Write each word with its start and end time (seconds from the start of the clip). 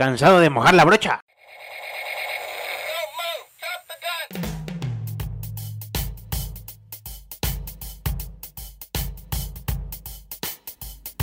¿Cansado 0.00 0.40
de 0.40 0.48
mojar 0.48 0.72
la 0.72 0.86
brocha? 0.86 1.20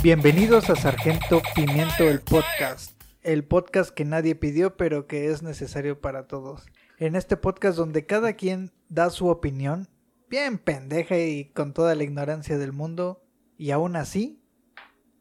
Bienvenidos 0.00 0.70
a 0.70 0.76
Sargento 0.76 1.42
Pimiento 1.56 2.04
el 2.04 2.20
podcast, 2.20 3.02
el 3.22 3.42
podcast 3.42 3.90
que 3.90 4.04
nadie 4.04 4.36
pidió 4.36 4.76
pero 4.76 5.08
que 5.08 5.26
es 5.26 5.42
necesario 5.42 6.00
para 6.00 6.28
todos. 6.28 6.64
En 6.98 7.16
este 7.16 7.36
podcast 7.36 7.76
donde 7.76 8.06
cada 8.06 8.34
quien 8.34 8.70
da 8.88 9.10
su 9.10 9.26
opinión, 9.26 9.88
bien 10.30 10.56
pendeja 10.56 11.18
y 11.18 11.46
con 11.46 11.74
toda 11.74 11.96
la 11.96 12.04
ignorancia 12.04 12.58
del 12.58 12.72
mundo, 12.72 13.24
y 13.56 13.72
aún 13.72 13.96
así 13.96 14.40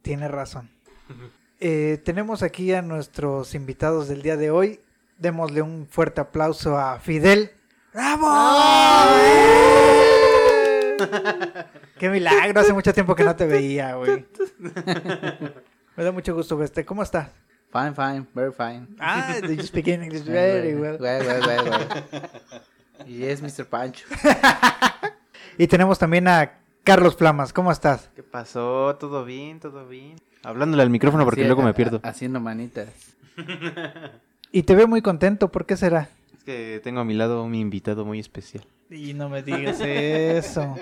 tiene 0.03 0.27
razón. 0.27 0.69
Eh, 1.59 1.99
tenemos 2.05 2.43
aquí 2.43 2.73
a 2.73 2.81
nuestros 2.81 3.55
invitados 3.55 4.07
del 4.07 4.21
día 4.21 4.37
de 4.37 4.51
hoy. 4.51 4.79
Démosle 5.17 5.61
un 5.61 5.87
fuerte 5.89 6.21
aplauso 6.21 6.77
a 6.77 6.99
Fidel. 6.99 7.51
¡Bravo! 7.93 8.27
¡Qué 11.97 12.09
milagro! 12.09 12.59
Hace 12.59 12.73
mucho 12.73 12.93
tiempo 12.93 13.15
que 13.15 13.23
no 13.23 13.35
te 13.35 13.47
veía, 13.47 13.95
güey. 13.95 14.25
Me 15.95 16.03
da 16.03 16.11
mucho 16.11 16.35
gusto 16.35 16.55
verte. 16.57 16.85
¿Cómo 16.85 17.01
estás? 17.01 17.31
Fine, 17.71 17.93
fine, 17.93 18.25
very 18.33 18.51
fine. 18.51 18.87
Ah, 18.99 19.35
did 19.41 19.57
you 19.57 19.63
speak 19.63 19.87
English 19.87 20.23
very 20.23 20.75
well. 20.75 20.97
Well, 20.99 21.25
well, 21.25 21.41
well, 21.45 21.69
well. 21.69 23.07
Yes, 23.07 23.41
Mr. 23.41 23.65
Pancho. 23.65 24.05
Y 25.59 25.65
tenemos 25.65 25.97
también 25.97 26.27
a 26.27 26.59
Carlos 26.83 27.15
Flamas. 27.15 27.51
¿Cómo 27.51 27.71
estás? 27.71 28.11
¿Qué 28.15 28.21
pasó? 28.21 28.95
¿Todo 28.99 29.25
bien? 29.25 29.59
¿Todo 29.59 29.87
bien? 29.87 30.17
Hablándole 30.43 30.83
al 30.83 30.89
micrófono 30.89 31.23
porque 31.25 31.41
Así, 31.41 31.47
luego 31.47 31.61
me 31.63 31.73
pierdo. 31.73 31.99
Haciendo 32.03 32.39
manitas. 32.39 33.15
Y 34.51 34.63
te 34.63 34.75
veo 34.75 34.87
muy 34.87 35.01
contento. 35.01 35.51
¿Por 35.51 35.65
qué 35.65 35.75
será? 35.75 36.09
Es 36.35 36.43
que 36.45 36.79
tengo 36.81 37.01
a 37.01 37.05
mi 37.05 37.13
lado 37.13 37.43
un 37.43 37.53
invitado 37.53 38.05
muy 38.05 38.19
especial. 38.19 38.65
Y 38.89 39.13
no 39.13 39.27
me 39.27 39.43
digas 39.43 39.81
eso. 39.81 40.73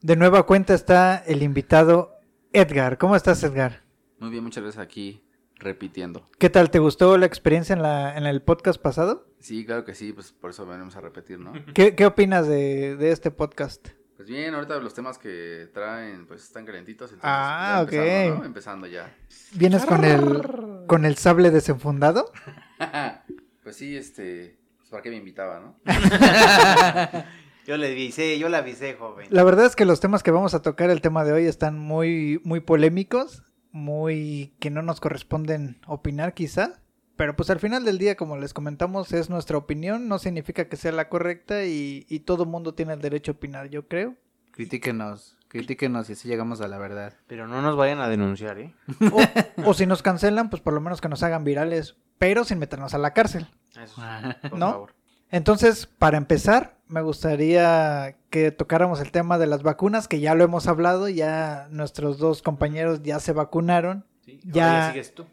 De 0.00 0.16
nueva 0.16 0.46
cuenta 0.46 0.72
está 0.72 1.18
el 1.26 1.42
invitado 1.42 2.14
Edgar. 2.54 2.96
¿Cómo 2.96 3.14
estás, 3.14 3.42
Edgar? 3.42 3.82
Muy 4.18 4.30
bien, 4.30 4.42
muchas 4.42 4.62
gracias 4.62 4.82
aquí 4.82 5.22
repitiendo. 5.56 6.26
¿Qué 6.38 6.48
tal? 6.48 6.70
¿Te 6.70 6.78
gustó 6.78 7.18
la 7.18 7.26
experiencia 7.26 7.74
en, 7.74 7.82
la, 7.82 8.16
en 8.16 8.24
el 8.24 8.40
podcast 8.40 8.80
pasado? 8.80 9.26
Sí, 9.38 9.66
claro 9.66 9.84
que 9.84 9.94
sí, 9.94 10.14
pues 10.14 10.32
por 10.32 10.50
eso 10.50 10.64
venimos 10.64 10.96
a 10.96 11.02
repetir, 11.02 11.38
¿no? 11.38 11.52
¿Qué, 11.74 11.94
qué 11.94 12.06
opinas 12.06 12.48
de, 12.48 12.96
de 12.96 13.12
este 13.12 13.30
podcast? 13.30 13.88
Pues 14.20 14.28
bien, 14.28 14.54
ahorita 14.54 14.78
los 14.80 14.92
temas 14.92 15.16
que 15.16 15.70
traen 15.72 16.26
pues 16.26 16.42
están 16.42 16.66
calentitos. 16.66 17.10
Entonces, 17.10 17.24
Ah, 17.24 17.86
ya 17.90 17.96
empezando, 17.96 18.34
ok. 18.34 18.38
¿no? 18.38 18.44
Empezando 18.44 18.86
ya. 18.86 19.16
¿Vienes 19.54 19.86
con 19.86 20.04
el, 20.04 20.86
con 20.86 21.06
el 21.06 21.16
sable 21.16 21.50
desenfundado? 21.50 22.30
pues 23.62 23.76
sí, 23.76 23.96
este, 23.96 24.58
pues 24.76 24.90
para 24.90 25.02
qué 25.02 25.08
me 25.08 25.16
invitaba, 25.16 25.60
¿no? 25.60 25.80
Yo 27.66 27.78
le 27.78 27.86
avisé, 27.92 28.38
yo 28.38 28.50
le 28.50 28.58
avisé, 28.58 28.92
joven. 28.92 29.26
La 29.30 29.42
verdad 29.42 29.64
es 29.64 29.74
que 29.74 29.86
los 29.86 30.00
temas 30.00 30.22
que 30.22 30.30
vamos 30.32 30.52
a 30.52 30.60
tocar 30.60 30.90
el 30.90 31.00
tema 31.00 31.24
de 31.24 31.32
hoy 31.32 31.46
están 31.46 31.78
muy, 31.78 32.42
muy 32.44 32.60
polémicos, 32.60 33.42
muy 33.72 34.54
que 34.60 34.68
no 34.68 34.82
nos 34.82 35.00
corresponden 35.00 35.80
opinar 35.86 36.34
quizá. 36.34 36.82
Pero 37.20 37.36
pues 37.36 37.50
al 37.50 37.60
final 37.60 37.84
del 37.84 37.98
día, 37.98 38.16
como 38.16 38.38
les 38.38 38.54
comentamos, 38.54 39.12
es 39.12 39.28
nuestra 39.28 39.58
opinión, 39.58 40.08
no 40.08 40.18
significa 40.18 40.70
que 40.70 40.76
sea 40.78 40.90
la 40.90 41.10
correcta 41.10 41.66
y, 41.66 42.06
y 42.08 42.20
todo 42.20 42.46
mundo 42.46 42.72
tiene 42.72 42.94
el 42.94 43.02
derecho 43.02 43.32
a 43.32 43.34
opinar, 43.34 43.68
yo 43.68 43.86
creo. 43.88 44.14
Critíquenos, 44.52 45.36
critíquenos 45.48 46.08
y 46.08 46.14
así 46.14 46.28
llegamos 46.28 46.62
a 46.62 46.68
la 46.68 46.78
verdad. 46.78 47.12
Pero 47.26 47.46
no 47.46 47.60
nos 47.60 47.76
vayan 47.76 48.00
a 48.00 48.08
denunciar, 48.08 48.58
¿eh? 48.58 48.74
O, 49.12 49.68
o 49.68 49.74
si 49.74 49.84
nos 49.84 50.02
cancelan, 50.02 50.48
pues 50.48 50.62
por 50.62 50.72
lo 50.72 50.80
menos 50.80 51.02
que 51.02 51.10
nos 51.10 51.22
hagan 51.22 51.44
virales, 51.44 51.96
pero 52.16 52.44
sin 52.44 52.58
meternos 52.58 52.94
a 52.94 52.98
la 52.98 53.12
cárcel. 53.12 53.48
Eso 53.78 53.96
sí, 53.96 54.48
por 54.48 54.58
¿No? 54.58 54.70
favor. 54.70 54.94
Entonces, 55.30 55.88
para 55.98 56.16
empezar, 56.16 56.78
me 56.88 57.02
gustaría 57.02 58.16
que 58.30 58.50
tocáramos 58.50 58.98
el 58.98 59.10
tema 59.10 59.36
de 59.36 59.46
las 59.46 59.62
vacunas, 59.62 60.08
que 60.08 60.20
ya 60.20 60.34
lo 60.34 60.42
hemos 60.44 60.66
hablado, 60.68 61.10
ya 61.10 61.68
nuestros 61.70 62.16
dos 62.16 62.40
compañeros 62.40 63.02
ya 63.02 63.20
se 63.20 63.34
vacunaron, 63.34 64.06
Sí, 64.24 64.40
ya 64.42 64.88
sigues 64.92 65.14
tú. 65.14 65.26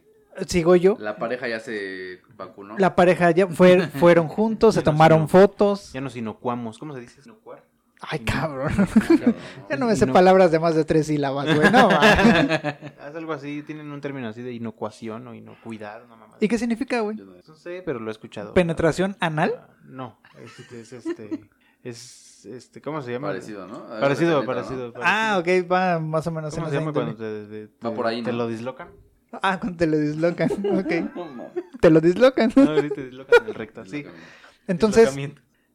Sigo 0.45 0.75
yo. 0.75 0.97
La 0.99 1.17
pareja 1.17 1.47
ya 1.47 1.59
se 1.59 2.21
vacunó. 2.35 2.77
La 2.77 2.95
pareja 2.95 3.31
ya 3.31 3.47
fue, 3.47 3.87
fueron 3.99 4.27
juntos, 4.27 4.75
se 4.75 4.81
tomaron 4.81 5.19
ino- 5.19 5.27
fotos. 5.27 5.93
Ya 5.93 6.01
nos 6.01 6.15
inocuamos. 6.15 6.77
¿Cómo 6.77 6.93
se 6.93 6.99
dice? 7.01 7.21
¿Inocuar? 7.25 7.63
Ay, 7.99 8.19
cabrón. 8.19 8.69
Cabrón, 8.75 9.35
Ya 9.69 9.75
¿no? 9.75 9.77
no 9.79 9.85
me 9.87 9.95
sé 9.95 10.05
No. 10.05 10.13
palabras 10.13 10.51
de 10.51 10.59
más 10.59 10.75
de 10.75 10.85
tres 10.85 11.07
sílabas, 11.07 11.45
güey. 11.55 11.71
No. 11.71 11.89
Haz 11.89 13.15
algo 13.15 13.33
así, 13.33 13.63
tienen 13.63 13.91
un 13.91 14.01
término 14.01 14.27
así 14.27 14.43
de 14.43 14.53
inocuación 14.53 15.27
o 15.27 15.33
inocuidad, 15.33 16.03
una 16.05 16.15
mamada. 16.15 16.37
¿Y 16.39 16.47
qué 16.47 16.59
significa, 16.59 16.99
güey? 16.99 17.17
No- 17.17 17.25
No 17.47 17.55
sé, 17.55 17.81
pero 17.83 17.99
lo 17.99 18.09
he 18.09 18.11
escuchado. 18.11 18.53
¿Penetración 18.53 19.17
anal? 19.19 19.53
Ah, 19.57 19.69
No, 19.85 20.19
es, 20.43 20.59
es 20.71 20.93
este, 20.93 21.49
es 21.83 22.45
este, 22.45 22.81
¿cómo 22.83 23.01
se 23.01 23.11
llama? 23.13 23.29
Parecido, 23.29 23.67
¿no? 23.67 23.87
Parecido, 23.87 24.41
¿no? 24.41 24.45
parecido, 24.45 24.93
parecido. 24.93 25.01
Ah, 25.03 25.37
ok, 25.39 25.71
va 25.71 25.99
más 25.99 26.27
o 26.27 26.31
menos 26.31 26.53
en 26.53 26.59
¿Cómo 26.59 26.69
se 26.71 26.77
llama 26.77 26.89
índole. 26.91 27.15
cuando 27.15 27.47
te, 27.49 27.67
te- 27.67 27.87
Va 27.87 27.93
por 27.95 28.05
ahí, 28.05 28.21
te 28.21 28.31
¿no? 28.31 28.37
lo 28.37 28.47
dislocan? 28.47 28.89
Ah, 29.31 29.59
cuando 29.59 29.77
te 29.77 29.87
lo 29.87 29.97
dislocan. 29.97 30.49
Ok. 30.77 31.15
No, 31.15 31.31
no. 31.35 31.51
Te 31.79 31.89
lo 31.89 31.99
dislocan. 32.01 32.51
No, 32.55 32.81
sí, 32.81 32.89
te 32.89 33.05
dislocan 33.05 33.43
en 33.43 33.47
el 33.49 33.53
recto, 33.55 33.85
sí. 33.85 34.05
Entonces, 34.67 35.15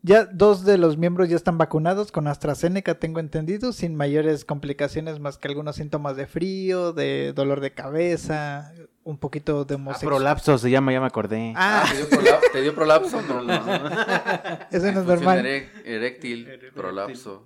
ya 0.03 0.25
dos 0.25 0.65
de 0.65 0.79
los 0.79 0.97
miembros 0.99 1.29
ya 1.29 1.37
están 1.37 1.59
vacunados 1.59 2.11
con 2.13 2.27
AstraZeneca, 2.27 2.97
tengo 2.97 3.21
entendido, 3.21 3.73
sin 3.73 3.95
mayores 3.95 4.45
complicaciones 4.45 5.21
más 5.21 5.39
que 5.39 5.49
algunos 5.49 5.77
síntomas 5.77 6.17
de 6.17 6.27
frío, 6.27 6.93
de 6.93 7.33
dolor 7.33 7.61
de 7.61 7.73
cabeza, 7.73 8.73
un 9.05 9.17
poquito 9.19 9.65
de 9.65 9.75
Ah, 9.75 9.77
homosexualidad. 9.77 10.17
prolapso 10.19 10.59
se 10.59 10.71
llama, 10.71 10.93
ya 10.93 11.01
me 11.01 11.07
acordé. 11.07 11.53
Ah, 11.57 11.85
Ah, 11.87 11.91
¿te 11.91 11.97
dio, 11.99 12.09
prolapso? 12.11 12.49
¿te 12.53 12.63
dio 12.63 12.75
prolapso? 12.75 13.23
No, 13.23 13.43
no. 13.43 13.53
eso 14.73 14.93
no 14.93 15.01
es 15.01 15.07
normal. 15.07 15.47
Eréctil. 15.85 16.49
prolapso. 16.75 17.45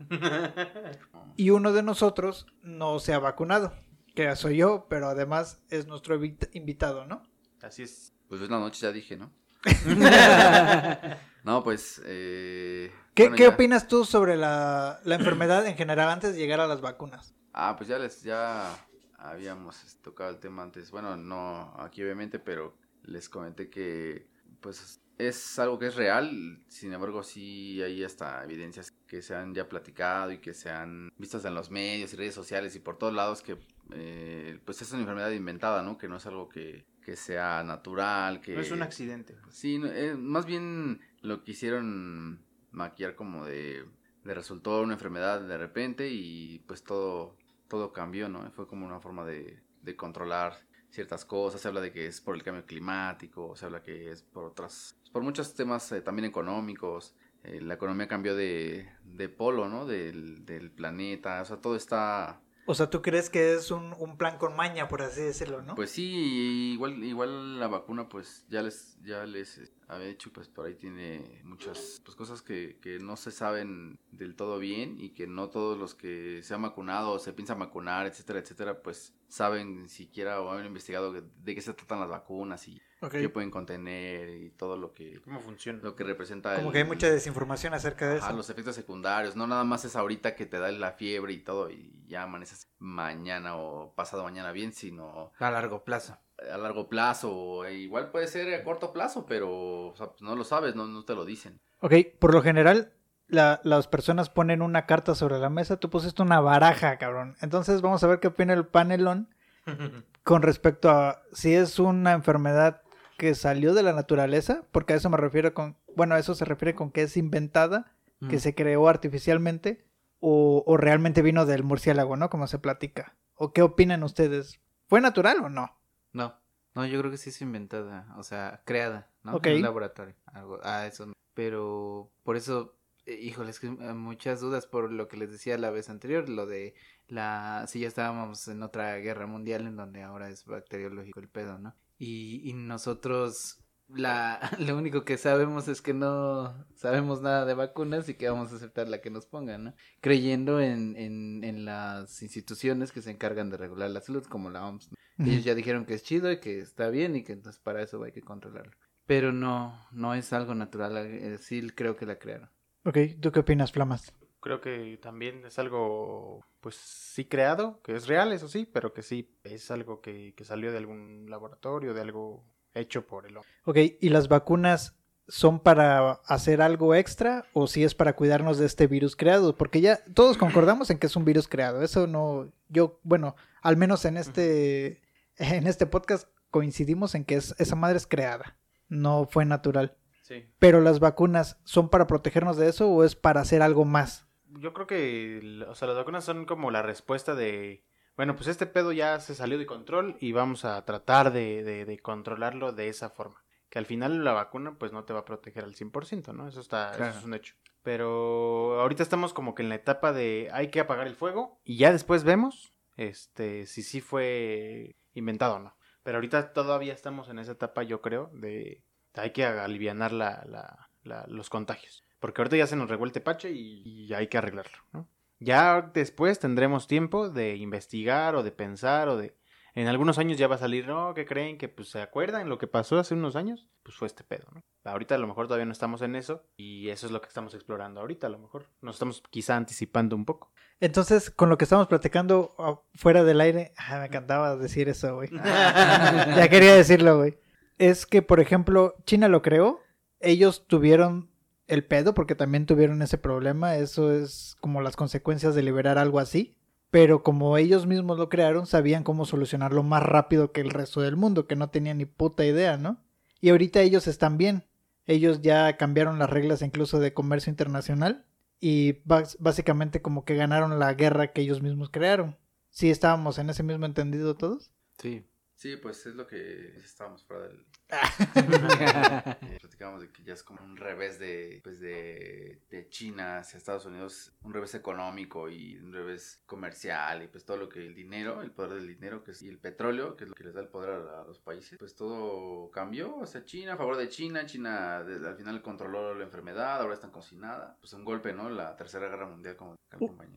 Y 1.37 1.50
uno 1.50 1.73
de 1.73 1.83
nosotros 1.83 2.47
no 2.62 2.99
se 3.00 3.12
ha 3.12 3.19
vacunado, 3.19 3.73
que 4.16 4.34
soy 4.34 4.56
yo, 4.56 4.87
pero 4.88 5.06
además 5.06 5.62
es 5.71 5.87
nuestro 5.87 6.16
invit- 6.19 6.49
invitado, 6.54 7.06
¿no? 7.06 7.22
Así 7.62 7.84
es. 7.84 8.12
Pues 8.28 8.41
es 8.43 8.50
la 8.50 8.59
noche, 8.59 8.81
ya 8.81 8.91
dije, 8.91 9.16
¿no? 9.16 9.31
no, 11.44 11.62
pues. 11.62 12.00
Eh, 12.04 12.91
¿Qué, 13.15 13.25
bueno, 13.25 13.37
qué 13.37 13.43
ya- 13.44 13.49
opinas 13.50 13.87
tú 13.88 14.05
sobre 14.05 14.37
la, 14.37 15.00
la 15.05 15.15
enfermedad 15.15 15.66
en 15.66 15.76
general 15.76 16.09
antes 16.10 16.32
de 16.34 16.38
llegar 16.41 16.60
a 16.60 16.66
las 16.66 16.81
vacunas? 16.81 17.34
Ah, 17.53 17.75
pues 17.76 17.88
ya 17.88 17.99
les. 17.99 18.22
Ya 18.22 18.76
habíamos 19.19 19.82
este, 19.84 20.03
tocado 20.03 20.31
el 20.31 20.38
tema 20.38 20.62
antes. 20.62 20.91
Bueno, 20.91 21.16
no 21.16 21.75
aquí 21.78 22.03
obviamente, 22.03 22.38
pero 22.38 22.76
les 23.05 23.28
comenté 23.28 23.71
que. 23.71 24.28
Pues 24.60 25.00
es 25.19 25.59
algo 25.59 25.78
que 25.78 25.87
es 25.87 25.94
real. 25.94 26.65
Sin 26.69 26.93
embargo, 26.93 27.22
sí 27.22 27.81
hay 27.82 28.03
hasta 28.05 28.43
evidencias 28.44 28.91
que 29.06 29.22
se 29.22 29.34
han 29.34 29.55
ya 29.55 29.69
platicado 29.69 30.32
y 30.32 30.38
que 30.38 30.55
se 30.55 30.71
han 30.71 31.10
vistas 31.19 31.44
en 31.44 31.55
los 31.55 31.71
medios 31.71 32.12
y 32.12 32.16
redes 32.16 32.34
sociales 32.34 32.75
y 32.76 32.81
por 32.81 32.99
todos 32.99 33.15
lados 33.15 33.43
que. 33.43 33.56
Eh, 33.92 34.58
pues 34.64 34.82
es 34.82 34.91
una 34.92 35.02
enfermedad 35.02 35.30
inventada, 35.30 35.82
¿no? 35.82 35.97
Que 35.97 36.08
no 36.08 36.16
es 36.16 36.26
algo 36.26 36.48
que, 36.48 36.86
que 37.04 37.16
sea 37.16 37.62
natural, 37.62 38.41
que... 38.41 38.54
No 38.54 38.60
es 38.60 38.70
un 38.70 38.82
accidente. 38.82 39.36
Sí, 39.48 39.78
no, 39.78 39.86
eh, 39.86 40.14
más 40.16 40.47
bien 40.47 41.00
lo 41.22 41.42
quisieron 41.44 42.44
maquillar 42.72 43.14
como 43.14 43.44
de, 43.44 43.84
de 44.25 44.34
resultó 44.34 44.82
una 44.82 44.94
enfermedad 44.94 45.41
de 45.41 45.58
repente 45.58 46.08
y 46.10 46.58
pues 46.66 46.82
todo, 46.82 47.36
todo 47.69 47.92
cambió, 47.92 48.28
¿no? 48.28 48.50
Fue 48.52 48.66
como 48.66 48.86
una 48.86 49.00
forma 49.00 49.25
de, 49.25 49.60
de 49.82 49.96
controlar 49.96 50.58
ciertas 50.91 51.25
cosas, 51.25 51.60
se 51.60 51.69
habla 51.69 51.80
de 51.80 51.92
que 51.92 52.06
es 52.06 52.20
por 52.20 52.34
el 52.34 52.42
cambio 52.42 52.64
climático, 52.64 53.54
se 53.56 53.66
habla 53.66 53.82
que 53.82 54.10
es 54.10 54.22
por 54.22 54.44
otras, 54.44 54.96
por 55.12 55.22
muchos 55.22 55.54
temas 55.54 55.91
eh, 55.92 56.00
también 56.00 56.26
económicos, 56.26 57.14
eh, 57.44 57.60
la 57.60 57.75
economía 57.75 58.08
cambió 58.08 58.34
de, 58.34 58.88
de 59.04 59.28
polo, 59.28 59.69
¿no? 59.69 59.86
Del, 59.86 60.44
del 60.44 60.70
planeta, 60.70 61.42
o 61.42 61.44
sea, 61.44 61.58
todo 61.58 61.76
está... 61.76 62.41
O 62.66 62.75
sea, 62.75 62.91
¿tú 62.91 63.00
crees 63.00 63.31
que 63.31 63.54
es 63.54 63.71
un, 63.71 63.94
un 63.99 64.19
plan 64.19 64.38
con 64.38 64.56
maña, 64.56 64.88
por 64.88 65.00
así 65.00 65.21
decirlo, 65.21 65.62
no? 65.62 65.77
Pues 65.77 65.91
sí, 65.91 66.72
igual, 66.75 67.03
igual 67.04 67.60
la 67.60 67.69
vacuna 67.69 68.09
pues 68.09 68.44
ya 68.49 68.60
les, 68.60 68.99
ya 69.03 69.25
les 69.25 69.59
eh, 69.59 69.72
había 69.87 70.08
dicho, 70.08 70.32
pues 70.32 70.49
por 70.49 70.67
ahí 70.67 70.75
tiene 70.75 71.40
muchas 71.44 72.02
pues, 72.05 72.17
cosas 72.17 72.43
que, 72.43 72.79
que 72.82 72.99
no 72.99 73.17
se 73.17 73.31
saben 73.31 73.99
del 74.11 74.35
todo 74.35 74.58
bien 74.58 74.96
y 74.99 75.11
que 75.11 75.29
no 75.29 75.49
todos 75.49 75.79
los 75.79 75.94
que 75.94 76.43
se 76.43 76.55
han 76.55 76.62
vacunado 76.62 77.12
o 77.12 77.19
se 77.20 77.32
piensan 77.32 77.61
vacunar, 77.61 78.06
etcétera, 78.06 78.40
etcétera, 78.40 78.82
pues 78.82 79.14
saben 79.28 79.88
siquiera 79.88 80.40
o 80.40 80.50
han 80.52 80.64
investigado 80.67 81.12
de, 81.12 81.23
qué 81.55 81.61
se 81.61 81.75
tratan 81.75 82.00
las 82.00 82.08
vacunas 82.08 82.67
y 82.69 82.81
qué 83.11 83.28
pueden 83.28 83.50
contener 83.50 84.28
y 84.31 84.50
todo 84.50 84.76
lo 84.76 84.93
que, 84.93 85.20
¿Cómo 85.23 85.40
funciona? 85.40 85.81
lo 85.82 85.94
que 85.94 86.05
representa 86.05 86.55
Como 86.56 86.69
el- 86.69 86.73
que 86.73 86.78
hay 86.78 86.84
mucha 86.84 87.11
desinformación 87.11 87.75
acerca 87.75 88.08
de 88.08 88.19
Ajá, 88.19 88.28
eso. 88.28 88.37
los 88.37 88.50
efectos 88.50 88.75
secundarios. 88.75 89.37
No 89.37 89.46
nada 89.46 89.64
más 89.64 89.84
es 89.84 89.94
ahorita 89.96 90.34
que 90.34 90.46
te 90.46 90.58
da 90.58 90.70
la 90.73 90.93
fiebre 90.93 91.32
y 91.32 91.38
todo 91.38 91.70
y 91.70 91.93
ya 92.06 92.23
amaneces 92.23 92.69
mañana 92.78 93.56
o 93.56 93.94
pasado 93.94 94.23
mañana 94.25 94.52
bien, 94.52 94.73
sino 94.73 95.32
A 95.38 95.50
largo 95.50 95.84
plazo. 95.84 96.17
a 96.52 96.56
largo 96.56 96.88
plazo. 96.88 97.32
o 97.37 97.69
igual 97.69 98.11
puede 98.11 98.26
ser 98.28 98.52
a 98.55 98.64
corto 98.64 98.93
plazo, 98.93 99.26
pero 99.26 99.88
o 99.88 99.96
sea, 99.96 100.08
pues, 100.08 100.23
no 100.23 100.34
lo 100.37 100.44
sabes, 100.44 100.75
no, 100.75 100.87
no 100.87 101.05
te 101.05 101.14
lo 101.14 101.25
dicen. 101.25 101.61
Ok, 101.81 101.93
por 102.19 102.32
lo 102.32 102.43
general, 102.43 102.93
la- 103.28 103.61
las 103.64 103.88
personas 103.88 104.31
ponen 104.31 104.62
una 104.62 104.87
carta 104.87 105.14
sobre 105.14 105.38
la 105.38 105.50
mesa, 105.50 105.76
tú 105.78 105.90
pusiste 105.90 106.23
una 106.23 106.40
baraja, 106.40 106.96
cabrón. 106.99 107.37
Entonces 107.40 107.81
vamos 107.82 108.02
a 108.05 108.06
ver 108.06 108.20
qué 108.20 108.28
opina 108.28 108.52
el 108.52 108.67
panelón 108.67 109.28
con 110.23 110.43
respecto 110.43 110.90
a 110.90 111.23
si 111.32 111.55
es 111.55 111.78
una 111.78 112.12
enfermedad 112.12 112.82
que 113.19 113.34
salió 113.34 113.73
de 113.75 113.82
la 113.82 113.93
naturaleza, 113.94 114.62
porque 114.73 114.93
a 114.93 114.96
eso 114.96 115.08
me 115.11 115.17
refiero 115.17 115.55
con, 115.55 115.76
bueno, 115.96 116.14
a 116.14 116.19
eso 116.19 116.34
se 116.34 116.44
refiere 116.44 116.75
con 116.75 116.90
que 116.90 117.02
es 117.02 117.17
inventada, 117.17 117.93
que 118.28 118.37
Mm. 118.37 118.40
se 118.40 118.55
creó 118.55 118.88
artificialmente, 118.88 119.84
o, 120.20 120.62
o 120.67 120.76
realmente 120.76 121.20
vino 121.23 121.44
del 121.46 121.62
murciélago, 121.62 122.17
¿no? 122.17 122.31
Como 122.31 122.46
se 122.46 122.58
platica. 122.58 123.14
¿O 123.34 123.52
qué 123.52 123.61
opinan 123.62 124.02
ustedes? 124.02 124.61
¿Fue 124.88 125.00
natural 125.00 125.38
o 125.44 125.49
no? 125.50 125.76
No, 126.12 126.34
no, 126.75 126.87
yo 126.87 126.99
creo 126.99 127.11
que 127.11 127.19
sí 127.19 127.31
es 127.31 127.40
inventada, 127.43 128.06
o 128.17 128.23
sea, 128.23 128.62
creada, 128.64 129.11
¿no? 129.23 129.38
En 129.43 129.56
un 129.56 129.62
laboratorio, 129.62 130.14
algo, 130.26 130.58
ah, 130.62 130.87
eso 130.87 131.06
no. 131.06 131.12
Pero 131.34 132.11
por 132.23 132.37
eso, 132.37 132.75
eh, 133.06 133.20
híjole, 133.23 133.50
es 133.50 133.61
que 133.61 133.69
eh, 133.69 133.94
muchas 133.94 134.41
dudas 134.41 134.67
por 134.67 134.93
lo 134.93 135.08
que 135.08 135.17
les 135.17 135.31
decía 135.31 135.56
la 135.58 135.70
vez 135.70 135.88
anterior, 135.88 136.29
lo 136.29 136.47
de 136.47 136.75
la, 137.08 137.64
si 137.69 137.81
ya 137.81 137.88
estábamos 137.88 138.49
en 138.49 138.62
otra 138.62 138.97
guerra 138.97 139.26
mundial 139.26 139.67
en 139.67 139.76
donde 139.76 140.03
ahora 140.03 140.29
es 140.29 140.44
bacteriológico 140.44 141.20
el 141.20 141.29
pedo, 141.29 141.58
¿no? 141.58 141.75
Y, 141.99 142.49
y 142.49 142.53
nosotros, 142.53 143.61
la, 143.88 144.41
lo 144.58 144.76
único 144.76 145.05
que 145.05 145.19
sabemos 145.19 145.69
es 145.69 145.81
que 145.81 145.94
no 145.94 146.67
sabemos 146.75 147.23
nada 147.23 147.44
de 147.44 147.55
vacunas 147.55 148.08
y 148.08 148.14
que 148.14 148.29
vamos 148.29 148.53
a 148.53 148.56
aceptar 148.56 148.88
la 148.88 149.00
que 149.00 149.11
nos 149.11 149.26
pongan, 149.26 149.64
¿no? 149.64 149.75
Creyendo 150.00 150.61
en, 150.61 150.97
en, 150.97 151.44
en 151.44 151.64
las 151.64 152.23
instituciones 152.23 152.91
que 152.91 153.02
se 153.02 153.12
encargan 153.12 153.50
de 153.50 153.56
regular 153.56 153.88
la 153.91 154.00
salud, 154.00 154.25
como 154.25 154.50
la 154.50 154.67
OMS, 154.67 154.91
¿no? 154.91 154.97
Ellos 155.19 155.44
ya 155.44 155.55
dijeron 155.55 155.87
que 155.87 155.94
es 155.94 156.02
chido 156.02 156.31
y 156.31 156.41
que 156.41 156.59
está 156.59 156.91
bien 156.91 157.17
y 157.17 157.25
que 157.25 157.32
entonces 157.32 157.61
para 157.61 157.82
eso 157.82 158.02
hay 158.02 158.12
que 158.12 158.20
controlarlo. 158.20 158.73
Pero 159.06 159.32
no, 159.32 159.87
no 159.93 160.12
es 160.14 160.32
algo 160.32 160.55
natural, 160.55 160.97
eh, 160.97 161.38
sí 161.38 161.70
creo 161.70 161.97
que 161.97 162.05
la 162.05 162.19
crearon. 162.19 162.50
Ok, 162.87 162.99
¿tú 163.21 163.33
qué 163.33 163.41
opinas, 163.41 163.73
Flamas? 163.73 164.12
Creo 164.38 164.61
que 164.61 164.97
también 165.03 165.44
es 165.44 165.59
algo, 165.59 166.47
pues 166.61 166.77
sí 166.77 167.25
creado, 167.25 167.81
que 167.83 167.97
es 167.97 168.06
real, 168.06 168.33
eso 168.33 168.47
sí, 168.47 168.65
pero 168.73 168.94
que 168.94 169.03
sí 169.03 169.37
es 169.43 169.73
algo 169.73 170.00
que, 170.00 170.35
que 170.37 170.44
salió 170.44 170.71
de 170.71 170.79
algún 170.79 171.27
laboratorio, 171.29 171.94
de 171.94 172.00
algo 172.03 172.44
hecho 172.75 173.05
por 173.05 173.27
el 173.27 173.38
hombre. 173.38 173.50
Ok, 173.65 173.77
¿y 174.00 174.09
las 174.11 174.29
vacunas 174.29 174.97
son 175.27 175.59
para 175.59 176.12
hacer 176.27 176.62
algo 176.62 176.94
extra 176.94 177.44
o 177.55 177.67
si 177.67 177.83
es 177.83 177.97
para 177.97 178.15
cuidarnos 178.15 178.56
de 178.56 178.67
este 178.67 178.87
virus 178.87 179.17
creado? 179.17 179.56
Porque 179.56 179.81
ya 179.81 179.99
todos 180.15 180.38
concordamos 180.38 180.91
en 180.91 180.99
que 181.00 181.09
es 181.09 181.17
un 181.17 181.25
virus 181.25 181.49
creado. 181.49 181.83
Eso 181.83 182.06
no, 182.06 182.53
yo, 182.69 183.00
bueno, 183.03 183.35
al 183.62 183.77
menos 183.77 184.05
en 184.05 184.17
este, 184.17 185.03
en 185.38 185.67
este 185.67 185.87
podcast 185.87 186.29
coincidimos 186.53 187.17
en 187.17 187.25
que 187.25 187.35
es, 187.35 187.53
esa 187.59 187.75
madre 187.75 187.97
es 187.97 188.06
creada, 188.06 188.56
no 188.88 189.27
fue 189.27 189.44
natural. 189.44 189.97
Sí. 190.26 190.44
Pero 190.58 190.81
las 190.81 190.99
vacunas 190.99 191.61
son 191.62 191.88
para 191.88 192.08
protegernos 192.08 192.56
de 192.56 192.69
eso 192.69 192.88
o 192.88 193.05
es 193.05 193.14
para 193.14 193.40
hacer 193.40 193.62
algo 193.62 193.84
más? 193.84 194.26
Yo 194.58 194.73
creo 194.73 194.88
que, 194.88 195.64
o 195.69 195.75
sea, 195.76 195.87
las 195.87 195.96
vacunas 195.96 196.25
son 196.25 196.46
como 196.46 196.73
la 196.73 196.82
respuesta 196.82 197.37
de, 197.37 197.84
bueno, 198.17 198.34
pues 198.34 198.49
este 198.49 198.67
pedo 198.67 198.90
ya 198.90 199.20
se 199.20 199.37
salió 199.37 199.56
de 199.56 199.67
control 199.67 200.17
y 200.19 200.32
vamos 200.32 200.64
a 200.64 200.84
tratar 200.84 201.32
de, 201.32 201.62
de, 201.62 201.84
de 201.84 201.99
controlarlo 202.00 202.73
de 202.73 202.88
esa 202.88 203.08
forma. 203.08 203.44
Que 203.69 203.78
al 203.78 203.87
final 203.87 204.25
la 204.25 204.32
vacuna 204.32 204.76
pues 204.78 204.93
no 204.93 205.05
te 205.05 205.12
va 205.12 205.20
a 205.20 205.25
proteger 205.25 205.62
al 205.62 205.76
100%, 205.76 206.34
¿no? 206.34 206.49
Eso 206.49 206.61
está, 206.61 206.93
eso 206.93 207.19
es 207.19 207.25
un 207.25 207.34
hecho. 207.34 207.55
Pero 207.84 208.81
ahorita 208.81 209.05
estamos 209.05 209.32
como 209.32 209.55
que 209.55 209.62
en 209.62 209.69
la 209.69 209.76
etapa 209.76 210.12
de 210.12 210.49
hay 210.52 210.73
que 210.73 210.81
apagar 210.81 211.06
el 211.06 211.14
fuego 211.14 211.61
y 211.62 211.76
ya 211.76 211.93
después 211.93 212.25
vemos 212.25 212.73
este 212.96 213.67
si 213.67 213.84
sí 213.84 214.00
fue 214.00 214.96
inventado 215.14 215.56
o 215.56 215.58
no. 215.61 215.76
Pero 216.02 216.19
ahorita 216.19 216.52
todavía 216.52 216.94
estamos 216.94 217.28
en 217.28 217.38
esa 217.38 217.52
etapa, 217.52 217.82
yo 217.82 218.00
creo, 218.00 218.31
de 218.32 218.82
hay 219.16 219.30
que 219.30 219.44
alivianar 219.44 220.12
la, 220.12 220.44
la- 220.48 220.88
la- 221.02 221.24
los 221.28 221.50
contagios. 221.50 222.02
Porque 222.20 222.40
ahorita 222.40 222.56
ya 222.56 222.66
se 222.66 222.76
nos 222.76 222.88
regó 222.88 223.04
el 223.04 223.12
tepache 223.12 223.50
y, 223.52 223.82
y 223.84 224.14
hay 224.14 224.26
que 224.28 224.38
arreglarlo, 224.38 224.78
¿no? 224.92 225.08
Ya 225.38 225.90
después 225.92 226.38
tendremos 226.38 226.86
tiempo 226.86 227.28
de 227.28 227.56
investigar 227.56 228.34
o 228.36 228.42
de 228.42 228.52
pensar 228.52 229.08
o 229.08 229.16
de... 229.18 229.36
En 229.74 229.86
algunos 229.88 230.16
años 230.16 230.38
ya 230.38 230.48
va 230.48 230.54
a 230.54 230.58
salir, 230.58 230.86
¿no? 230.86 231.12
¿Qué 231.12 231.26
creen? 231.26 231.58
Que 231.58 231.68
pues 231.68 231.90
se 231.90 232.00
acuerdan 232.00 232.48
lo 232.48 232.56
que 232.56 232.66
pasó 232.66 232.98
hace 232.98 233.12
unos 233.12 233.36
años. 233.36 233.68
Pues 233.82 233.94
fue 233.98 234.06
este 234.08 234.24
pedo, 234.24 234.46
¿no? 234.54 234.62
Ahorita 234.90 235.14
a 235.14 235.18
lo 235.18 235.26
mejor 235.26 235.46
todavía 235.48 235.66
no 235.66 235.72
estamos 235.72 236.00
en 236.00 236.16
eso 236.16 236.46
y 236.56 236.88
eso 236.88 237.04
es 237.04 237.12
lo 237.12 237.20
que 237.20 237.28
estamos 237.28 237.52
explorando 237.52 238.00
ahorita 238.00 238.28
a 238.28 238.30
lo 238.30 238.38
mejor. 238.38 238.64
Nos 238.80 238.94
estamos 238.96 239.22
quizá 239.28 239.54
anticipando 239.56 240.16
un 240.16 240.24
poco. 240.24 240.50
Entonces, 240.80 241.30
con 241.30 241.50
lo 241.50 241.58
que 241.58 241.64
estamos 241.64 241.86
platicando 241.88 242.54
ah, 242.58 242.80
fuera 242.94 243.22
del 243.22 243.40
aire, 243.42 243.74
ah, 243.76 243.98
me 243.98 244.06
encantaba 244.06 244.56
decir 244.56 244.88
eso, 244.88 245.16
güey. 245.16 245.28
ya 245.30 246.48
quería 246.48 246.74
decirlo, 246.74 247.18
güey. 247.18 247.38
Es 247.78 248.06
que, 248.06 248.23
por 248.23 248.40
ejemplo, 248.40 248.94
China 249.05 249.28
lo 249.28 249.43
creó, 249.43 249.81
ellos 250.20 250.67
tuvieron 250.67 251.28
el 251.67 251.84
pedo 251.84 252.14
porque 252.14 252.34
también 252.34 252.67
tuvieron 252.67 253.02
ese 253.02 253.19
problema, 253.19 253.76
eso 253.76 254.12
es 254.12 254.56
como 254.61 254.81
las 254.81 254.96
consecuencias 254.96 255.55
de 255.55 255.62
liberar 255.62 255.99
algo 255.99 256.19
así, 256.19 256.56
pero 256.90 257.23
como 257.23 257.58
ellos 257.58 257.87
mismos 257.87 258.19
lo 258.19 258.28
crearon, 258.28 258.67
sabían 258.67 259.02
cómo 259.02 259.25
solucionarlo 259.25 259.82
más 259.82 260.02
rápido 260.02 260.52
que 260.52 260.61
el 260.61 260.70
resto 260.70 261.00
del 261.00 261.17
mundo, 261.17 261.46
que 261.46 261.56
no 261.56 261.69
tenían 261.69 261.99
ni 261.99 262.06
puta 262.06 262.44
idea, 262.44 262.76
¿no? 262.76 263.02
Y 263.40 263.50
ahorita 263.50 263.81
ellos 263.81 264.06
están 264.06 264.38
bien, 264.38 264.64
ellos 265.06 265.43
ya 265.43 265.76
cambiaron 265.76 266.19
las 266.19 266.31
reglas 266.31 266.62
incluso 266.62 267.00
de 267.00 267.12
comercio 267.12 267.50
internacional 267.50 268.25
y 268.61 269.02
básicamente 269.05 270.00
como 270.00 270.25
que 270.25 270.37
ganaron 270.37 270.78
la 270.78 270.94
guerra 270.94 271.32
que 271.32 271.43
ellos 271.43 271.62
mismos 271.62 271.90
crearon. 271.90 272.37
Sí 272.70 272.90
estábamos 272.90 273.38
en 273.38 273.50
ese 273.50 273.62
mismo 273.62 273.87
entendido 273.87 274.34
todos. 274.34 274.70
Sí. 274.99 275.25
Sí, 275.58 275.76
pues 275.79 276.05
es 276.05 276.14
lo 276.14 276.26
que 276.26 276.76
estábamos 276.76 277.25
fuera 277.25 277.49
del... 277.49 277.64
Eh, 279.47 279.58
platicábamos 279.61 280.03
de 280.03 280.11
que 280.11 280.23
ya 280.23 280.35
es 280.35 280.43
como 280.43 280.62
un 280.62 280.76
revés 280.76 281.19
de, 281.19 281.61
pues 281.64 281.81
de, 281.81 282.61
de 282.69 282.88
China 282.91 283.38
hacia 283.38 283.56
Estados 283.56 283.87
Unidos, 283.87 284.32
un 284.43 284.53
revés 284.53 284.75
económico 284.75 285.49
y 285.49 285.76
un 285.79 285.93
revés 285.94 286.43
comercial 286.47 287.23
y 287.23 287.29
pues 287.29 287.44
todo 287.47 287.56
lo 287.56 287.69
que 287.70 287.81
el 287.87 287.94
dinero, 287.94 288.43
el 288.43 288.50
poder 288.50 288.75
del 288.75 288.87
dinero 288.87 289.25
que 289.25 289.31
es, 289.31 289.41
y 289.43 289.49
el 289.49 289.58
petróleo, 289.58 290.14
que 290.17 290.25
es 290.25 290.31
lo 290.31 290.35
que 290.37 290.44
les 290.44 290.53
da 290.55 290.61
el 290.61 290.69
poder 290.69 290.91
a, 290.91 291.23
a 291.23 291.25
los 291.25 291.38
países, 291.38 291.79
pues 291.79 291.94
todo 291.94 292.70
cambió 292.70 293.23
hacia 293.23 293.44
China, 293.47 293.75
a 293.75 293.76
favor 293.79 293.97
de 293.97 294.09
China, 294.11 294.44
China 294.47 295.02
de- 295.05 295.26
al 295.26 295.37
final 295.37 295.62
controló 295.62 296.14
la 296.14 296.25
enfermedad, 296.25 296.81
ahora 296.82 296.94
están 296.94 297.11
cocinadas, 297.12 297.76
pues 297.81 297.93
un 297.94 298.05
golpe, 298.05 298.32
¿no? 298.35 298.50
La 298.50 298.76
tercera 298.76 299.09
guerra 299.09 299.26
mundial 299.26 299.56
como. 299.56 299.75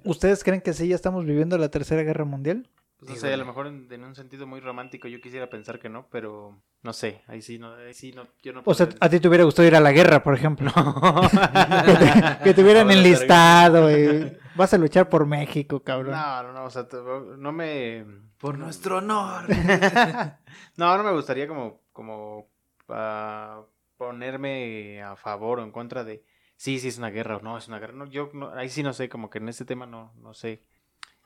¿Ustedes 0.05 0.43
creen 0.45 0.61
que 0.61 0.73
sí 0.73 0.87
ya 0.87 0.95
estamos 0.95 1.25
viviendo 1.25 1.57
la 1.57 1.69
tercera 1.69 2.03
guerra 2.03 2.23
mundial? 2.23 2.69
Pues 2.99 3.11
no 3.11 3.15
sé, 3.15 3.33
a 3.33 3.37
lo 3.37 3.45
mejor 3.45 3.67
en, 3.67 3.87
en 3.89 4.03
un 4.03 4.13
sentido 4.13 4.45
muy 4.45 4.59
romántico 4.59 5.07
yo 5.07 5.21
quisiera 5.21 5.49
pensar 5.49 5.79
que 5.79 5.87
no, 5.87 6.07
pero 6.11 6.61
no 6.83 6.91
sé, 6.91 7.21
ahí 7.27 7.41
sí 7.41 7.57
no, 7.57 7.73
ahí 7.73 7.93
sí 7.93 8.11
no, 8.11 8.27
yo 8.43 8.51
no 8.51 8.61
O 8.65 8.73
sea, 8.73 8.89
a 8.99 9.09
ti 9.09 9.21
te 9.21 9.27
hubiera 9.29 9.45
gustado 9.45 9.65
ir 9.67 9.75
a 9.75 9.79
la 9.79 9.93
guerra, 9.93 10.21
por 10.21 10.33
ejemplo. 10.33 10.69
No. 10.75 11.21
que, 11.85 11.93
te, 11.93 12.43
que 12.43 12.53
te 12.53 12.61
hubieran 12.61 12.91
enlistado. 12.91 13.89
y 13.89 14.37
Vas 14.55 14.73
a 14.73 14.77
luchar 14.77 15.07
por 15.07 15.25
México, 15.25 15.81
cabrón. 15.81 16.11
No, 16.11 16.43
no, 16.43 16.51
no, 16.51 16.65
o 16.65 16.69
sea, 16.69 16.87
te- 16.87 16.97
no 16.97 17.51
me... 17.53 18.05
Por 18.37 18.57
nuestro 18.57 18.97
honor. 18.97 19.45
no, 20.77 20.97
no 20.97 21.03
me 21.03 21.11
gustaría 21.13 21.47
como, 21.47 21.81
como 21.93 22.49
ah, 22.89 23.61
ponerme 23.97 25.01
a 25.01 25.15
favor 25.15 25.59
o 25.59 25.63
en 25.63 25.71
contra 25.71 26.03
de 26.03 26.23
sí, 26.57 26.79
sí 26.79 26.89
es 26.89 26.97
una 26.97 27.09
guerra 27.09 27.37
o 27.37 27.41
no 27.41 27.57
es 27.57 27.67
una 27.69 27.79
guerra. 27.79 27.93
No, 27.93 28.05
yo 28.07 28.29
no- 28.33 28.49
ahí 28.53 28.69
sí 28.69 28.83
no 28.83 28.91
sé, 28.93 29.07
como 29.09 29.29
que 29.29 29.37
en 29.39 29.49
este 29.49 29.65
tema 29.65 29.85
no, 29.85 30.13
no 30.17 30.33
sé, 30.33 30.63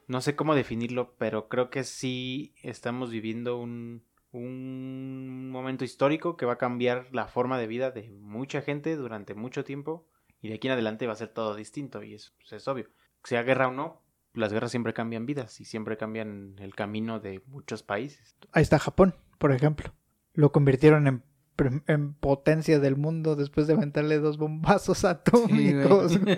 no 0.07 0.21
sé 0.21 0.35
cómo 0.35 0.55
definirlo, 0.55 1.15
pero 1.17 1.49
creo 1.49 1.69
que 1.69 1.83
sí 1.83 2.53
estamos 2.61 3.11
viviendo 3.11 3.57
un, 3.57 4.03
un 4.31 5.49
momento 5.49 5.85
histórico 5.85 6.37
que 6.37 6.45
va 6.45 6.53
a 6.53 6.57
cambiar 6.57 7.07
la 7.11 7.27
forma 7.27 7.57
de 7.57 7.67
vida 7.67 7.91
de 7.91 8.09
mucha 8.09 8.61
gente 8.61 8.95
durante 8.95 9.35
mucho 9.35 9.63
tiempo 9.63 10.07
y 10.41 10.49
de 10.49 10.55
aquí 10.55 10.67
en 10.67 10.73
adelante 10.73 11.07
va 11.07 11.13
a 11.13 11.17
ser 11.17 11.29
todo 11.29 11.55
distinto 11.55 12.03
y 12.03 12.15
eso 12.15 12.31
pues, 12.37 12.53
es 12.53 12.67
obvio. 12.67 12.89
Sea 13.23 13.43
guerra 13.43 13.69
o 13.69 13.71
no, 13.71 14.01
las 14.33 14.51
guerras 14.51 14.71
siempre 14.71 14.93
cambian 14.93 15.25
vidas 15.25 15.61
y 15.61 15.65
siempre 15.65 15.97
cambian 15.97 16.55
el 16.59 16.75
camino 16.75 17.19
de 17.19 17.41
muchos 17.45 17.83
países. 17.83 18.35
Ahí 18.51 18.63
está 18.63 18.79
Japón, 18.79 19.15
por 19.37 19.51
ejemplo. 19.51 19.93
Lo 20.33 20.51
convirtieron 20.51 21.07
en, 21.07 21.23
en 21.87 22.13
potencia 22.15 22.79
del 22.79 22.97
mundo 22.97 23.35
después 23.35 23.67
de 23.67 23.73
aventarle 23.73 24.17
dos 24.17 24.37
bombazos 24.37 25.05
atómicos. 25.05 26.19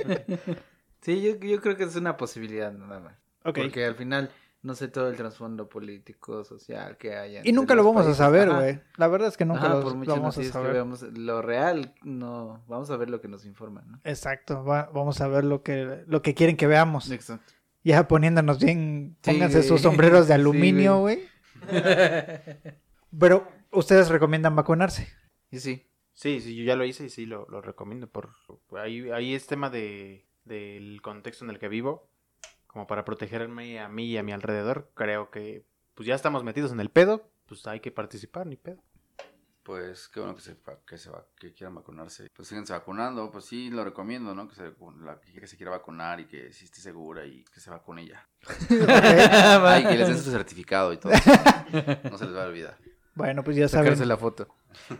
Sí, 1.01 1.21
yo, 1.21 1.35
yo 1.35 1.61
creo 1.61 1.77
que 1.77 1.83
es 1.83 1.95
una 1.95 2.17
posibilidad 2.17 2.73
nada 2.73 2.99
más. 2.99 3.24
Porque 3.53 3.85
al 3.85 3.95
final 3.95 4.31
no 4.61 4.73
sé 4.73 4.87
todo 4.87 5.09
el 5.09 5.15
trasfondo 5.15 5.69
político, 5.69 6.43
social 6.43 6.97
que 6.97 7.15
haya. 7.15 7.41
Y 7.43 7.51
nunca 7.51 7.75
lo 7.75 7.83
los 7.83 7.93
vamos 7.93 8.07
a 8.07 8.15
saber, 8.15 8.49
güey. 8.49 8.81
La 8.97 9.07
verdad 9.07 9.27
es 9.27 9.37
que 9.37 9.45
nunca 9.45 9.65
Ajá, 9.65 9.75
lo, 9.75 9.81
por 9.83 9.91
lo 9.93 9.97
vamos 9.99 10.15
a 10.15 10.39
noticias 10.39 10.47
que 10.47 10.51
saber. 10.53 10.73
veamos, 10.73 11.03
lo 11.03 11.41
real, 11.43 11.93
no. 12.03 12.63
Vamos 12.67 12.89
a 12.89 12.97
ver 12.97 13.09
lo 13.09 13.21
que 13.21 13.27
nos 13.27 13.45
informan, 13.45 13.89
¿no? 13.91 14.01
Exacto, 14.03 14.63
va- 14.63 14.89
vamos 14.93 15.21
a 15.21 15.27
ver 15.27 15.43
lo 15.45 15.61
que, 15.61 16.03
lo 16.07 16.21
que 16.23 16.33
quieren 16.33 16.57
que 16.57 16.65
veamos. 16.67 17.11
Exacto. 17.11 17.53
Ya 17.83 18.07
poniéndonos 18.07 18.57
bien, 18.59 19.15
Sí, 19.21 19.29
pónganse 19.31 19.61
sus 19.61 19.81
sombreros 19.81 20.27
de 20.27 20.33
Sí, 20.33 20.39
aluminio, 20.41 20.97
güey. 20.99 21.19
Pero 23.19 23.47
ustedes 23.71 24.09
recomiendan 24.09 24.55
vacunarse. 24.55 25.07
Y 25.51 25.59
sí. 25.59 25.85
Sí, 26.13 26.39
sí, 26.39 26.55
yo 26.55 26.63
ya 26.63 26.75
lo 26.75 26.85
hice 26.85 27.05
y 27.05 27.09
sí 27.09 27.25
lo, 27.25 27.45
lo 27.49 27.61
recomiendo. 27.61 28.07
Por, 28.07 28.29
ahí, 28.79 29.09
ahí 29.11 29.35
es 29.35 29.47
tema 29.47 29.69
de, 29.69 30.25
del 30.45 31.01
contexto 31.01 31.43
en 31.43 31.51
el 31.51 31.59
que 31.59 31.67
vivo. 31.67 32.07
Como 32.75 32.87
para 32.87 33.05
protegerme 33.05 33.79
a 33.79 33.87
mí 33.87 34.07
y 34.07 34.17
a 34.17 34.21
mi 34.23 34.33
alrededor. 34.33 34.91
Creo 34.95 35.31
que 35.31 35.63
pues 35.93 36.05
ya 36.05 36.13
estamos 36.13 36.43
metidos 36.43 36.73
en 36.73 36.81
el 36.81 36.89
pedo. 36.89 37.31
Pues 37.45 37.65
hay 37.67 37.79
que 37.79 37.89
participar, 37.89 38.45
ni 38.47 38.57
pedo. 38.57 38.83
Pues 39.63 40.09
qué 40.09 40.19
bueno 40.19 40.35
que 40.35 40.41
se, 40.41 40.57
que 40.85 40.97
se 40.97 41.09
va, 41.09 41.25
que 41.39 41.53
quieran 41.53 41.73
vacunarse. 41.75 42.29
Pues 42.35 42.49
síganse 42.49 42.73
vacunando, 42.73 43.31
pues 43.31 43.45
sí, 43.45 43.69
lo 43.69 43.85
recomiendo, 43.85 44.35
¿no? 44.35 44.49
Que 44.49 44.55
se, 44.55 44.73
la, 45.01 45.21
que 45.21 45.47
se 45.47 45.55
quiera 45.55 45.71
vacunar 45.71 46.19
y 46.19 46.25
que 46.25 46.51
sí 46.51 46.65
esté 46.65 46.81
segura 46.81 47.25
y 47.25 47.45
que 47.45 47.61
se 47.61 47.69
vacune 47.69 48.07
ya. 48.07 48.27
Ay, 49.63 49.85
que 49.85 49.95
les 49.95 50.09
den 50.09 50.17
su 50.17 50.29
certificado 50.31 50.91
y 50.91 50.97
todo. 50.97 51.13
No 52.11 52.17
se 52.17 52.25
les 52.25 52.35
va 52.35 52.43
a 52.43 52.47
olvidar. 52.47 52.77
Bueno, 53.13 53.41
pues 53.41 53.55
ya 53.55 53.69
saben. 53.69 53.85
Sacarse 53.85 54.05
la 54.05 54.17
foto. 54.17 54.49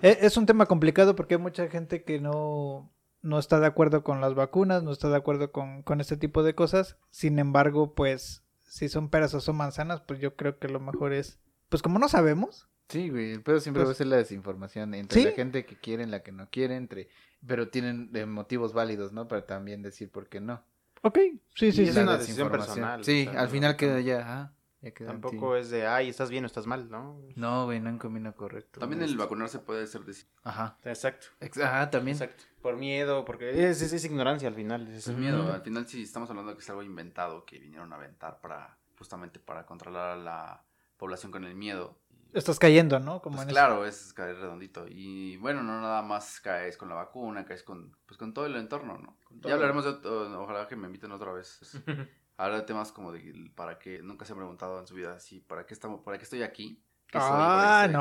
E- 0.02 0.20
Es 0.22 0.38
un 0.38 0.46
tema 0.46 0.66
complicado 0.66 1.14
porque 1.14 1.34
hay 1.36 1.42
mucha 1.42 1.68
gente 1.68 2.06
que 2.06 2.22
no, 2.22 2.90
no 3.26 3.40
está 3.40 3.60
de 3.60 3.66
acuerdo 3.68 4.04
con 4.04 4.22
las 4.22 4.36
vacunas, 4.36 4.84
no 4.84 4.92
está 4.92 5.10
de 5.10 5.18
acuerdo 5.18 5.52
con, 5.52 5.82
con 5.84 6.00
este 6.00 6.16
tipo 6.18 6.44
de 6.44 6.56
cosas. 6.56 6.96
Sin 7.12 7.40
embargo, 7.40 7.94
pues, 7.94 8.44
si 8.64 8.88
son 8.90 9.10
peras 9.10 9.34
o 9.34 9.42
son 9.42 9.58
manzanas, 9.58 10.02
pues 10.02 10.20
yo 10.20 10.36
creo 10.36 10.60
que 10.60 10.68
lo 10.68 10.80
mejor 10.80 11.12
es, 11.14 11.40
pues 11.70 11.82
como 11.82 12.00
no 12.00 12.08
sabemos, 12.10 12.68
Sí, 12.88 13.10
güey, 13.10 13.32
el 13.32 13.42
pedo 13.42 13.60
siempre 13.60 13.82
Pues- 13.82 13.90
va 13.90 13.92
a 13.94 13.96
ser 13.96 14.06
la 14.08 14.18
desinformación 14.18 14.94
entre 14.94 15.20
Sí. 15.20 15.26
la 15.26 15.32
gente 15.34 15.66
que 15.66 15.76
quiere 15.76 16.04
y 16.04 16.06
la 16.06 16.22
que 16.22 16.32
no 16.32 16.48
quiere, 16.52 16.76
entre 16.76 17.10
pero 17.48 17.70
tienen 17.70 18.12
eh, 18.14 18.28
motivos 18.28 18.74
válidos, 18.74 19.12
¿no? 19.12 19.28
Para 19.28 19.46
también 19.48 19.82
decir 19.82 20.12
por 20.12 20.28
qué 20.30 20.40
no. 20.40 20.62
ok, 21.02 21.18
sí, 21.18 21.40
sí, 21.56 21.66
Y 21.68 21.72
sí. 21.72 21.84
es 21.86 21.98
una 21.98 22.18
decisión 22.18 22.48
desinformación. 22.50 22.76
personal, 22.76 23.04
Sí, 23.04 23.26
o 23.28 23.32
sea, 23.32 23.40
al 23.42 23.46
no- 23.48 23.52
final 23.52 23.76
queda 23.76 24.00
ya, 24.02 24.20
ajá, 24.22 24.54
ya. 24.94 25.06
Tampoco 25.08 25.56
es 25.56 25.70
de, 25.70 25.88
ay, 25.88 26.10
estás 26.10 26.30
bien 26.30 26.44
o 26.44 26.48
estás 26.48 26.68
mal, 26.68 26.90
¿no? 26.90 27.20
No, 27.36 27.66
güey, 27.66 27.80
no 27.80 27.90
en 27.90 27.98
camino 27.98 28.36
correcto. 28.36 28.80
También 28.80 29.02
el 29.02 29.18
vacunarse 29.18 29.60
puede 29.60 29.88
ser 29.88 30.02
decir, 30.06 30.28
Ajá, 30.44 30.78
Exacto. 30.84 31.28
ex- 31.40 31.58
ajá, 31.60 31.90
también. 31.90 32.16
Exacto. 32.18 32.44
Por 32.62 32.76
miedo, 32.78 33.26
porque 33.26 33.70
es, 33.70 33.82
es, 33.82 33.94
es 33.94 34.06
ignorancia 34.06 34.48
al 34.48 34.56
final. 34.56 34.88
es- 34.88 35.08
es 35.08 35.16
miedo. 35.18 35.52
Al 35.54 35.62
final 35.62 35.88
sí 35.88 36.04
estamos 36.04 36.30
hablando 36.30 36.52
de 36.52 36.58
que 36.58 36.64
es 36.64 36.70
algo 36.70 36.84
inventado 36.84 37.46
que 37.46 37.60
vinieron 37.60 37.92
a 37.94 37.96
aventar 37.96 38.40
para, 38.42 38.78
justamente 38.98 39.40
para 39.40 39.66
controlar 39.66 40.12
a 40.12 40.16
la 40.16 40.64
población 40.98 41.32
con 41.32 41.44
el 41.44 41.56
miedo. 41.56 41.98
Estás 42.34 42.60
cayendo, 42.60 43.00
¿no? 43.00 43.22
Como 43.22 43.38
Pues 43.38 43.44
en 43.44 43.50
eso. 43.52 43.54
claro, 43.56 43.86
es 43.86 44.12
caer 44.12 44.36
redondito. 44.38 44.86
Y 44.90 45.38
bueno, 45.38 45.64
no 45.64 45.80
nada 45.80 46.02
más 46.02 46.42
caes 46.42 46.76
con 46.76 46.90
la 46.90 46.96
vacuna, 46.96 47.46
caes 47.46 47.64
con, 47.64 47.96
pues 48.06 48.18
con 48.18 48.34
todo 48.34 48.46
el 48.46 48.56
entorno, 48.58 48.98
¿no? 48.98 49.18
todo. 49.40 49.48
Ya 49.50 49.54
hablaremos 49.54 49.86
de 49.86 49.92
otro- 49.92 50.42
ojalá 50.44 50.68
que 50.68 50.76
me 50.76 50.88
inviten 50.88 51.12
otra 51.14 51.32
vez. 51.32 51.60
Hablar 52.38 52.60
de 52.62 52.66
temas 52.66 52.92
como 52.92 53.12
de 53.12 53.50
para 53.56 53.80
qué, 53.80 54.00
nunca 54.02 54.26
se 54.26 54.34
han 54.34 54.38
preguntado 54.38 54.80
en 54.80 54.88
su 54.88 54.94
vida 54.96 55.14
así, 55.16 55.40
¿para 55.40 55.66
qué 55.66 55.74
estamos, 55.74 56.02
para 56.02 56.18
qué 56.18 56.24
estoy 56.26 56.44
aquí? 56.44 56.82
¿Qué 57.08 57.20
soy? 57.22 57.48
¿Para 57.48 57.66
qué 57.68 57.68
Ah, 57.68 57.86
estoy 57.86 57.86
aquí? 57.86 57.94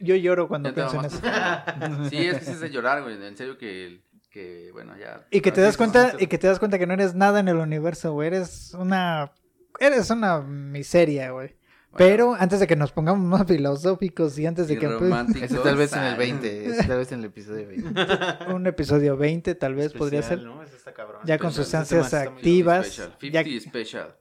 no, 0.00 0.06
yo 0.06 0.16
lloro 0.16 0.48
cuando 0.48 0.70
te 0.70 0.74
pienso 0.74 0.96
en 0.96 1.04
eso. 1.04 1.20
Sí, 2.10 2.16
es 2.26 2.42
que 2.42 2.50
es 2.50 2.60
de 2.60 2.70
llorar, 2.70 3.02
güey. 3.02 3.22
En 3.22 3.36
serio 3.36 3.58
que, 3.58 4.00
que 4.30 4.70
bueno, 4.72 4.96
ya. 4.96 5.26
Y 5.30 5.40
que 5.42 5.52
te 5.52 5.60
das 5.60 5.76
cuenta, 5.76 6.14
y 6.18 6.26
que 6.28 6.38
te 6.38 6.46
das 6.46 6.58
cuenta 6.58 6.78
que 6.78 6.86
no 6.86 6.94
eres 6.94 7.14
nada 7.14 7.40
en 7.40 7.48
el 7.48 7.56
universo, 7.56 8.12
güey. 8.12 8.28
Eres 8.28 8.72
una, 8.74 9.32
eres 9.78 10.08
una 10.10 10.40
miseria, 10.40 11.30
güey. 11.32 11.54
Pero 11.96 12.34
antes 12.38 12.60
de 12.60 12.66
que 12.66 12.76
nos 12.76 12.92
pongamos 12.92 13.24
más 13.26 13.46
filosóficos 13.46 14.38
y 14.38 14.46
antes 14.46 14.68
de 14.68 14.74
y 14.74 14.78
que 14.78 14.86
Ese 14.86 15.58
tal 15.58 15.76
vez 15.76 15.92
en 15.92 16.02
el 16.02 16.12
ay. 16.12 16.18
20, 16.18 16.66
ese 16.68 16.84
tal 16.88 16.98
vez 16.98 17.12
en 17.12 17.18
el 17.20 17.24
episodio 17.26 17.66
20. 17.68 18.52
un 18.54 18.66
episodio 18.66 19.16
20 19.16 19.54
tal 19.54 19.74
vez 19.74 19.92
podría 19.92 20.20
Especial, 20.20 20.40
ser. 20.40 20.48
¿no? 20.48 20.62
Está 20.62 20.92
cabrón. 20.92 21.20
Ya 21.24 21.38
con 21.38 21.50
Especial. 21.50 21.84
sustancias 21.86 22.14
activas. 22.14 22.86
Special, 22.86 23.10
ya- 23.32 23.44
50 23.44 23.60
special. 23.70 24.16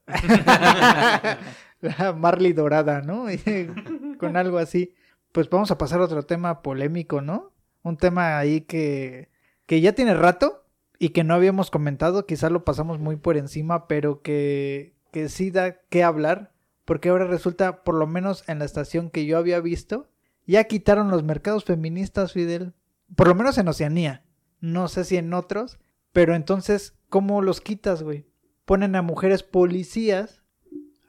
La 1.82 2.14
Marley 2.14 2.54
dorada, 2.54 3.02
¿no? 3.02 3.26
con 4.20 4.38
algo 4.38 4.58
así. 4.58 4.94
Pues 5.32 5.50
vamos 5.50 5.72
a 5.72 5.78
pasar 5.78 6.00
a 6.00 6.06
otro 6.06 6.24
tema 6.24 6.62
polémico, 6.62 7.22
¿no? 7.22 7.52
Un 7.82 7.98
tema 7.98 8.38
ahí 8.38 8.62
que, 8.62 9.30
que 9.66 9.82
ya 9.82 9.94
tiene 9.94 10.14
rato 10.14 10.66
y 11.00 11.10
que 11.10 11.24
no 11.26 11.34
habíamos 11.34 11.70
comentado, 11.72 12.26
quizás 12.26 12.52
lo 12.52 12.64
pasamos 12.64 13.00
muy 13.00 13.18
por 13.18 13.36
encima, 13.36 13.88
pero 13.88 14.22
que, 14.22 14.96
que 15.12 15.28
sí 15.28 15.52
da 15.52 15.82
que 15.90 16.04
hablar, 16.04 16.53
porque 16.86 17.10
ahora 17.10 17.26
resulta, 17.26 17.84
por 17.84 17.96
lo 17.96 18.08
menos 18.08 18.48
en 18.48 18.60
la 18.60 18.66
estación 18.66 19.10
que 19.10 19.26
yo 19.26 19.38
había 19.38 19.60
visto, 19.60 20.10
ya 20.46 20.66
quitaron 20.66 21.10
los 21.10 21.24
mercados 21.24 21.64
feministas, 21.66 22.34
Fidel, 22.34 22.74
por 23.16 23.28
lo 23.28 23.36
menos 23.36 23.58
en 23.58 23.68
Oceanía, 23.68 24.24
no 24.60 24.88
sé 24.88 25.04
si 25.04 25.18
en 25.18 25.34
otros, 25.34 25.80
pero 26.12 26.36
entonces, 26.36 26.96
¿cómo 27.10 27.42
los 27.42 27.62
quitas, 27.62 28.04
güey? 28.04 28.28
Ponen 28.66 28.96
a 28.96 29.02
mujeres 29.02 29.44
policías 29.44 30.42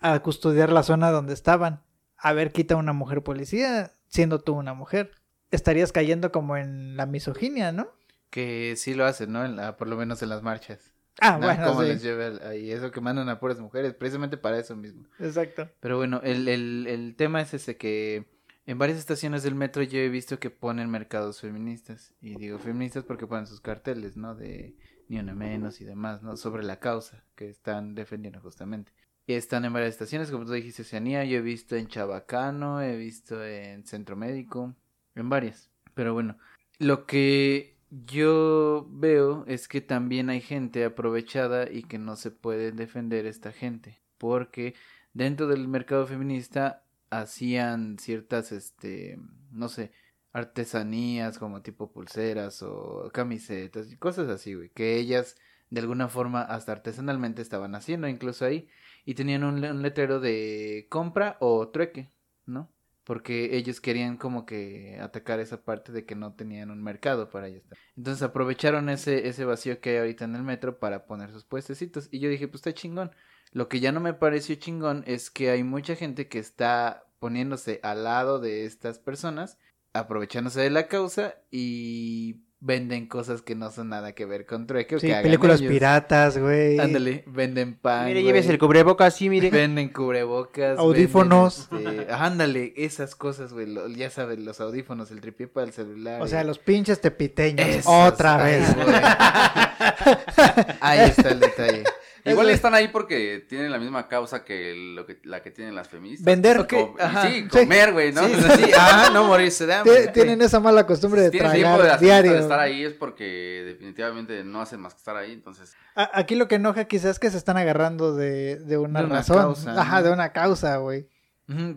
a 0.01 0.19
custodiar 0.21 0.73
la 0.73 0.83
zona 0.83 1.11
donde 1.11 1.35
estaban. 1.35 1.83
A 2.17 2.33
ver, 2.33 2.53
quita 2.53 2.77
una 2.77 2.93
mujer 2.93 3.23
policía, 3.23 3.93
siendo 4.07 4.41
tú 4.41 4.55
una 4.55 4.75
mujer. 4.75 5.13
Estarías 5.51 5.93
cayendo 5.93 6.33
como 6.33 6.57
en 6.57 6.97
la 6.97 7.07
misoginia, 7.07 7.71
¿no? 7.71 7.89
Que 8.31 8.75
sí 8.77 8.95
lo 8.95 9.05
hacen, 9.05 9.33
¿no? 9.33 9.45
En 9.45 9.57
la- 9.57 9.77
por 9.77 9.89
lo 9.89 9.97
menos 9.97 10.23
en 10.23 10.31
las 10.31 10.43
marchas. 10.43 10.94
Ah, 11.21 11.39
¿no? 11.39 11.47
bueno, 11.47 11.67
Cómo 11.69 11.83
sí. 11.83 11.89
les 11.89 12.03
lleva 12.03 12.49
ahí 12.49 12.71
eso 12.71 12.91
que 12.91 13.01
mandan 13.01 13.29
a 13.29 13.39
puras 13.39 13.61
mujeres, 13.61 13.95
precisamente 13.95 14.37
para 14.37 14.59
eso 14.59 14.77
mismo. 14.77 15.07
Exacto. 15.19 15.71
Pero 15.81 15.97
bueno, 15.97 16.21
el, 16.25 16.49
el, 16.49 16.87
el 16.89 17.15
tema 17.17 17.41
es 17.41 17.55
ese 17.55 17.77
que 17.77 18.27
en 18.67 18.79
varias 18.79 18.99
estaciones 18.99 19.43
del 19.43 19.55
metro 19.55 19.83
yo 19.83 19.99
he 19.99 20.09
visto 20.09 20.39
que 20.39 20.51
ponen 20.51 20.91
mercados 20.91 21.41
feministas. 21.41 22.15
Y 22.21 22.37
digo 22.37 22.59
feministas 22.59 23.05
porque 23.05 23.27
ponen 23.27 23.47
sus 23.47 23.61
carteles, 23.61 24.17
¿no? 24.17 24.35
De 24.35 24.75
ni 25.09 25.19
una 25.19 25.35
menos 25.35 25.81
y 25.81 25.85
demás, 25.85 26.23
¿no? 26.23 26.37
Sobre 26.37 26.63
la 26.65 26.81
causa 26.81 27.25
que 27.35 27.49
están 27.49 27.95
defendiendo 27.95 28.41
justamente. 28.41 28.93
Y 29.27 29.35
están 29.35 29.65
en 29.65 29.73
varias 29.73 29.93
estaciones, 29.93 30.31
como 30.31 30.45
tú 30.45 30.53
dijiste, 30.53 30.83
Oceanía, 30.83 31.25
yo 31.25 31.39
he 31.39 31.43
visto 31.43 31.77
en 31.77 31.89
Chabacano, 31.89 32.83
he 32.83 32.97
visto 32.97 33.43
en 33.45 33.85
Centro 33.87 34.17
Médico, 34.17 34.75
en 35.15 35.29
varias. 35.29 35.71
Pero 35.95 36.13
bueno, 36.13 36.37
lo 36.79 37.07
que 37.07 37.74
yo 38.07 38.87
veo 38.91 39.45
es 39.47 39.69
que 39.69 39.81
también 39.81 40.31
hay 40.31 40.41
gente 40.41 40.85
aprovechada 40.85 41.71
y 41.71 41.85
que 41.85 41.99
no 41.99 42.17
se 42.17 42.31
puede 42.31 42.73
defender 42.73 43.27
esta 43.27 43.53
gente. 43.53 44.01
Porque 44.19 44.75
dentro 45.13 45.47
del 45.47 45.69
mercado 45.69 46.07
feminista 46.07 46.85
hacían 47.11 47.99
ciertas, 47.99 48.53
este, 48.53 49.19
no 49.53 49.69
sé, 49.69 49.93
artesanías 50.33 51.39
como 51.39 51.63
tipo 51.63 51.93
pulseras 51.93 52.63
o 52.63 53.11
camisetas 53.13 53.93
y 53.93 53.97
cosas 53.97 54.29
así, 54.29 54.55
güey, 54.55 54.71
que 54.71 54.97
ellas 54.97 55.37
de 55.71 55.81
alguna 55.81 56.09
forma 56.09 56.43
hasta 56.43 56.73
artesanalmente 56.73 57.43
estaban 57.43 57.75
haciendo 57.75 58.09
incluso 58.09 58.45
ahí 58.45 58.69
y 59.05 59.15
tenían 59.15 59.45
un, 59.45 59.65
un 59.65 59.83
letrero 59.83 60.21
de 60.21 60.87
compra 60.91 61.37
o 61.41 61.69
trueque, 61.69 62.11
¿no? 62.47 62.74
Porque 63.05 63.57
ellos 63.57 63.81
querían 63.81 64.17
como 64.17 64.47
que 64.47 64.99
atacar 65.01 65.39
esa 65.39 65.63
parte 65.63 65.93
de 65.93 66.07
que 66.07 66.15
no 66.15 66.35
tenían 66.35 66.71
un 66.71 66.83
mercado 66.83 67.29
para 67.29 67.49
ellos. 67.49 67.63
Entonces 67.97 68.23
aprovecharon 68.23 68.89
ese, 68.89 69.29
ese 69.29 69.45
vacío 69.45 69.81
que 69.81 69.91
hay 69.91 69.97
ahorita 69.99 70.25
en 70.25 70.35
el 70.37 70.43
metro 70.43 70.79
para 70.79 71.07
poner 71.07 71.31
sus 71.31 71.45
puestecitos. 71.45 72.09
Y 72.11 72.21
yo 72.21 72.31
dije, 72.31 72.49
pues 72.49 72.61
está 72.61 72.73
chingón. 72.73 73.11
Lo 73.53 73.69
que 73.69 73.81
ya 73.81 73.93
no 73.93 74.01
me 74.01 74.15
pareció 74.15 74.57
chingón 74.57 75.05
es 75.07 75.31
que 75.31 75.51
hay 75.51 75.63
mucha 75.63 75.97
gente 75.97 76.29
que 76.29 76.39
está 76.39 77.07
poniéndose 77.19 77.81
al 77.83 78.05
lado 78.05 78.41
de 78.41 78.65
estas 78.65 78.99
personas, 78.99 79.59
aprovechándose 79.93 80.61
de 80.61 80.71
la 80.71 80.89
causa 80.89 81.37
y 81.51 82.44
venden 82.61 83.07
cosas 83.07 83.43
que 83.43 83.55
no 83.55 83.71
son 83.71 83.91
nada 83.91 84.13
que 84.13 84.25
ver 84.25 84.47
con 84.47 84.67
trueque. 84.67 84.99
Sí, 84.99 85.09
que 85.09 85.17
películas 85.17 85.61
ellos. 85.61 85.73
piratas, 85.73 86.39
güey. 86.39 86.79
Ándale, 86.79 87.23
venden 87.27 87.75
pan. 87.75 88.07
Mire, 88.07 88.23
lleves 88.23 88.49
el 88.49 88.59
cubrebocas, 88.59 89.15
sí, 89.15 89.29
mire. 89.29 89.51
Venden 89.51 89.91
cubrebocas. 89.91 90.79
Audífonos. 90.79 91.69
venden, 91.71 92.01
este, 92.01 92.13
ándale, 92.13 92.73
esas 92.77 93.15
cosas, 93.15 93.53
güey. 93.53 93.67
lo- 93.67 93.87
ya 93.89 94.09
sabes, 94.09 94.39
los 94.39 94.61
audífonos, 94.61 95.11
el 95.11 95.21
tripié 95.21 95.47
para 95.47 95.67
el 95.67 95.73
celular. 95.75 96.23
O 96.23 96.27
y- 96.27 96.29
sea, 96.29 96.43
los 96.45 96.59
pinches 96.59 97.01
tepiteños. 97.01 97.69
Esos, 97.69 97.87
Otra 97.93 98.39
vez. 98.39 98.75
güey. 98.75 98.87
Ahí 100.81 101.01
está 101.11 101.29
el 101.31 101.41
detalle. 101.41 101.85
Igual 102.25 102.49
están 102.51 102.73
ahí 102.75 102.89
porque 102.89 103.45
tienen 103.49 103.71
la 103.71 103.79
misma 103.79 104.09
causa 104.09 104.45
que, 104.45 104.75
lo 104.95 105.05
que 105.05 105.21
la 105.25 105.43
que 105.43 105.51
tienen 105.51 105.75
las 105.75 105.89
feministas. 105.89 106.25
Vender. 106.25 106.67
Ajá. 106.99 107.29
sí, 107.29 107.47
comer, 107.49 107.93
güey, 107.93 108.13
¿no? 108.13 108.27
Sí, 108.27 108.35
sí, 108.35 108.65
sí. 108.65 108.71
Ah, 108.79 109.11
no 109.13 109.25
morirse 109.25 109.67
de 109.67 109.75
hambre. 109.75 110.07
Tie- 110.09 110.13
Tienen 110.15 110.41
esa 110.41 110.59
mala 110.59 110.87
costumbre 110.87 111.21
de 111.21 111.31
tienen 111.31 111.53
tiempo 111.53 111.73
de, 111.77 111.83
tragar 111.83 112.01
diario. 112.01 112.33
de 112.33 112.39
estar 112.41 112.59
ahí 112.61 112.83
es 112.83 112.95
porque 112.95 113.63
definitivamente 113.67 114.43
no 114.43 114.61
hacen 114.63 114.81
más 114.81 114.95
que 114.95 114.99
estar 114.99 115.17
ahí, 115.17 115.33
entonces... 115.33 115.75
A- 115.95 116.11
Aquí 116.19 116.35
lo 116.35 116.49
que 116.49 116.55
enoja 116.55 116.85
quizás 116.87 117.11
es 117.13 117.19
que 117.19 117.31
se 117.31 117.37
están 117.37 117.57
agarrando 117.59 118.15
de, 118.15 118.57
de 118.57 118.79
una, 118.79 119.01
De 119.01 119.07
una 119.07 119.17
razón. 119.17 119.37
causa, 119.37 119.81
Ajá, 119.81 120.01
¿no? 120.01 120.07
de 120.07 120.13
una 120.15 120.33
causa, 120.33 120.77
güey. 120.79 121.09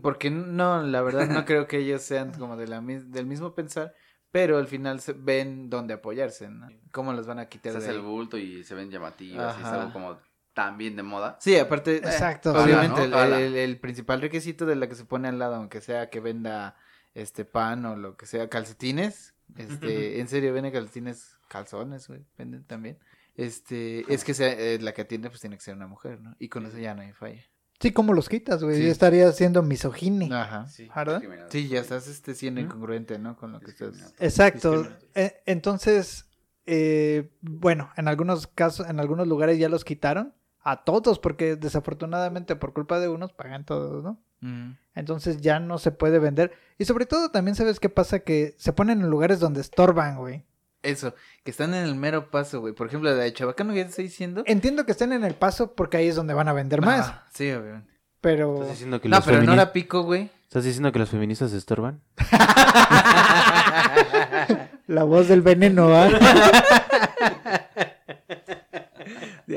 Porque 0.01 0.29
no, 0.31 0.81
la 0.81 1.01
verdad 1.01 1.27
no 1.27 1.43
creo 1.43 1.67
que 1.67 1.79
ellos 1.79 2.01
sean 2.03 2.31
como 2.31 2.55
de 2.55 2.67
la 2.67 2.79
mis- 2.79 3.11
del 3.11 3.25
mismo 3.25 3.53
pensar, 3.53 3.93
pero 4.31 4.57
al 4.59 4.67
final 4.67 5.01
se 5.01 5.11
ven 5.11 5.69
dónde 5.69 5.93
apoyarse, 5.93 6.47
¿no? 6.49 6.69
¿Cómo 6.93 7.11
los 7.11 7.27
van 7.27 7.39
a 7.39 7.47
quitar 7.49 7.73
Se 7.73 7.79
de 7.79 7.83
hace 7.85 7.93
el 7.93 7.99
ahí? 8.01 8.05
bulto 8.05 8.37
y 8.37 8.63
se 8.63 8.75
ven 8.75 8.89
llamativas 8.89 9.57
y 9.57 9.61
es 9.61 9.67
algo 9.67 9.91
como 9.91 10.17
tan 10.57 10.75
bien 10.75 10.95
de 10.95 11.03
moda. 11.03 11.37
Sí, 11.39 11.55
aparte, 11.55 11.97
eh, 11.97 12.01
Exacto. 12.03 12.51
obviamente 12.51 13.03
el, 13.03 13.13
Ojalá. 13.13 13.39
el- 13.39 13.55
el 13.55 13.79
principal 13.79 14.21
requisito 14.21 14.65
de 14.65 14.75
la 14.75 14.89
que 14.89 14.95
se 14.95 15.05
pone 15.05 15.27
al 15.27 15.37
lado, 15.37 15.53
aunque 15.53 15.81
sea 15.81 16.09
que 16.09 16.19
venda 16.19 16.75
este 17.13 17.45
pan 17.45 17.85
o 17.85 17.95
lo 17.95 18.17
que 18.17 18.25
sea, 18.25 18.49
calcetines, 18.49 19.35
este, 19.55 20.19
en 20.19 20.27
serio, 20.27 20.51
venden 20.53 20.73
calcetines, 20.73 21.37
calzones, 21.47 22.07
güey, 22.07 22.25
venden 22.39 22.63
también. 22.63 22.97
Este, 23.35 24.11
es 24.11 24.23
que 24.23 24.33
sea, 24.33 24.51
eh, 24.51 24.79
la 24.81 24.93
que 24.95 25.03
atiende 25.03 25.29
pues 25.29 25.41
tiene 25.41 25.57
que 25.57 25.63
ser 25.63 25.75
una 25.75 25.85
mujer, 25.85 26.19
¿no? 26.21 26.35
Y 26.39 26.49
con 26.49 26.65
eso 26.65 26.79
ya 26.79 26.95
no 26.95 27.03
hay 27.03 27.13
falla. 27.13 27.43
Sí, 27.79 27.91
¿cómo 27.91 28.13
los 28.15 28.27
quitas, 28.27 28.63
güey? 28.63 28.77
Sí. 28.77 28.85
Ya 28.85 28.91
estaría 28.91 29.31
siendo 29.33 29.61
misoginia. 29.61 30.41
Ajá. 30.41 30.65
Sí. 30.65 30.89
¿Verdad? 30.95 31.17
Discriminado. 31.19 31.51
Sí, 31.51 31.67
ya 31.67 31.79
estás 31.81 32.07
este, 32.07 32.33
siendo 32.33 32.59
¿Mm? 32.59 32.63
incongruente, 32.65 33.19
¿no? 33.19 33.37
Con 33.37 33.51
lo 33.51 33.59
que 33.59 33.69
estás... 33.69 34.15
Exacto. 34.17 34.87
E- 35.13 35.43
entonces, 35.45 36.25
eh, 36.65 37.29
bueno, 37.41 37.91
en 37.95 38.07
algunos 38.07 38.47
casos, 38.47 38.89
en 38.89 38.99
algunos 38.99 39.27
lugares 39.27 39.59
ya 39.59 39.69
los 39.69 39.85
quitaron 39.85 40.33
a 40.69 40.83
todos, 40.83 41.17
porque 41.17 41.55
desafortunadamente 41.55 42.57
por 42.57 42.73
culpa 42.73 42.99
de 42.99 43.07
unos 43.07 43.31
pagan 43.31 43.63
todos, 43.63 44.03
¿no? 44.03 44.17
Mm. 44.41 44.71
Entonces 44.95 45.39
ya 45.39 45.61
no 45.61 45.77
se 45.77 45.91
puede 45.91 46.19
vender. 46.19 46.51
Y 46.77 46.83
sobre 46.83 47.05
todo 47.05 47.31
también 47.31 47.55
sabes 47.55 47.79
qué 47.79 47.87
pasa 47.87 48.19
que 48.19 48.53
se 48.57 48.73
ponen 48.73 48.99
en 48.99 49.09
lugares 49.09 49.39
donde 49.39 49.61
estorban, 49.61 50.17
güey. 50.17 50.43
Eso, 50.83 51.13
que 51.45 51.51
están 51.51 51.73
en 51.73 51.85
el 51.85 51.95
mero 51.95 52.29
paso, 52.29 52.59
güey. 52.59 52.73
Por 52.73 52.87
ejemplo, 52.87 53.09
la 53.09 53.15
de 53.15 53.31
Chabacano 53.31 53.71
que 53.71 53.77
ya 53.77 53.83
te 53.85 53.91
estoy 53.91 54.05
diciendo. 54.05 54.43
Entiendo 54.45 54.85
que 54.85 54.91
estén 54.91 55.13
en 55.13 55.23
el 55.23 55.35
paso 55.35 55.73
porque 55.73 55.95
ahí 55.95 56.09
es 56.09 56.17
donde 56.17 56.33
van 56.33 56.49
a 56.49 56.53
vender 56.53 56.81
más. 56.81 57.07
Ajá, 57.07 57.25
sí, 57.33 57.49
obviamente. 57.49 57.89
Pero 58.19 58.55
Estás 58.55 58.71
diciendo 58.71 58.99
que 58.99 59.07
No, 59.07 59.15
los 59.15 59.25
pero 59.25 59.41
no 59.43 59.53
era 59.53 59.71
pico, 59.71 60.01
güey. 60.01 60.29
¿Estás 60.43 60.65
diciendo 60.65 60.91
que 60.91 60.99
las 60.99 61.09
feministas 61.09 61.53
estorban? 61.53 62.01
La 64.87 65.05
voz 65.05 65.29
del 65.29 65.41
veneno, 65.41 65.95
¿ah? 65.95 66.09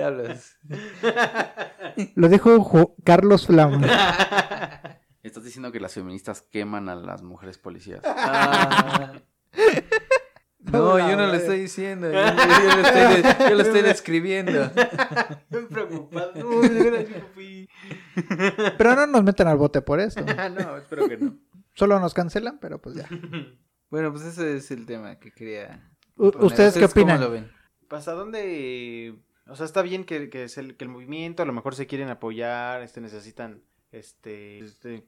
Diablos. 0.00 0.57
Lo 2.14 2.28
dijo 2.28 2.57
Ju- 2.61 2.95
Carlos 3.04 3.47
Flama. 3.47 3.87
Estás 5.23 5.45
diciendo 5.45 5.71
que 5.71 5.80
las 5.80 5.92
feministas 5.92 6.40
queman 6.40 6.88
a 6.88 6.95
las 6.95 7.23
mujeres 7.23 7.59
policías. 7.59 8.00
Ah. 8.04 9.12
No, 10.61 10.99
yo 10.99 11.16
no 11.16 11.26
lo 11.26 11.35
estoy 11.35 11.61
diciendo. 11.61 12.11
Yo, 12.11 12.19
lo, 12.19 12.83
estoy 12.87 13.23
de- 13.23 13.37
yo 13.50 13.54
lo 13.57 13.62
estoy 13.62 13.83
describiendo. 13.83 14.62
Estoy 15.50 15.66
preocupado. 15.69 16.33
No. 16.37 16.61
Pero 18.78 18.95
no 18.97 19.07
nos 19.07 19.23
meten 19.25 19.49
al 19.49 19.57
bote 19.59 19.83
por 19.83 20.00
eso. 20.00 20.21
no, 20.59 20.76
espero 20.78 21.09
que 21.09 21.19
no. 21.19 21.37
Solo 21.75 22.00
nos 22.00 22.14
cancelan, 22.14 22.59
pero 22.59 22.80
pues 22.80 22.95
ya. 22.97 23.07
Bueno, 23.90 24.12
pues 24.12 24.25
ese 24.25 24.57
es 24.57 24.71
el 24.71 24.87
tema 24.87 25.19
que 25.19 25.33
quería. 25.33 25.90
Poner. 26.16 26.42
¿Ustedes 26.45 26.75
qué 26.75 26.80
cómo 26.80 26.90
opinan? 26.90 27.21
lo 27.21 27.30
ven? 27.30 27.50
¿Hasta 27.90 28.12
dónde? 28.12 29.16
O 29.50 29.57
sea, 29.57 29.66
está 29.66 29.83
bien 29.83 30.04
que, 30.04 30.30
que, 30.30 30.45
el, 30.45 30.76
que 30.76 30.85
el 30.85 30.90
movimiento 30.90 31.42
a 31.42 31.47
lo 31.47 31.52
mejor 31.52 31.75
se 31.75 31.87
quieren 31.87 32.09
apoyar, 32.09 32.83
este, 32.83 33.00
necesitan 33.00 33.62
este, 33.92 34.61
este, 34.61 35.04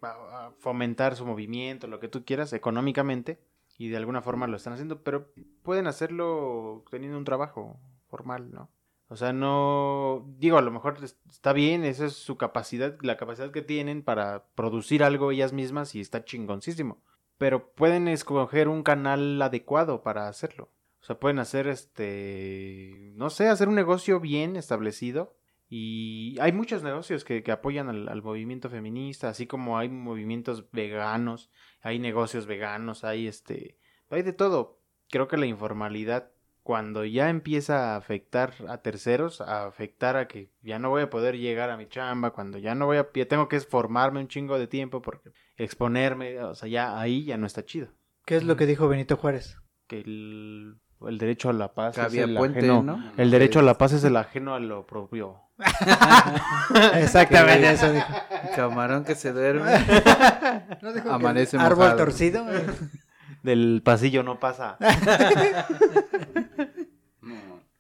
fomentar 0.59 1.15
su 1.17 1.25
movimiento, 1.25 1.87
lo 1.87 2.01
que 2.01 2.09
tú 2.09 2.25
quieras, 2.25 2.53
económicamente, 2.53 3.39
y 3.79 3.89
de 3.89 3.97
alguna 3.97 4.21
forma 4.23 4.47
lo 4.49 4.57
están 4.57 4.73
haciendo, 4.73 5.03
pero 5.03 5.31
pueden 5.63 5.87
hacerlo 5.87 6.85
teniendo 6.91 7.17
un 7.19 7.25
trabajo 7.25 7.79
formal, 8.09 8.51
¿no? 8.53 8.69
O 9.09 9.17
sea, 9.17 9.33
no, 9.33 10.27
digo, 10.39 10.57
a 10.59 10.63
lo 10.63 10.71
mejor 10.71 10.97
es- 11.03 11.19
está 11.31 11.53
bien, 11.53 11.85
esa 11.85 12.07
es 12.07 12.15
su 12.15 12.37
capacidad, 12.37 12.97
la 13.03 13.17
capacidad 13.17 13.51
que 13.53 13.63
tienen 13.63 14.03
para 14.03 14.45
producir 14.55 15.05
algo 15.05 15.31
ellas 15.31 15.53
mismas 15.53 15.95
y 15.95 16.01
está 16.01 16.25
chingoncísimo. 16.25 17.03
Pero 17.39 17.73
pueden 17.75 18.09
escoger 18.09 18.69
un 18.69 18.83
canal 18.83 19.41
adecuado 19.43 20.03
para 20.03 20.29
hacerlo. 20.29 20.71
O 21.03 21.05
sea, 21.05 21.19
pueden 21.19 21.41
hacer 21.41 21.67
este, 21.67 23.11
no 23.17 23.29
sé, 23.29 23.49
hacer 23.49 23.69
un 23.69 23.75
negocio 23.75 24.21
bien 24.21 24.55
establecido. 24.55 25.37
Y 25.69 26.39
hay 26.41 26.53
muchos 26.53 26.85
negocios 26.85 27.25
que, 27.25 27.43
que 27.43 27.51
apoyan 27.51 27.89
al, 27.89 28.09
al 28.09 28.23
movimiento 28.23 28.71
feminista, 28.71 29.29
así 29.29 29.47
como 29.47 29.79
hay 29.79 29.89
movimientos 29.89 30.71
veganos, 30.71 31.51
hay 31.81 31.99
negocios 31.99 32.47
veganos, 32.47 33.05
hay 33.05 33.27
este, 33.27 33.79
hay 34.11 34.23
de 34.23 34.33
todo. 34.33 34.81
Creo 35.11 35.27
que 35.27 35.39
la 35.39 35.47
informalidad, 35.47 36.31
cuando 36.63 37.05
ya 37.05 37.31
empieza 37.31 37.95
a 37.95 37.97
afectar 37.97 38.55
a 38.69 38.83
terceros, 38.83 39.41
a 39.41 39.67
afectar 39.67 40.17
a 40.17 40.29
que 40.29 40.53
ya 40.63 40.79
no 40.79 40.91
voy 40.91 41.03
a 41.03 41.11
poder 41.11 41.37
llegar 41.37 41.71
a 41.71 41.77
mi 41.79 41.89
chamba, 41.89 42.31
cuando 42.31 42.59
ya 42.59 42.77
no 42.77 42.87
voy 42.87 42.99
a, 42.99 43.09
ya 43.13 43.27
tengo 43.27 43.49
que 43.49 43.59
formarme 43.61 44.21
un 44.21 44.29
chingo 44.29 44.57
de 44.57 44.69
tiempo 44.69 45.03
porque 45.03 45.33
exponerme, 45.57 46.39
o 46.41 46.55
sea, 46.55 46.69
ya 46.69 47.01
ahí 47.01 47.25
ya 47.25 47.39
no 47.39 47.47
está 47.47 47.65
chido 47.65 47.89
¿Qué 48.25 48.37
es 48.37 48.45
lo 48.45 48.57
que 48.57 48.67
dijo 48.67 48.89
Benito 48.89 49.17
Juárez? 49.17 49.57
que 49.87 50.01
el, 50.01 50.79
el 51.09 51.19
derecho 51.19 51.51
a 51.51 51.53
la 51.53 51.73
paz 51.75 51.95
Que 51.95 52.03
es 52.07 52.15
el 52.15 52.35
puente, 52.37 52.59
ajeno. 52.61 52.83
¿no? 52.83 53.13
El 53.17 53.31
derecho 53.31 53.59
a 53.59 53.63
la 53.63 53.79
paz 53.79 53.93
es 53.93 54.05
el 54.05 54.17
ajeno 54.19 54.55
a 54.55 54.61
lo 54.61 54.87
propio. 54.87 55.41
Exactamente 56.95 57.71
eso 57.73 57.93
dijo. 57.93 58.07
Camarón 58.57 59.05
que 59.05 59.15
se 59.15 59.33
duerme. 59.33 59.71
¿No 60.83 60.93
dijo 60.93 61.09
que 61.09 61.15
Amanece 61.15 61.57
el 61.57 61.63
árbol 61.63 61.79
mojado. 61.85 61.97
torcido? 61.99 62.45
Del 63.43 63.83
pasillo 63.85 64.23
no 64.23 64.39
pasa. 64.41 64.77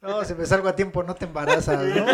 No. 0.01 0.25
Si 0.25 0.35
me 0.35 0.47
salgo 0.47 0.69
a 0.69 0.75
tiempo 0.77 1.03
no 1.05 1.15
te 1.15 1.27
embarazas, 1.27 1.81
¿no? 1.95 2.05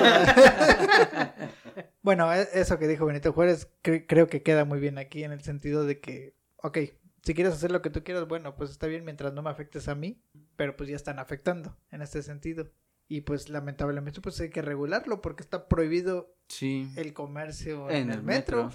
bueno, 2.03 2.33
e- 2.35 2.49
eso 2.53 2.79
que 2.79 2.87
dijo 2.87 3.07
Benito 3.07 3.33
Juárez 3.33 3.69
cre- 3.83 4.05
creo 4.07 4.27
que 4.27 4.43
queda 4.43 4.65
muy 4.67 4.79
bien 4.79 4.99
aquí 4.99 5.25
en 5.25 5.33
el 5.33 5.43
sentido 5.43 5.85
de 5.85 5.99
que, 6.01 6.35
ok, 6.57 6.79
si 7.23 7.35
quieres 7.35 7.55
hacer 7.55 7.71
lo 7.73 7.81
que 7.81 7.89
tú 7.91 8.05
quieras, 8.05 8.29
bueno, 8.29 8.55
pues 8.57 8.71
está 8.71 8.87
bien 8.87 9.05
mientras 9.07 9.33
no 9.33 9.43
me 9.43 9.49
afectes 9.51 9.89
a 9.89 9.95
mí, 9.95 10.23
pero 10.59 10.77
pues 10.77 10.91
ya 10.91 10.97
están 10.97 11.21
afectando 11.21 11.79
en 11.93 12.03
este 12.03 12.21
sentido. 12.21 12.69
Y 13.07 13.21
pues 13.23 13.49
lamentablemente 13.49 14.21
pues 14.21 14.39
hay 14.41 14.51
que 14.51 14.61
regularlo 14.61 15.23
porque 15.23 15.43
está 15.43 15.69
prohibido 15.69 16.35
Sí. 16.49 16.91
el 16.97 17.13
comercio 17.15 17.89
En 17.89 18.11
el 18.11 18.23
metro. 18.25 18.71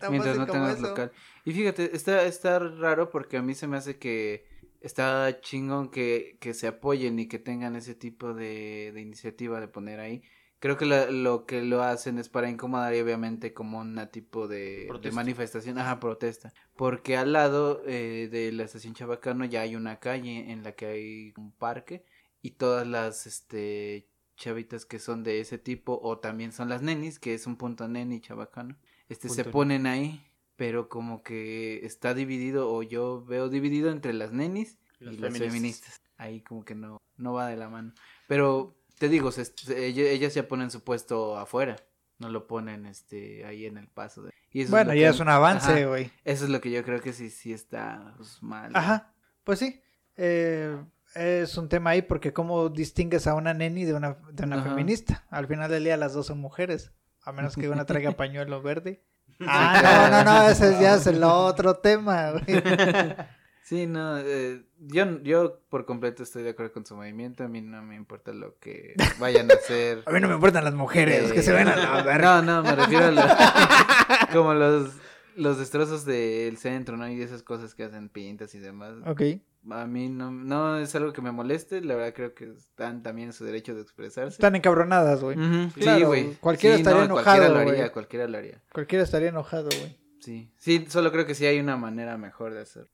Tan 0.00 0.10
Mientras 0.10 0.38
no 0.38 0.46
tengas 0.46 0.80
local. 0.80 1.12
Y 1.44 1.52
fíjate, 1.52 1.94
está, 1.94 2.24
está 2.24 2.58
raro 2.58 3.10
porque 3.10 3.36
a 3.36 3.42
mí 3.42 3.54
se 3.54 3.68
me 3.68 3.76
hace 3.76 3.98
que 3.98 4.46
está 4.80 5.38
chingón 5.42 5.90
que, 5.90 6.38
que 6.40 6.54
se 6.54 6.66
apoyen 6.66 7.18
y 7.18 7.28
que 7.28 7.38
tengan 7.38 7.76
ese 7.76 7.94
tipo 7.94 8.32
de, 8.32 8.90
de 8.94 9.00
iniciativa 9.02 9.60
de 9.60 9.68
poner 9.68 10.00
ahí. 10.00 10.22
Creo 10.62 10.76
que 10.76 10.86
la- 10.86 11.10
lo 11.10 11.44
que 11.44 11.60
lo 11.60 11.82
hacen 11.82 12.18
es 12.20 12.28
para 12.28 12.48
incomodar 12.48 12.94
y 12.94 13.00
obviamente 13.00 13.52
como 13.52 13.80
una 13.80 14.12
tipo 14.12 14.46
de, 14.46 14.88
manifestación, 15.12 15.76
ajá, 15.76 15.98
protesta. 15.98 16.52
Porque 16.76 17.16
al 17.16 17.32
lado 17.32 17.82
eh, 17.84 18.28
de 18.30 18.52
la 18.52 18.62
estación 18.62 18.94
Chabacano 18.94 19.44
ya 19.44 19.62
hay 19.62 19.74
una 19.74 19.98
calle 19.98 20.52
en 20.52 20.62
la 20.62 20.70
que 20.70 20.86
hay 20.86 21.34
un 21.36 21.50
parque 21.50 22.04
y 22.42 22.52
todas 22.52 22.86
las 22.86 23.26
este 23.26 24.06
chavitas 24.36 24.86
que 24.86 25.00
son 25.00 25.24
de 25.24 25.40
ese 25.40 25.58
tipo 25.58 25.98
o 26.00 26.20
también 26.20 26.52
son 26.52 26.68
las 26.68 26.80
nenis, 26.80 27.18
que 27.18 27.34
es 27.34 27.48
un 27.48 27.56
punto 27.56 27.88
neni 27.88 28.20
chabacano. 28.20 28.76
Este 29.08 29.28
se 29.30 29.44
ponen 29.44 29.88
ahí, 29.88 30.24
pero 30.54 30.88
como 30.88 31.24
que 31.24 31.84
está 31.84 32.14
dividido 32.14 32.72
o 32.72 32.84
yo 32.84 33.24
veo 33.24 33.48
dividido 33.48 33.90
entre 33.90 34.12
las 34.12 34.30
nenis 34.30 34.78
y 35.00 35.06
Las 35.06 35.14
las 35.18 35.32
feministas. 35.32 35.52
feministas. 35.52 36.00
Ahí 36.18 36.40
como 36.40 36.64
que 36.64 36.76
no 36.76 37.02
no 37.16 37.32
va 37.32 37.48
de 37.48 37.56
la 37.56 37.68
mano. 37.68 37.92
Pero 38.28 38.76
te 39.02 39.08
digo, 39.08 39.32
se- 39.32 39.46
se- 39.46 39.84
ella- 39.86 40.08
ellas 40.10 40.32
ya 40.32 40.46
ponen 40.46 40.70
su 40.70 40.84
puesto 40.84 41.36
afuera. 41.36 41.74
No 42.20 42.28
lo 42.28 42.46
ponen 42.46 42.86
este 42.86 43.44
ahí 43.44 43.66
en 43.66 43.76
el 43.78 43.88
paso 43.88 44.22
de. 44.22 44.30
Y 44.52 44.60
eso 44.62 44.70
Bueno, 44.70 44.94
ya 44.94 45.00
que- 45.00 45.06
es 45.08 45.18
un 45.18 45.28
avance, 45.28 45.86
güey. 45.86 46.12
eso 46.24 46.44
es 46.44 46.50
lo 46.50 46.60
que 46.60 46.70
yo 46.70 46.84
creo 46.84 47.00
que 47.00 47.12
sí 47.12 47.28
sí 47.30 47.52
está 47.52 48.14
pues, 48.16 48.40
mal. 48.44 48.70
Ajá, 48.76 49.12
pues 49.42 49.58
sí. 49.58 49.82
Eh, 50.16 50.76
es 51.16 51.56
un 51.58 51.68
tema 51.68 51.90
ahí 51.90 52.02
porque 52.02 52.32
cómo 52.32 52.68
distingues 52.68 53.26
a 53.26 53.34
una 53.34 53.54
neni 53.54 53.84
de 53.84 53.94
una, 53.94 54.18
de 54.30 54.44
una 54.44 54.60
Ajá. 54.60 54.68
feminista. 54.70 55.26
Al 55.30 55.48
final 55.48 55.68
del 55.68 55.82
día 55.82 55.96
las 55.96 56.12
dos 56.14 56.26
son 56.28 56.38
mujeres, 56.38 56.92
a 57.24 57.32
menos 57.32 57.56
que 57.56 57.68
una 57.68 57.86
traiga 57.86 58.12
pañuelo 58.16 58.62
verde. 58.62 59.02
Ah, 59.40 60.08
no, 60.12 60.22
no, 60.22 60.24
no, 60.42 60.48
ese 60.48 60.80
ya 60.80 60.94
es 60.94 61.08
el 61.08 61.24
otro 61.24 61.74
tema, 61.78 62.30
güey. 62.30 62.44
Sí, 63.64 63.86
no, 63.86 64.18
eh, 64.18 64.64
yo, 64.80 65.22
yo 65.22 65.60
por 65.68 65.84
completo 65.86 66.22
estoy 66.24 66.42
de 66.42 66.50
acuerdo 66.50 66.72
con 66.72 66.84
su 66.84 66.96
movimiento, 66.96 67.44
a 67.44 67.48
mí 67.48 67.60
no 67.62 67.82
me 67.82 67.94
importa 67.94 68.32
lo 68.32 68.58
que 68.58 68.94
vayan 69.20 69.50
a 69.50 69.54
hacer. 69.54 70.02
A 70.06 70.10
mí 70.10 70.20
no 70.20 70.28
me 70.28 70.34
importan 70.34 70.64
las 70.64 70.74
mujeres, 70.74 71.32
que 71.32 71.42
se 71.42 71.52
ven 71.52 71.68
a 71.68 71.76
la 71.76 72.02
verga. 72.02 72.42
No, 72.42 72.62
no, 72.62 72.68
me 72.68 72.74
refiero 72.74 73.06
a 73.06 73.10
lo- 73.12 73.22
como 74.32 74.52
los, 74.54 74.90
los 75.36 75.58
destrozos 75.58 76.04
del 76.04 76.56
centro, 76.58 76.96
¿no? 76.96 77.08
Y 77.08 77.22
esas 77.22 77.42
cosas 77.42 77.74
que 77.74 77.84
hacen 77.84 78.08
pintas 78.08 78.54
y 78.54 78.58
demás. 78.58 78.94
Ok. 79.06 79.22
A 79.70 79.86
mí 79.86 80.08
no, 80.08 80.32
no 80.32 80.78
es 80.78 80.92
algo 80.96 81.12
que 81.12 81.22
me 81.22 81.30
moleste, 81.30 81.80
la 81.82 81.94
verdad 81.94 82.12
creo 82.14 82.34
que 82.34 82.50
están 82.50 83.04
también 83.04 83.28
en 83.28 83.32
su 83.32 83.44
derecho 83.44 83.76
de 83.76 83.82
expresarse. 83.82 84.30
Están 84.34 84.56
encabronadas, 84.56 85.22
güey. 85.22 85.36
Sí, 85.72 85.80
Claro, 85.82 86.08
güey. 86.08 86.34
cualquiera 86.40 86.74
Sí, 86.76 86.82
estaría 86.82 86.98
no, 86.98 87.04
enojado, 87.04 87.24
Cualquiera 87.38 87.48
lo 87.64 87.70
haría, 87.70 87.92
cualquiera 87.92 88.26
lo 88.26 88.38
haría. 88.38 88.60
Cualquiera 88.72 89.04
estaría 89.04 89.28
enojado, 89.28 89.68
güey. 89.78 89.96
Sí, 90.18 90.52
sí, 90.56 90.84
solo 90.88 91.12
creo 91.12 91.26
que 91.26 91.36
sí 91.36 91.46
hay 91.46 91.60
una 91.60 91.76
manera 91.76 92.18
mejor 92.18 92.54
de 92.54 92.60
hacer. 92.62 92.90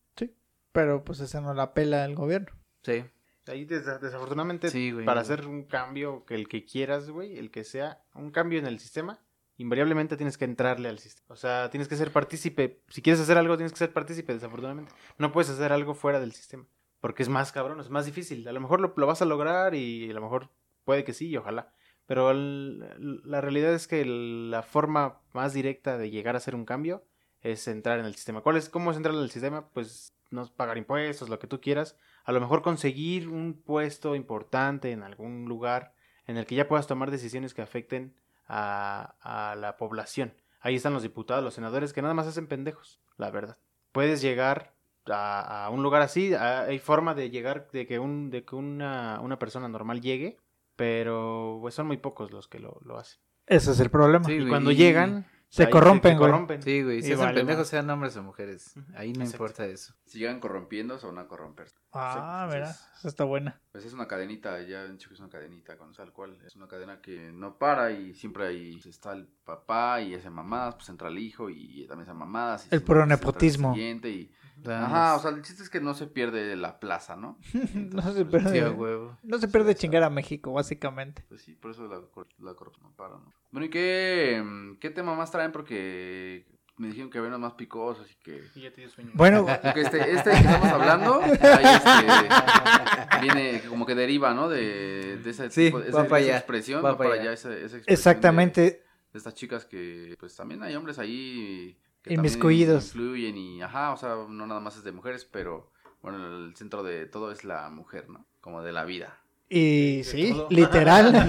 Pero 0.79 1.03
pues 1.03 1.19
esa 1.19 1.41
no 1.41 1.55
la 1.55 1.75
pela 1.75 2.05
el 2.05 2.15
gobierno. 2.15 2.57
Sí, 2.83 3.05
Ahí 3.49 3.65
des- 3.65 3.85
desafortunadamente 4.01 4.71
Sí, 4.71 4.93
güey. 4.93 5.05
para 5.07 5.23
hacer 5.23 5.47
un 5.47 5.65
cambio 5.65 6.25
que 6.25 6.35
el 6.37 6.47
que 6.49 6.65
quieras, 6.65 7.11
güey, 7.11 7.37
el 7.39 7.51
que 7.51 7.65
sea 7.65 8.05
un 8.15 8.31
cambio 8.31 8.59
en 8.61 8.67
el 8.67 8.79
sistema, 8.79 9.19
invariablemente 9.57 10.17
tienes 10.17 10.39
que 10.39 10.45
entrarle 10.45 10.89
al 10.89 10.99
sistema. 11.01 11.27
O 11.33 11.37
sea, 11.37 11.69
tienes 11.71 11.89
que 11.89 11.97
ser 11.97 12.13
partícipe. 12.13 12.83
Si 12.89 13.03
quieres 13.03 13.21
hacer 13.21 13.39
algo, 13.39 13.57
tienes 13.57 13.73
que 13.73 13.79
ser 13.79 13.93
partícipe, 13.93 14.33
desafortunadamente. 14.35 14.93
No 15.17 15.33
puedes 15.33 15.51
hacer 15.51 15.73
algo 15.73 15.95
fuera 15.95 16.21
del 16.21 16.33
sistema. 16.33 16.67
Porque 17.01 17.23
es 17.25 17.29
más 17.29 17.51
cabrón, 17.51 17.81
es 17.81 17.91
más 17.91 18.07
difícil. 18.07 18.47
A 18.47 18.53
lo 18.53 18.61
mejor 18.61 18.81
lo, 18.81 18.93
lo 18.97 19.07
vas 19.07 19.21
a 19.23 19.25
lograr 19.25 19.75
y 19.75 20.11
a 20.11 20.15
lo 20.15 20.21
mejor 20.21 20.51
puede 20.85 21.03
que 21.03 21.13
sí 21.15 21.29
y 21.29 21.37
ojalá. 21.39 21.73
Pero 22.07 22.31
el- 22.31 23.21
la 23.25 23.41
realidad 23.41 23.73
es 23.75 23.89
que 23.89 24.03
el- 24.03 24.51
la 24.53 24.63
forma 24.63 25.21
más 25.33 25.55
directa 25.55 25.99
de 25.99 26.11
llegar 26.11 26.35
a 26.35 26.39
hacer 26.39 26.55
un 26.55 26.65
cambio 26.67 27.03
es 27.41 27.67
entrar 27.67 27.99
en 27.99 28.05
el 28.07 28.15
sistema. 28.15 28.43
¿Cuál 28.43 28.57
es, 28.59 28.69
¿Cómo 28.69 28.91
es 28.91 28.97
entrar 28.97 29.15
en 29.15 29.23
el 29.23 29.31
sistema? 29.31 29.69
Pues 29.71 30.13
no 30.31 30.47
pagar 30.55 30.79
impuestos, 30.79 31.29
lo 31.29 31.39
que 31.39 31.47
tú 31.47 31.61
quieras. 31.61 31.97
A 32.25 32.33
lo 32.33 32.41
mejor 32.41 32.63
conseguir 32.63 33.29
un 33.29 33.55
puesto 33.63 34.15
importante 34.15 34.93
en 34.93 35.03
algún 35.03 35.47
lugar 35.47 35.95
en 36.27 36.37
el 36.37 36.45
que 36.47 36.55
ya 36.55 36.69
puedas 36.69 36.87
tomar 36.87 37.11
decisiones 37.11 37.55
que 37.55 37.63
afecten 37.63 38.15
a, 38.47 39.15
a 39.21 39.55
la 39.57 39.77
población. 39.77 40.35
Ahí 40.61 40.75
están 40.75 40.93
los 40.93 41.03
diputados, 41.03 41.43
los 41.45 41.55
senadores 41.55 41.93
que 41.93 42.03
nada 42.03 42.15
más 42.15 42.27
hacen 42.27 42.47
pendejos, 42.47 43.01
la 43.17 43.31
verdad. 43.31 43.59
Puedes 43.93 44.21
llegar 44.21 44.75
a, 45.07 45.65
a 45.67 45.71
un 45.71 45.83
lugar 45.83 46.03
así, 46.03 46.35
a- 46.35 46.63
hay 46.65 46.79
forma 46.79 47.15
de 47.15 47.31
llegar, 47.31 47.71
de 47.73 47.87
que, 47.87 47.99
un, 47.99 48.31
de 48.31 48.45
que 48.45 48.55
una, 48.57 49.21
una 49.23 49.39
persona 49.39 49.69
normal 49.69 50.01
llegue, 50.03 50.37
pero 50.77 51.59
pues, 51.61 51.75
son 51.75 51.87
muy 51.87 51.97
pocos 51.97 52.31
los 52.31 52.49
que 52.49 52.59
lo, 52.59 52.79
lo 52.85 52.99
hacen. 52.99 53.21
Ese 53.47 53.71
es 53.73 53.81
el 53.81 53.91
problema. 53.91 54.25
Sí, 54.25 54.35
y 54.35 54.49
cuando 54.49 54.71
y- 54.71 54.77
llegan... 54.77 55.27
Se 55.51 55.65
ahí 55.65 55.71
corrompen, 55.71 56.13
se 56.13 56.19
güey. 56.19 56.31
corrompen. 56.31 56.63
Sí, 56.63 56.83
güey, 56.83 57.03
si 57.03 57.09
Y 57.09 57.13
hacen 57.13 57.25
vale 57.27 57.39
pendejos 57.41 57.69
sean 57.69 57.89
hombres 57.89 58.15
o 58.17 58.23
mujeres, 58.23 58.75
ahí 58.95 59.13
no 59.15 59.21
Exacto. 59.25 59.45
importa 59.45 59.67
eso. 59.67 59.95
Sigan 60.05 60.41
corrompiendo, 60.41 60.99
se 60.99 61.07
van 61.07 61.19
a 61.19 61.27
corromper. 61.27 61.69
Ah, 61.93 62.13
Sí, 62.49 62.55
mira, 62.55 62.67
entonces- 62.69 62.89
esa 62.99 63.09
está 63.09 63.25
buena. 63.25 63.61
Pues 63.73 63.85
es 63.87 63.93
una 63.95 64.07
cadenita, 64.07 64.61
ya 64.63 64.83
han 64.83 64.93
dicho 64.93 65.09
que 65.09 65.15
es 65.15 65.21
una 65.21 65.31
cadenita 65.31 65.79
con 65.79 65.93
tal 65.95 66.13
cual. 66.13 66.39
Es 66.47 66.55
una 66.57 66.69
cadena 66.69 67.01
que 67.01 67.33
no 67.33 67.57
para 67.57 67.91
y 67.93 68.15
siempre 68.15 68.47
ahí 68.47 68.79
está 68.85 69.13
el 69.15 69.27
papá 69.27 70.03
y 70.03 70.15
hace 70.15 70.29
mamadas, 70.29 70.75
pues 70.75 70.89
entra 70.91 71.09
el 71.09 71.19
hijo 71.19 71.49
y 71.49 71.87
también 71.89 72.09
hace 72.11 72.19
mamadas. 72.19 72.67
y 72.71 72.75
El 72.75 72.83
puro 72.83 73.01
pues, 73.01 73.09
nepotismo. 73.09 73.73
siguiente 73.75 74.11
y... 74.11 74.31
Ajá, 74.67 75.17
o 75.17 75.21
sea, 75.21 75.31
el 75.31 75.43
chiste 75.43 75.63
es 75.63 75.71
que 75.71 75.81
no 75.81 75.95
se 75.95 76.07
pierde 76.07 76.57
la 76.57 76.81
plaza, 76.81 77.17
¿no? 77.17 77.39
No 77.75 78.03
se 78.13 78.25
pues, 78.25 78.43
pierde. 78.51 78.71
Huevo. 78.71 79.17
No 79.23 79.39
se 79.39 79.49
pierde 79.49 79.75
chingar 79.75 80.03
a 80.03 80.11
México, 80.11 80.53
básicamente. 80.53 81.25
Pues 81.29 81.43
sí, 81.43 81.55
por 81.55 81.71
eso 81.71 81.87
la, 81.87 82.01
cor- 82.11 82.29
la 82.39 82.55
corrupción 82.55 82.87
no 82.91 82.97
para, 82.97 83.15
¿no? 83.15 83.33
Bueno, 83.51 83.67
¿y 83.67 83.71
qué, 83.71 84.43
mm, 84.45 84.77
qué 84.79 84.91
tema 84.91 85.15
más 85.15 85.31
traen? 85.31 85.53
Porque 85.53 86.47
me 86.77 86.89
dijeron 86.89 87.11
que 87.11 87.19
había 87.19 87.29
unos 87.29 87.41
más 87.41 87.55
picosos 87.55 88.09
y 88.11 88.15
que... 88.23 88.43
Y 88.55 88.61
ya 88.63 88.71
te 88.73 88.83
dio 88.83 88.91
sueño. 88.91 89.11
Bueno, 89.15 89.45
Porque 89.63 89.81
este, 89.81 90.13
este 90.13 90.31
que 90.31 90.37
estamos 90.37 90.69
hablando, 90.69 91.21
ahí 91.23 91.77
este, 91.77 93.21
viene 93.21 93.61
como 93.69 93.85
que 93.87 93.95
deriva, 93.95 94.33
¿no? 94.35 94.49
De, 94.49 95.17
de 95.19 95.31
ese 95.31 95.51
Sí, 95.51 95.67
tipo, 95.67 95.79
va 95.81 95.85
esa, 95.87 95.93
para 95.93 96.07
esa 96.07 96.15
allá, 96.17 96.37
expresión, 96.39 96.85
va 96.85 96.93
va 96.93 96.99
para 96.99 97.11
allá. 97.15 97.23
allá, 97.23 97.33
esa, 97.33 97.49
esa 97.49 97.57
expresión 97.77 97.85
de- 97.87 97.93
exactamente. 97.93 98.61
De, 98.61 99.19
estas 99.19 99.35
chicas 99.35 99.65
que, 99.65 100.15
pues 100.21 100.37
también 100.37 100.63
hay 100.63 100.77
hombres 100.77 100.99
ahí 100.99 101.77
que 102.03 102.15
Inmiscuidos. 102.15 102.87
influyen 102.95 103.37
y, 103.37 103.63
ajá, 103.63 103.93
o 103.93 103.97
sea, 103.97 104.17
no 104.29 104.47
nada 104.47 104.61
más 104.61 104.77
es 104.77 104.85
de 104.85 104.93
mujeres, 104.93 105.25
pero 105.25 105.71
bueno, 106.03 106.47
el 106.47 106.57
centro 106.57 106.83
de 106.83 107.07
todo 107.07 107.33
es 107.33 107.45
la 107.45 107.69
mujer, 107.71 108.09
¿no? 108.09 108.27
Como 108.41 108.63
de 108.63 108.73
la 108.73 108.85
vida. 108.85 109.19
Y 109.49 110.03
sí, 110.05 110.33
todo. 110.33 110.49
literal. 110.51 111.27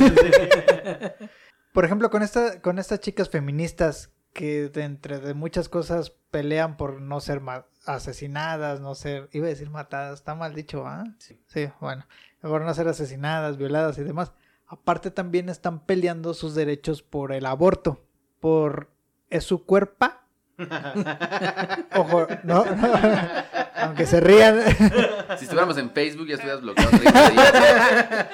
Por 1.73 1.85
ejemplo, 1.85 2.09
con 2.09 2.23
esta, 2.23 2.61
con 2.61 2.79
estas 2.79 2.99
chicas 2.99 3.29
feministas 3.29 4.11
que 4.33 4.69
de 4.69 4.83
entre 4.83 5.19
de 5.19 5.33
muchas 5.33 5.69
cosas 5.69 6.11
pelean 6.31 6.77
por 6.77 7.01
no 7.01 7.19
ser 7.19 7.41
asesinadas, 7.85 8.79
no 8.79 8.95
ser, 8.95 9.29
iba 9.31 9.47
a 9.47 9.49
decir 9.49 9.69
matadas, 9.69 10.19
está 10.19 10.35
mal 10.35 10.53
dicho, 10.53 10.85
¿ah? 10.85 11.03
Sí. 11.17 11.41
Sí, 11.47 11.69
bueno, 11.79 12.05
por 12.41 12.61
no 12.61 12.73
ser 12.73 12.87
asesinadas, 12.87 13.57
violadas 13.57 13.97
y 13.97 14.03
demás. 14.03 14.33
Aparte 14.67 15.09
también 15.09 15.49
están 15.49 15.79
peleando 15.85 16.33
sus 16.35 16.53
derechos 16.53 17.01
por 17.01 17.31
el 17.31 17.45
aborto, 17.45 18.05
por 18.39 18.91
es 19.29 19.43
su 19.43 19.65
cuerpo. 19.65 20.07
Ojo, 21.95 22.27
no, 22.43 22.65
no, 22.65 22.93
aunque 23.75 24.05
se 24.05 24.19
rían. 24.19 24.59
Si 25.37 25.43
estuviéramos 25.45 25.77
en 25.77 25.91
Facebook 25.91 26.27
ya 26.27 26.35
estuvieras 26.35 26.61
bloqueado 26.61 26.89
30 26.91 27.29
días. 27.29 28.27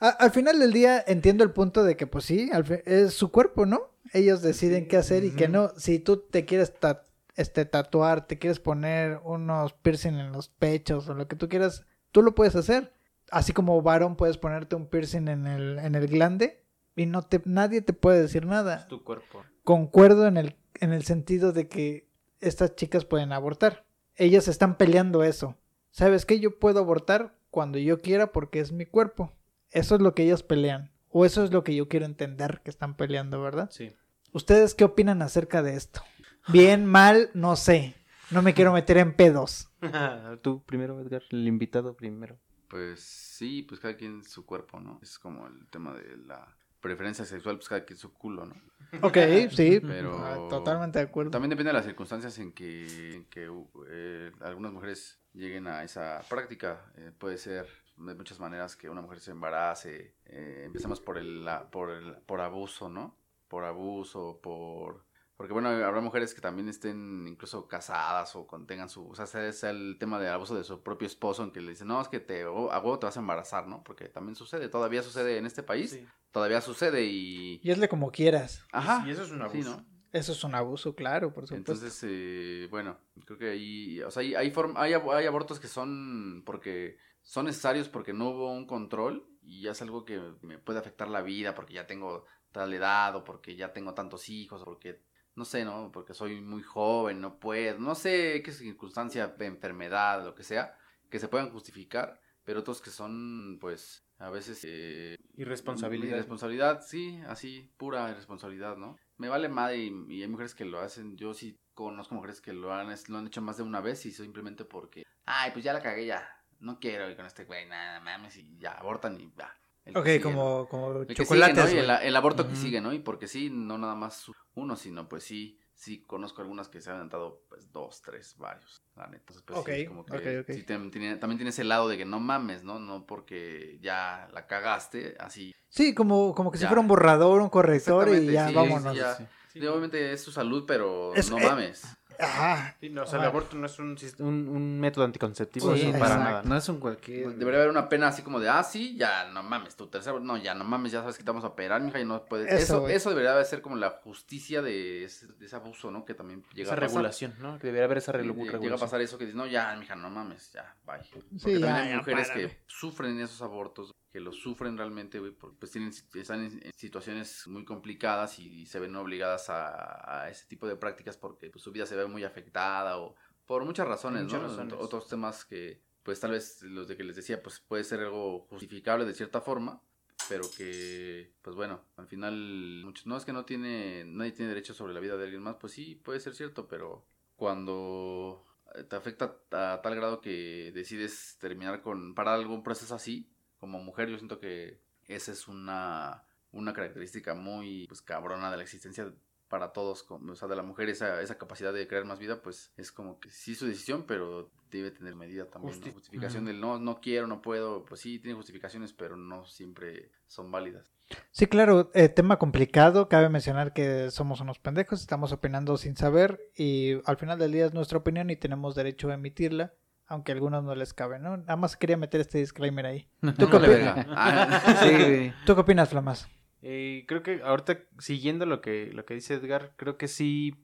A- 0.00 0.08
al 0.18 0.30
final 0.30 0.58
del 0.58 0.72
día 0.72 1.02
entiendo 1.06 1.44
el 1.44 1.50
punto 1.52 1.84
de 1.84 1.96
que 1.96 2.06
pues 2.06 2.24
sí, 2.24 2.50
al 2.52 2.82
es 2.84 3.14
su 3.14 3.30
cuerpo, 3.30 3.66
¿no? 3.66 3.90
Ellos 4.12 4.42
deciden 4.42 4.86
qué 4.88 4.96
hacer 4.96 5.24
y 5.24 5.30
qué 5.32 5.48
no. 5.48 5.70
Si 5.76 5.98
tú 5.98 6.18
te 6.18 6.44
quieres 6.44 6.74
ta- 6.78 7.02
este, 7.36 7.64
tatuar, 7.64 8.26
te 8.26 8.38
quieres 8.38 8.60
poner 8.60 9.18
unos 9.24 9.72
piercing 9.72 10.14
en 10.14 10.32
los 10.32 10.48
pechos 10.48 11.08
o 11.08 11.14
lo 11.14 11.26
que 11.26 11.36
tú 11.36 11.48
quieras, 11.48 11.84
tú 12.12 12.22
lo 12.22 12.34
puedes 12.34 12.54
hacer. 12.54 12.92
Así 13.30 13.52
como 13.52 13.80
varón 13.82 14.16
puedes 14.16 14.36
ponerte 14.36 14.76
un 14.76 14.86
piercing 14.88 15.28
en 15.28 15.46
el, 15.46 15.78
en 15.78 15.94
el 15.94 16.06
glande 16.06 16.63
y 16.96 17.06
no 17.06 17.22
te, 17.22 17.42
nadie 17.44 17.82
te 17.82 17.92
puede 17.92 18.22
decir 18.22 18.46
nada. 18.46 18.76
Es 18.76 18.88
tu 18.88 19.02
cuerpo. 19.02 19.44
Concuerdo 19.62 20.26
en 20.26 20.36
el, 20.36 20.56
en 20.80 20.92
el 20.92 21.04
sentido 21.04 21.52
de 21.52 21.68
que 21.68 22.08
estas 22.40 22.76
chicas 22.76 23.04
pueden 23.04 23.32
abortar. 23.32 23.86
Ellas 24.16 24.48
están 24.48 24.76
peleando 24.76 25.24
eso. 25.24 25.56
¿Sabes 25.90 26.26
qué? 26.26 26.40
Yo 26.40 26.58
puedo 26.58 26.80
abortar 26.80 27.36
cuando 27.50 27.78
yo 27.78 28.00
quiera 28.00 28.32
porque 28.32 28.60
es 28.60 28.72
mi 28.72 28.86
cuerpo. 28.86 29.32
Eso 29.70 29.94
es 29.96 30.00
lo 30.00 30.14
que 30.14 30.24
ellos 30.24 30.42
pelean. 30.42 30.92
O 31.08 31.24
eso 31.24 31.44
es 31.44 31.52
lo 31.52 31.64
que 31.64 31.74
yo 31.74 31.88
quiero 31.88 32.06
entender 32.06 32.60
que 32.64 32.70
están 32.70 32.96
peleando, 32.96 33.40
¿verdad? 33.40 33.70
Sí. 33.70 33.92
¿Ustedes 34.32 34.74
qué 34.74 34.84
opinan 34.84 35.22
acerca 35.22 35.62
de 35.62 35.76
esto? 35.76 36.02
Bien, 36.48 36.84
mal, 36.84 37.30
no 37.34 37.56
sé. 37.56 37.94
No 38.30 38.42
me 38.42 38.54
quiero 38.54 38.72
meter 38.72 38.98
en 38.98 39.14
pedos. 39.14 39.70
Tú 40.42 40.62
primero, 40.64 41.00
Edgar, 41.00 41.22
el 41.30 41.46
invitado 41.46 41.96
primero. 41.96 42.38
Pues 42.68 43.00
sí, 43.00 43.62
pues 43.62 43.80
cada 43.80 43.96
quien 43.96 44.24
su 44.24 44.44
cuerpo, 44.44 44.80
¿no? 44.80 44.98
Es 45.02 45.18
como 45.18 45.46
el 45.46 45.68
tema 45.68 45.94
de 45.94 46.16
la 46.16 46.56
preferencia 46.84 47.24
sexual, 47.24 47.56
pues 47.56 47.68
cada 47.68 47.84
quien 47.84 47.98
su 47.98 48.12
culo, 48.12 48.46
¿no? 48.46 48.54
Ok, 49.02 49.16
sí. 49.50 49.80
Pero- 49.80 50.18
ah, 50.18 50.46
Totalmente 50.48 51.00
de 51.00 51.06
acuerdo. 51.06 51.32
También 51.32 51.50
depende 51.50 51.70
de 51.70 51.72
las 51.74 51.84
circunstancias 51.86 52.38
en 52.38 52.52
que, 52.52 53.14
en 53.16 53.24
que 53.24 53.50
eh, 53.88 54.30
algunas 54.40 54.72
mujeres 54.72 55.18
lleguen 55.32 55.66
a 55.66 55.82
esa 55.82 56.20
práctica. 56.28 56.92
Eh, 56.98 57.10
puede 57.18 57.38
ser 57.38 57.66
de 57.96 58.14
muchas 58.14 58.38
maneras 58.38 58.76
que 58.76 58.88
una 58.88 59.00
mujer 59.00 59.18
se 59.18 59.32
embarace. 59.32 60.14
Eh, 60.26 60.62
empecemos 60.66 61.00
por 61.00 61.18
el, 61.18 61.44
la- 61.44 61.68
por 61.70 61.90
el 61.90 62.16
por 62.26 62.40
abuso, 62.40 62.88
¿no? 62.88 63.18
Por 63.48 63.64
abuso, 63.64 64.38
por... 64.42 65.04
Porque 65.36 65.52
bueno, 65.52 65.68
habrá 65.68 66.00
mujeres 66.00 66.32
que 66.32 66.40
también 66.40 66.68
estén 66.68 67.26
incluso 67.26 67.66
casadas 67.66 68.36
o 68.36 68.46
contengan 68.46 68.88
su... 68.88 69.08
O 69.08 69.14
sea, 69.16 69.26
sea, 69.26 69.50
sea 69.52 69.70
el 69.70 69.96
tema 69.98 70.20
de 70.20 70.28
abuso 70.28 70.54
de 70.54 70.62
su 70.62 70.82
propio 70.82 71.06
esposo 71.06 71.42
en 71.42 71.50
que 71.50 71.60
le 71.60 71.70
dicen, 71.70 71.88
no, 71.88 72.00
es 72.00 72.08
que 72.08 72.20
te, 72.20 72.44
o- 72.46 72.70
a 72.70 72.78
huevo 72.78 72.98
te 73.00 73.06
vas 73.06 73.16
a 73.16 73.20
embarazar, 73.20 73.66
¿no? 73.66 73.82
Porque 73.82 74.08
también 74.08 74.36
sucede, 74.36 74.68
todavía 74.68 75.02
sucede 75.02 75.36
en 75.38 75.46
este 75.46 75.62
país, 75.64 75.90
Sí. 75.90 76.06
todavía 76.30 76.60
sucede 76.60 77.04
y... 77.04 77.60
Y 77.64 77.70
hazle 77.72 77.88
como 77.88 78.12
quieras. 78.12 78.64
Ajá. 78.72 79.04
Y 79.06 79.10
eso 79.10 79.22
es 79.24 79.30
un 79.32 79.38
Sí, 79.38 79.42
abuso. 79.58 79.76
¿no? 79.76 79.86
Eso 80.12 80.30
es 80.30 80.44
un 80.44 80.54
abuso, 80.54 80.94
claro, 80.94 81.34
por 81.34 81.48
supuesto. 81.48 81.72
Entonces, 81.72 82.00
eh, 82.08 82.68
bueno, 82.70 82.96
creo 83.26 83.36
que 83.36 83.50
ahí, 83.50 84.00
o 84.02 84.12
sea, 84.12 84.20
hay, 84.20 84.36
hay, 84.36 84.52
form- 84.52 84.74
hay, 84.76 84.92
ab- 84.92 85.12
hay 85.12 85.26
abortos 85.26 85.58
que 85.58 85.66
son 85.66 86.44
porque 86.46 86.96
son 87.22 87.46
necesarios 87.46 87.88
porque 87.88 88.12
no 88.12 88.28
hubo 88.30 88.52
un 88.52 88.66
control 88.68 89.26
y 89.42 89.62
ya 89.62 89.72
es 89.72 89.82
algo 89.82 90.04
que 90.04 90.20
me 90.42 90.58
puede 90.58 90.78
afectar 90.78 91.08
la 91.08 91.22
vida 91.22 91.56
porque 91.56 91.74
ya 91.74 91.88
tengo 91.88 92.24
tal 92.52 92.72
edad 92.72 93.16
o 93.16 93.24
porque 93.24 93.56
ya 93.56 93.72
tengo 93.72 93.94
tantos 93.94 94.28
hijos 94.28 94.62
o 94.62 94.64
porque, 94.64 95.02
no 95.36 95.44
sé, 95.44 95.64
¿no? 95.64 95.90
Porque 95.92 96.14
soy 96.14 96.40
muy 96.40 96.62
joven, 96.62 97.20
no 97.20 97.38
puedo, 97.38 97.78
no 97.78 97.94
sé 97.94 98.42
qué 98.42 98.52
circunstancia, 98.52 99.34
enfermedad, 99.40 100.24
lo 100.24 100.34
que 100.34 100.44
sea, 100.44 100.76
que 101.10 101.18
se 101.18 101.28
puedan 101.28 101.50
justificar, 101.50 102.20
pero 102.44 102.60
otros 102.60 102.80
que 102.80 102.90
son, 102.90 103.58
pues, 103.60 104.04
a 104.18 104.30
veces... 104.30 104.62
eh, 104.64 105.16
Irresponsabilidad. 105.36 106.16
Irresponsabilidad, 106.16 106.82
sí, 106.82 107.20
así, 107.26 107.72
pura 107.76 108.10
irresponsabilidad, 108.10 108.76
¿no? 108.76 108.96
Me 109.16 109.28
vale 109.28 109.48
madre 109.48 109.78
y, 109.78 109.92
y 110.08 110.22
hay 110.22 110.28
mujeres 110.28 110.54
que 110.54 110.64
lo 110.64 110.80
hacen. 110.80 111.16
Yo 111.16 111.34
sí 111.34 111.58
conozco 111.72 112.14
mujeres 112.14 112.40
que 112.40 112.52
lo 112.52 112.72
han, 112.72 112.88
lo 113.08 113.18
han 113.18 113.26
hecho 113.26 113.42
más 113.42 113.56
de 113.56 113.62
una 113.62 113.80
vez 113.80 114.06
y 114.06 114.12
simplemente 114.12 114.64
porque, 114.64 115.04
ay, 115.24 115.50
pues 115.52 115.64
ya 115.64 115.72
la 115.72 115.82
cagué, 115.82 116.06
ya. 116.06 116.28
No 116.60 116.78
quiero 116.78 117.08
ir 117.10 117.16
con 117.16 117.26
este 117.26 117.44
güey, 117.44 117.66
nada, 117.68 118.00
mames, 118.00 118.36
y 118.36 118.56
ya 118.58 118.72
abortan 118.72 119.20
y 119.20 119.32
ya. 119.36 119.52
El 119.84 119.96
Ok, 119.96 120.06
sigue, 120.06 120.20
como, 120.22 120.68
como 120.68 120.90
¿no? 120.92 121.00
El 121.02 121.06
que 121.06 121.14
chocolates. 121.14 121.70
sigue, 121.70 121.82
¿no? 121.86 121.92
El, 122.00 122.06
el 122.08 122.16
aborto 122.16 122.48
que 122.48 122.56
sigue, 122.56 122.80
¿no? 122.80 122.92
Y 122.92 122.98
porque 123.00 123.28
sí, 123.28 123.50
no 123.50 123.76
nada 123.78 123.94
más 123.94 124.26
uno, 124.54 124.76
sino 124.76 125.08
pues 125.08 125.24
sí, 125.24 125.58
sí 125.74 126.02
conozco 126.02 126.40
algunas 126.40 126.68
que 126.68 126.80
se 126.80 126.90
han 126.90 126.96
aventado 126.96 127.42
pues 127.48 127.70
dos, 127.70 128.00
tres, 128.00 128.36
varios, 128.38 128.82
la 128.96 129.06
neta. 129.08 129.18
Entonces, 129.34 129.42
pues, 129.46 129.58
sí, 129.64 129.70
es 129.72 129.84
Ok, 129.84 129.88
como 129.88 130.06
que 130.06 130.38
ok, 130.40 130.48
ok. 130.48 130.54
sí 130.56 130.62
te- 130.62 130.78
tiene- 130.90 131.16
también 131.16 131.38
tiene 131.38 131.50
ese 131.50 131.64
lado 131.64 131.88
de 131.88 131.98
que 131.98 132.04
no 132.06 132.18
mames, 132.20 132.62
¿no? 132.64 132.78
No 132.78 133.04
porque 133.06 133.78
ya 133.82 134.28
la 134.32 134.46
cagaste, 134.46 135.16
así 135.20 135.52
Sí, 135.68 135.92
como, 135.94 136.34
como 136.34 136.50
que 136.52 136.58
si 136.58 136.66
fuera 136.66 136.80
un 136.80 136.86
borrador, 136.88 137.42
un 137.42 137.48
corrector 137.50 138.08
y 138.14 138.32
ya 138.32 138.46
sí, 138.48 138.54
vámonos. 138.54 138.92
sí, 138.92 138.98
ya. 138.98 139.14
Sí. 139.16 139.24
Sí, 139.52 139.66
obviamente 139.66 140.12
es 140.12 140.22
su 140.22 140.32
salud, 140.32 140.64
pero 140.66 141.14
Es- 141.14 141.30
no 141.30 141.38
eh, 141.38 141.40
mames. 141.42 141.84
Ajá. 142.18 142.76
Sí, 142.80 142.90
no, 142.90 143.02
o 143.02 143.06
sea, 143.06 143.18
el 143.18 143.24
aborto 143.26 143.56
no 143.56 143.66
es 143.66 143.78
un, 143.78 143.96
un, 144.18 144.48
un 144.48 144.80
método 144.80 145.04
anticonceptivo, 145.04 145.74
Sí, 145.74 145.82
eso 145.82 145.92
para 145.92 146.04
exacto. 146.14 146.24
nada. 146.24 146.42
No 146.44 146.56
es 146.56 146.68
un 146.68 146.78
cualquier. 146.80 147.34
Debería 147.36 147.60
haber 147.60 147.70
una 147.70 147.88
pena 147.88 148.08
así 148.08 148.22
como 148.22 148.40
de, 148.40 148.48
ah, 148.48 148.62
sí, 148.62 148.96
ya, 148.96 149.30
no 149.30 149.42
mames, 149.42 149.76
tu 149.76 149.86
tercero, 149.88 150.20
no, 150.20 150.36
ya, 150.36 150.54
no 150.54 150.64
mames, 150.64 150.92
ya 150.92 151.00
sabes 151.00 151.16
que 151.18 151.24
te 151.24 151.30
vamos 151.30 151.44
a 151.44 151.48
operar, 151.48 151.80
mija, 151.82 152.00
y 152.00 152.04
no 152.04 152.24
puedes. 152.24 152.50
Eso, 152.52 152.86
Eso, 152.86 152.88
eso, 152.88 153.10
debería 153.10 153.34
de 153.34 153.44
ser 153.44 153.60
como 153.62 153.76
la 153.76 153.90
justicia 153.90 154.62
de 154.62 155.04
ese, 155.04 155.26
de 155.26 155.46
ese 155.46 155.56
abuso, 155.56 155.90
¿no? 155.90 156.04
Que 156.04 156.14
también 156.14 156.42
llega 156.54 156.66
Esa 156.68 156.72
a 156.72 156.76
pasar. 156.76 156.88
regulación, 156.88 157.34
¿no? 157.40 157.58
Que 157.58 157.66
debería 157.68 157.86
haber 157.86 157.98
esa 157.98 158.12
regu- 158.12 158.28
regulación. 158.28 158.62
Llega 158.62 158.74
a 158.76 158.78
pasar 158.78 159.00
eso 159.00 159.18
que 159.18 159.24
dices, 159.24 159.36
no, 159.36 159.46
ya, 159.46 159.74
mija, 159.76 159.94
no 159.96 160.10
mames, 160.10 160.52
ya, 160.52 160.74
bye. 160.86 160.98
Porque 161.12 161.28
Sí, 161.38 161.60
ya, 161.60 161.66
también 161.66 161.88
hay 161.92 161.96
mujeres 161.96 162.30
que 162.30 162.58
sufren 162.66 163.20
esos 163.20 163.42
abortos, 163.42 163.92
que 164.14 164.20
los 164.20 164.36
sufren 164.36 164.78
realmente, 164.78 165.18
güey, 165.18 165.32
porque 165.32 165.56
pues 165.58 165.72
tienen, 165.72 165.90
están 165.90 166.44
en, 166.44 166.70
situaciones 166.76 167.48
muy 167.48 167.64
complicadas 167.64 168.38
y, 168.38 168.64
se 168.64 168.78
ven 168.78 168.94
obligadas 168.94 169.50
a, 169.50 170.22
a 170.22 170.30
ese 170.30 170.46
tipo 170.46 170.68
de 170.68 170.76
prácticas 170.76 171.16
porque 171.16 171.50
pues, 171.50 171.64
su 171.64 171.72
vida 171.72 171.84
se 171.84 171.96
ve 171.96 172.06
muy 172.06 172.22
afectada 172.22 173.00
o 173.00 173.16
por 173.44 173.64
muchas 173.64 173.88
razones, 173.88 174.22
Muchas 174.22 174.42
¿no? 174.42 174.46
razones. 174.46 174.74
Otros 174.78 175.08
temas 175.08 175.44
que, 175.44 175.82
pues 176.04 176.20
tal 176.20 176.30
vez 176.30 176.62
los 176.62 176.86
de 176.86 176.96
que 176.96 177.02
les 177.02 177.16
decía, 177.16 177.42
pues 177.42 177.58
puede 177.58 177.82
ser 177.82 177.98
algo 178.02 178.46
justificable 178.50 179.04
de 179.04 179.14
cierta 179.14 179.40
forma, 179.40 179.82
pero 180.28 180.44
que, 180.56 181.32
pues 181.42 181.56
bueno, 181.56 181.80
al 181.96 182.06
final, 182.06 182.82
muchos, 182.84 183.06
no 183.06 183.16
es 183.16 183.24
que 183.24 183.32
no 183.32 183.44
tiene, 183.44 184.04
nadie 184.06 184.30
tiene 184.30 184.50
derecho 184.50 184.74
sobre 184.74 184.94
la 184.94 185.00
vida 185.00 185.16
de 185.16 185.24
alguien 185.24 185.42
más, 185.42 185.56
pues 185.56 185.72
sí, 185.72 185.96
puede 185.96 186.20
ser 186.20 186.36
cierto, 186.36 186.68
pero 186.68 187.04
cuando 187.34 188.44
te 188.88 188.94
afecta 188.94 189.40
a 189.50 189.80
tal 189.82 189.96
grado 189.96 190.20
que 190.20 190.70
decides 190.72 191.36
terminar 191.40 191.82
con, 191.82 192.14
parar 192.14 192.34
algún 192.34 192.62
proceso 192.62 192.94
así, 192.94 193.33
como 193.64 193.78
mujer, 193.82 194.10
yo 194.10 194.18
siento 194.18 194.38
que 194.40 194.78
esa 195.08 195.32
es 195.32 195.48
una, 195.48 196.24
una 196.52 196.74
característica 196.74 197.34
muy, 197.34 197.86
pues, 197.88 198.02
cabrona 198.02 198.50
de 198.50 198.58
la 198.58 198.62
existencia 198.62 199.10
para 199.48 199.72
todos, 199.72 200.04
o 200.10 200.34
sea, 200.34 200.48
de 200.48 200.56
la 200.56 200.62
mujer, 200.62 200.90
esa, 200.90 201.22
esa 201.22 201.38
capacidad 201.38 201.72
de 201.72 201.86
crear 201.88 202.04
más 202.04 202.18
vida, 202.18 202.42
pues 202.42 202.72
es 202.76 202.92
como 202.92 203.20
que 203.20 203.30
sí 203.30 203.54
su 203.54 203.66
decisión, 203.66 204.04
pero 204.06 204.50
debe 204.70 204.90
tener 204.90 205.14
medida 205.14 205.48
también, 205.48 205.78
¿no? 205.80 205.86
Justi- 205.86 205.92
Justificación 205.94 206.44
del 206.44 206.60
no, 206.60 206.78
no 206.78 207.00
quiero, 207.00 207.26
no 207.26 207.40
puedo, 207.40 207.84
pues 207.86 208.00
sí, 208.00 208.18
tiene 208.18 208.34
justificaciones, 208.36 208.92
pero 208.92 209.16
no 209.16 209.46
siempre 209.46 210.10
son 210.26 210.50
válidas. 210.50 210.92
Sí, 211.30 211.46
claro, 211.46 211.90
eh, 211.94 212.08
tema 212.08 212.38
complicado. 212.38 213.08
Cabe 213.08 213.28
mencionar 213.28 213.72
que 213.72 214.10
somos 214.10 214.40
unos 214.40 214.58
pendejos, 214.58 215.00
estamos 215.00 215.32
opinando 215.32 215.76
sin 215.78 215.96
saber 215.96 216.40
y 216.56 217.00
al 217.04 217.16
final 217.16 217.38
del 217.38 217.52
día 217.52 217.66
es 217.66 217.74
nuestra 217.74 217.98
opinión 217.98 218.30
y 218.30 218.36
tenemos 218.36 218.74
derecho 218.74 219.10
a 219.10 219.14
emitirla. 219.14 219.72
Aunque 220.06 220.32
a 220.32 220.34
algunos 220.34 220.62
no 220.64 220.74
les 220.74 220.92
cabe, 220.94 221.18
¿no? 221.18 221.36
Nada 221.36 221.56
más 221.56 221.76
quería 221.76 221.96
meter 221.96 222.20
este 222.20 222.38
disclaimer 222.38 222.86
ahí. 222.86 223.08
¿Tú 223.38 223.48
qué 223.50 223.58
verga. 223.58 224.06
Ah, 224.10 224.82
Sí. 224.82 225.32
¿Tú 225.46 225.54
qué 225.54 225.60
opinas, 225.60 225.88
Flamas? 225.88 226.28
Eh, 226.62 227.04
creo 227.06 227.22
que 227.22 227.42
ahorita, 227.42 227.78
siguiendo 227.98 228.46
lo 228.46 228.60
que, 228.60 228.90
lo 228.92 229.04
que 229.04 229.14
dice 229.14 229.34
Edgar, 229.34 229.72
creo 229.76 229.98
que 229.98 230.08
sí 230.08 230.54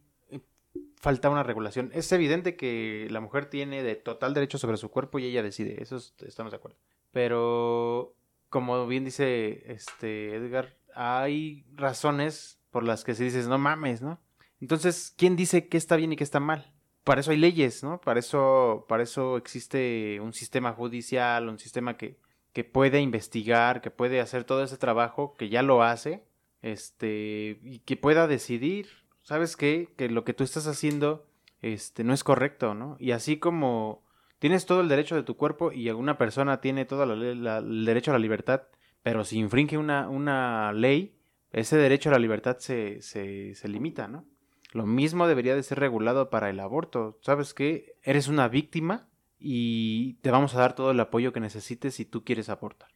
falta 0.96 1.31
una 1.31 1.42
regulación. 1.42 1.90
Es 1.94 2.11
evidente 2.12 2.57
que 2.57 3.07
la 3.11 3.20
mujer 3.20 3.46
tiene 3.46 3.83
de 3.83 3.96
total 3.96 4.35
derecho 4.35 4.59
sobre 4.59 4.76
su 4.76 4.90
cuerpo 4.90 5.18
y 5.18 5.24
ella 5.24 5.42
decide, 5.42 5.83
eso 5.83 5.96
es- 5.96 6.14
estamos 6.26 6.53
de 6.53 6.57
acuerdo. 6.59 6.79
Pero, 7.11 8.14
como 8.48 8.87
bien 8.87 9.05
dice 9.05 9.62
este 9.72 10.35
Edgar, 10.37 10.76
hay 10.94 11.64
razones 11.74 12.61
por 12.70 12.85
las 12.85 13.05
que 13.05 13.14
se 13.14 13.24
dices, 13.24 13.48
no 13.48 13.59
mames, 13.59 14.03
¿no? 14.03 14.20
Entonces, 14.61 15.14
¿quién 15.16 15.37
dice 15.37 15.68
qué 15.68 15.76
está 15.79 15.96
bien 15.96 16.12
y 16.12 16.16
qué 16.16 16.24
está 16.24 16.38
mal? 16.40 16.72
Para 17.11 17.23
eso 17.23 17.33
hay 17.33 17.38
leyes, 17.38 17.83
¿no? 17.83 18.01
Para 18.01 18.20
eso, 18.20 18.87
para 18.88 19.03
eso 19.03 19.37
existe 19.37 20.20
un 20.20 20.33
sistema 20.33 20.75
judicial, 20.75 21.49
un 21.49 21.59
sistema 21.59 21.96
que, 21.96 22.20
que 22.53 22.62
puede 22.62 23.01
investigar, 23.01 23.81
que 23.81 23.90
puede 23.90 24.20
hacer 24.20 24.44
todo 24.44 24.62
ese 24.62 24.77
trabajo, 24.77 25.35
que 25.37 25.49
ya 25.49 25.64
lo 25.64 25.83
hace, 25.83 26.23
este, 26.62 27.59
y 27.64 27.81
que 27.81 27.96
pueda 27.96 28.29
decidir, 28.29 28.87
¿sabes 29.23 29.57
qué? 29.57 29.92
Que 29.96 30.09
lo 30.09 30.23
que 30.23 30.35
tú 30.35 30.44
estás 30.44 30.68
haciendo, 30.68 31.27
este, 31.62 32.05
no 32.05 32.14
es 32.14 32.23
correcto, 32.23 32.75
¿no? 32.75 32.96
Y 33.01 33.11
así 33.11 33.38
como 33.40 34.05
tienes 34.38 34.64
todo 34.64 34.81
el 34.81 34.88
derecho 34.88 35.16
de 35.16 35.25
tu 35.25 35.37
cuerpo 35.37 35.73
y 35.73 35.88
alguna 35.88 36.16
persona 36.16 36.61
tiene 36.61 36.85
todo 36.85 37.03
el 37.03 37.85
derecho 37.87 38.12
a 38.12 38.14
la 38.14 38.20
libertad, 38.20 38.68
pero 39.03 39.25
si 39.25 39.37
infringe 39.37 39.79
una, 39.79 40.09
una 40.09 40.73
ley, 40.73 41.18
ese 41.51 41.77
derecho 41.77 42.11
a 42.11 42.12
la 42.12 42.20
libertad 42.20 42.59
se, 42.59 43.03
se, 43.03 43.57
se 43.57 43.66
limita, 43.68 44.07
¿no? 44.07 44.27
Lo 44.72 44.87
mismo 44.87 45.26
debería 45.26 45.56
de 45.56 45.62
ser 45.62 45.80
regulado 45.80 46.30
para 46.30 46.50
el 46.50 46.61
aborto. 46.61 47.18
¿Sabes 47.22 47.54
qué? 47.54 47.96
Eres 48.02 48.28
una 48.28 48.48
víctima 48.48 49.09
y 49.38 50.14
te 50.22 50.30
vamos 50.30 50.54
a 50.54 50.61
dar 50.61 50.74
todo 50.74 50.92
el 50.92 51.00
apoyo 51.00 51.33
que 51.33 51.40
necesites 51.40 51.94
si 51.94 52.04
tú 52.04 52.24
quieres 52.24 52.48
abortar. 52.48 52.90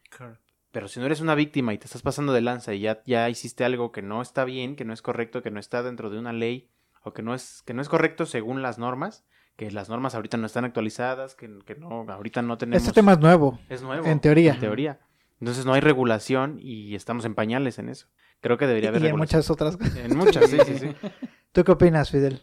Pero 0.70 0.88
si 0.88 1.00
no 1.00 1.06
eres 1.06 1.20
una 1.20 1.34
víctima 1.34 1.72
y 1.72 1.78
te 1.78 1.86
estás 1.86 2.02
pasando 2.02 2.32
de 2.32 2.42
lanza 2.42 2.74
y 2.74 2.80
ya, 2.80 3.02
ya 3.06 3.28
hiciste 3.28 3.64
algo 3.64 3.92
que 3.92 4.02
no 4.02 4.22
está 4.22 4.44
bien, 4.44 4.76
que 4.76 4.84
no 4.84 4.92
es 4.92 5.02
correcto, 5.02 5.42
que 5.42 5.50
no 5.50 5.58
está 5.58 5.82
dentro 5.82 6.10
de 6.10 6.18
una 6.18 6.32
ley 6.32 6.70
o 7.02 7.12
que 7.12 7.22
no 7.22 7.34
es, 7.34 7.62
que 7.62 7.74
no 7.74 7.82
es 7.82 7.88
correcto 7.88 8.26
según 8.26 8.62
las 8.62 8.78
normas, 8.78 9.24
que 9.56 9.70
las 9.70 9.88
normas 9.88 10.14
ahorita 10.14 10.36
no 10.36 10.46
están 10.46 10.64
actualizadas, 10.64 11.34
que, 11.34 11.48
que 11.64 11.74
no, 11.76 12.06
ahorita 12.08 12.42
no 12.42 12.58
tenemos... 12.58 12.82
Este 12.82 12.92
tema 12.92 13.12
es 13.12 13.18
nuevo, 13.18 13.58
es 13.68 13.82
nuevo. 13.82 14.06
en 14.06 14.20
teoría. 14.20 14.54
En 14.54 14.60
teoría. 14.60 15.00
Entonces 15.40 15.66
no 15.66 15.74
hay 15.74 15.80
regulación 15.80 16.58
y 16.60 16.94
estamos 16.94 17.24
en 17.24 17.34
pañales 17.34 17.78
en 17.78 17.88
eso. 17.88 18.08
Creo 18.40 18.58
que 18.58 18.64
y 18.64 18.68
debería 18.68 18.90
haber 18.90 19.02
en 19.02 19.06
regulación. 19.06 19.38
muchas 19.38 19.50
otras 19.50 19.76
cosas. 19.76 19.96
En 19.96 20.16
muchas, 20.16 20.50
sí, 20.50 20.58
sí, 20.64 20.78
sí. 20.78 20.88
¿Tú 21.54 21.62
qué 21.62 21.70
opinas, 21.70 22.10
Fidel? 22.10 22.42